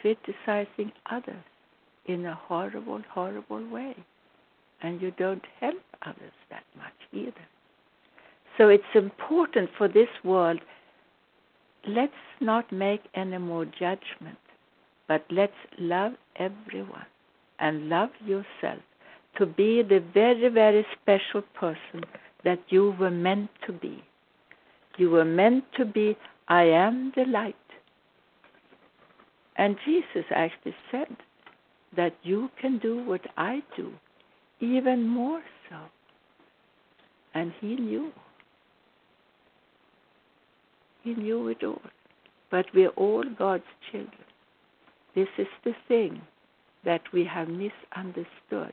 criticizing 0.00 0.92
others 1.10 1.44
in 2.06 2.26
a 2.26 2.34
horrible, 2.34 3.00
horrible 3.12 3.66
way 3.70 3.94
and 4.84 5.00
you 5.00 5.10
don't 5.12 5.44
help 5.60 5.82
others 6.02 6.36
that 6.50 6.64
much 6.76 6.92
either. 7.12 7.46
So 8.58 8.68
it's 8.68 8.94
important 8.94 9.70
for 9.78 9.88
this 9.88 10.12
world. 10.22 10.60
Let's 11.88 12.12
not 12.40 12.70
make 12.70 13.00
any 13.14 13.38
more 13.38 13.64
judgment, 13.64 14.38
but 15.08 15.24
let's 15.30 15.62
love 15.78 16.12
everyone 16.36 17.06
and 17.58 17.88
love 17.88 18.10
yourself 18.24 18.80
to 19.38 19.46
be 19.46 19.82
the 19.82 20.04
very, 20.12 20.48
very 20.50 20.86
special 21.00 21.42
person 21.58 22.04
that 22.44 22.60
you 22.68 22.94
were 23.00 23.10
meant 23.10 23.48
to 23.66 23.72
be. 23.72 24.04
You 24.98 25.10
were 25.10 25.24
meant 25.24 25.64
to 25.78 25.86
be, 25.86 26.14
I 26.48 26.64
am 26.64 27.10
the 27.16 27.24
light. 27.24 27.56
And 29.56 29.76
Jesus 29.86 30.26
actually 30.30 30.74
said 30.90 31.16
that 31.96 32.14
you 32.22 32.50
can 32.60 32.78
do 32.78 33.02
what 33.02 33.22
I 33.38 33.62
do 33.76 33.94
even 34.64 35.06
more 35.06 35.42
so. 35.68 35.76
And 37.34 37.52
he 37.60 37.76
knew. 37.76 38.12
He 41.02 41.14
knew 41.14 41.48
it 41.48 41.62
all. 41.62 41.82
But 42.50 42.66
we're 42.74 42.90
all 42.90 43.24
God's 43.36 43.64
children. 43.90 44.24
This 45.14 45.28
is 45.38 45.46
the 45.64 45.74
thing 45.88 46.20
that 46.84 47.02
we 47.12 47.24
have 47.24 47.48
misunderstood. 47.48 48.72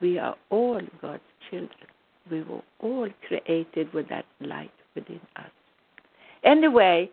We 0.00 0.18
are 0.18 0.36
all 0.50 0.80
God's 1.00 1.22
children. 1.50 1.70
We 2.30 2.42
were 2.42 2.62
all 2.80 3.08
created 3.26 3.92
with 3.92 4.08
that 4.08 4.26
light 4.40 4.70
within 4.94 5.20
us. 5.36 5.50
Anyway, 6.44 7.10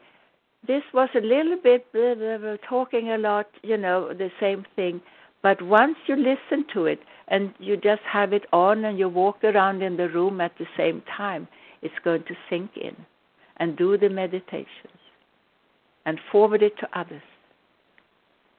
this 0.67 0.83
was 0.93 1.09
a 1.15 1.21
little 1.21 1.57
bit 1.61 1.85
uh, 1.95 2.57
talking 2.67 3.11
a 3.11 3.17
lot, 3.17 3.47
you 3.63 3.77
know, 3.77 4.13
the 4.13 4.29
same 4.39 4.65
thing. 4.75 5.01
But 5.45 5.61
once 5.61 5.95
you 6.07 6.15
listen 6.15 6.65
to 6.73 6.87
it 6.87 7.01
and 7.27 7.53
you 7.59 7.77
just 7.77 8.01
have 8.11 8.33
it 8.33 8.45
on 8.51 8.83
and 8.83 8.97
you 8.97 9.07
walk 9.07 9.43
around 9.43 9.83
in 9.83 9.95
the 9.95 10.09
room 10.09 10.41
at 10.41 10.57
the 10.57 10.65
same 10.75 11.03
time, 11.15 11.47
it's 11.83 11.93
going 12.03 12.23
to 12.23 12.33
sink 12.49 12.71
in. 12.75 12.95
And 13.57 13.77
do 13.77 13.95
the 13.95 14.09
meditations 14.09 14.99
and 16.07 16.19
forward 16.31 16.63
it 16.63 16.75
to 16.79 16.99
others. 16.99 17.21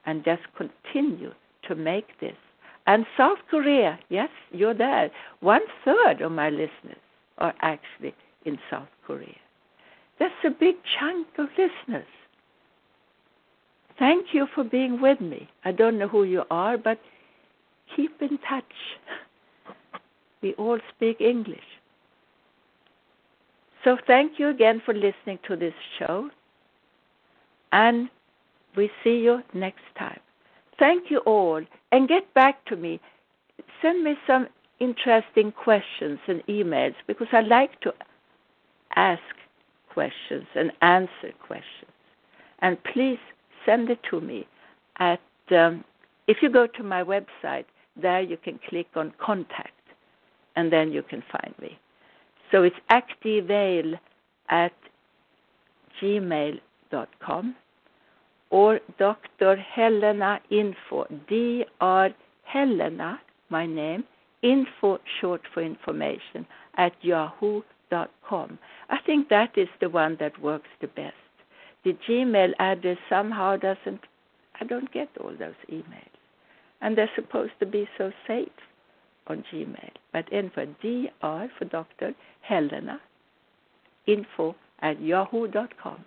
And 0.05 0.23
just 0.23 0.43
continue 0.55 1.33
to 1.67 1.75
make 1.75 2.07
this. 2.21 2.37
And 2.85 3.05
South 3.17 3.39
Korea, 3.51 3.99
yes, 4.07 4.29
you're 4.53 4.73
there. 4.73 5.11
One 5.41 5.63
third 5.83 6.21
of 6.21 6.31
my 6.31 6.49
listeners 6.49 7.03
are 7.37 7.53
actually 7.59 8.15
in 8.45 8.57
South 8.71 8.87
Korea. 9.05 9.35
That's 10.19 10.41
a 10.45 10.51
big 10.51 10.75
chunk 10.97 11.27
of 11.37 11.47
listeners. 11.57 12.07
Thank 13.99 14.27
you 14.33 14.47
for 14.53 14.63
being 14.63 15.01
with 15.01 15.19
me. 15.21 15.49
I 15.65 15.71
don't 15.71 15.97
know 15.97 16.07
who 16.07 16.23
you 16.23 16.43
are, 16.51 16.77
but 16.77 16.99
keep 17.95 18.21
in 18.21 18.37
touch. 18.49 18.63
We 20.43 20.53
all 20.53 20.77
speak 20.95 21.19
English. 21.19 21.65
So 23.83 23.97
thank 24.05 24.33
you 24.37 24.49
again 24.49 24.83
for 24.85 24.93
listening 24.93 25.39
to 25.47 25.55
this 25.55 25.73
show. 25.97 26.29
And 27.71 28.07
we 28.75 28.91
see 29.03 29.17
you 29.17 29.41
next 29.55 29.83
time. 29.97 30.19
Thank 30.77 31.09
you 31.09 31.19
all. 31.19 31.61
And 31.91 32.07
get 32.07 32.31
back 32.35 32.63
to 32.65 32.75
me. 32.75 32.99
Send 33.81 34.03
me 34.03 34.15
some 34.27 34.47
interesting 34.79 35.51
questions 35.51 36.19
and 36.27 36.43
emails 36.47 36.93
because 37.07 37.27
I 37.31 37.41
like 37.41 37.79
to 37.81 37.93
ask 38.95 39.21
questions 39.89 40.45
and 40.55 40.71
answer 40.81 41.31
questions. 41.47 41.91
And 42.59 42.77
please 42.93 43.19
send 43.67 43.89
it 43.89 43.99
to 44.09 44.19
me 44.19 44.47
at 44.97 45.19
um, 45.51 45.83
if 46.27 46.37
you 46.41 46.49
go 46.49 46.65
to 46.65 46.83
my 46.83 47.03
website 47.03 47.65
there 48.01 48.21
you 48.21 48.37
can 48.37 48.59
click 48.69 48.87
on 48.95 49.13
contact 49.19 49.71
and 50.55 50.73
then 50.73 50.91
you 50.91 51.03
can 51.03 51.21
find 51.31 51.53
me 51.61 51.77
so 52.51 52.63
it's 52.63 52.81
activale 52.89 53.93
at 54.49 54.73
gmail.com 56.01 57.55
or 58.49 58.79
Dr. 58.97 59.57
Helena 59.57 60.39
Info, 60.49 61.05
D.R. 61.27 62.09
Helena, 62.43 63.19
my 63.49 63.65
name, 63.65 64.05
info 64.41 64.99
short 65.19 65.41
for 65.53 65.61
information, 65.61 66.45
at 66.77 66.93
yahoo.com. 67.01 68.57
I 68.89 68.97
think 69.05 69.29
that 69.29 69.57
is 69.57 69.67
the 69.81 69.89
one 69.89 70.15
that 70.19 70.39
works 70.41 70.69
the 70.79 70.87
best. 70.87 71.15
The 71.87 71.95
Gmail 72.05 72.51
address 72.59 72.97
somehow 73.07 73.55
doesn't, 73.55 74.01
I 74.59 74.65
don't 74.65 74.91
get 74.91 75.07
all 75.21 75.31
those 75.39 75.55
emails. 75.71 76.17
And 76.81 76.97
they're 76.97 77.09
supposed 77.15 77.53
to 77.61 77.65
be 77.65 77.87
so 77.97 78.11
safe 78.27 78.49
on 79.27 79.45
Gmail. 79.49 79.91
But 80.11 80.29
info, 80.33 80.65
DR 80.83 81.49
for 81.57 81.63
Dr. 81.63 82.13
Helena, 82.41 82.99
info 84.05 84.53
at 84.79 85.01
yahoo.com. 85.01 86.03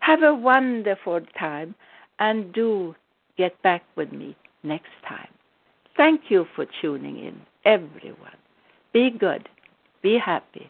Have 0.00 0.24
a 0.24 0.34
wonderful 0.34 1.20
time 1.38 1.76
and 2.18 2.52
do 2.52 2.96
get 3.38 3.62
back 3.62 3.84
with 3.94 4.10
me 4.10 4.34
next 4.64 4.90
time. 5.08 5.28
Thank 5.96 6.22
you 6.28 6.44
for 6.56 6.66
tuning 6.82 7.18
in, 7.20 7.40
everyone. 7.64 8.36
Be 8.92 9.10
good, 9.10 9.48
be 10.02 10.18
happy. 10.18 10.68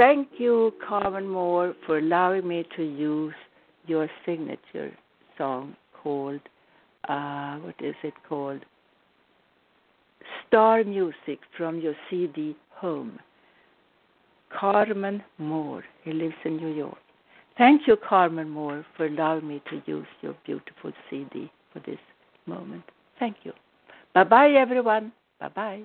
Thank 0.00 0.28
you, 0.38 0.72
Carmen 0.88 1.28
Moore, 1.28 1.74
for 1.84 1.98
allowing 1.98 2.48
me 2.48 2.64
to 2.74 2.82
use 2.82 3.34
your 3.86 4.08
signature 4.24 4.96
song 5.36 5.76
called, 5.92 6.40
uh, 7.06 7.56
what 7.56 7.74
is 7.80 7.94
it 8.02 8.14
called? 8.26 8.64
Star 10.48 10.82
Music 10.84 11.40
from 11.54 11.80
your 11.80 11.92
CD 12.08 12.56
Home. 12.76 13.18
Carmen 14.58 15.22
Moore, 15.36 15.84
he 16.02 16.14
lives 16.14 16.34
in 16.46 16.56
New 16.56 16.74
York. 16.74 16.96
Thank 17.58 17.86
you, 17.86 17.98
Carmen 17.98 18.48
Moore, 18.48 18.86
for 18.96 19.04
allowing 19.04 19.46
me 19.46 19.62
to 19.68 19.82
use 19.84 20.06
your 20.22 20.34
beautiful 20.46 20.92
CD 21.10 21.52
for 21.74 21.80
this 21.80 22.00
moment. 22.46 22.84
Thank 23.18 23.36
you. 23.42 23.52
Bye 24.14 24.24
bye, 24.24 24.52
everyone. 24.52 25.12
Bye 25.38 25.50
bye. 25.54 25.82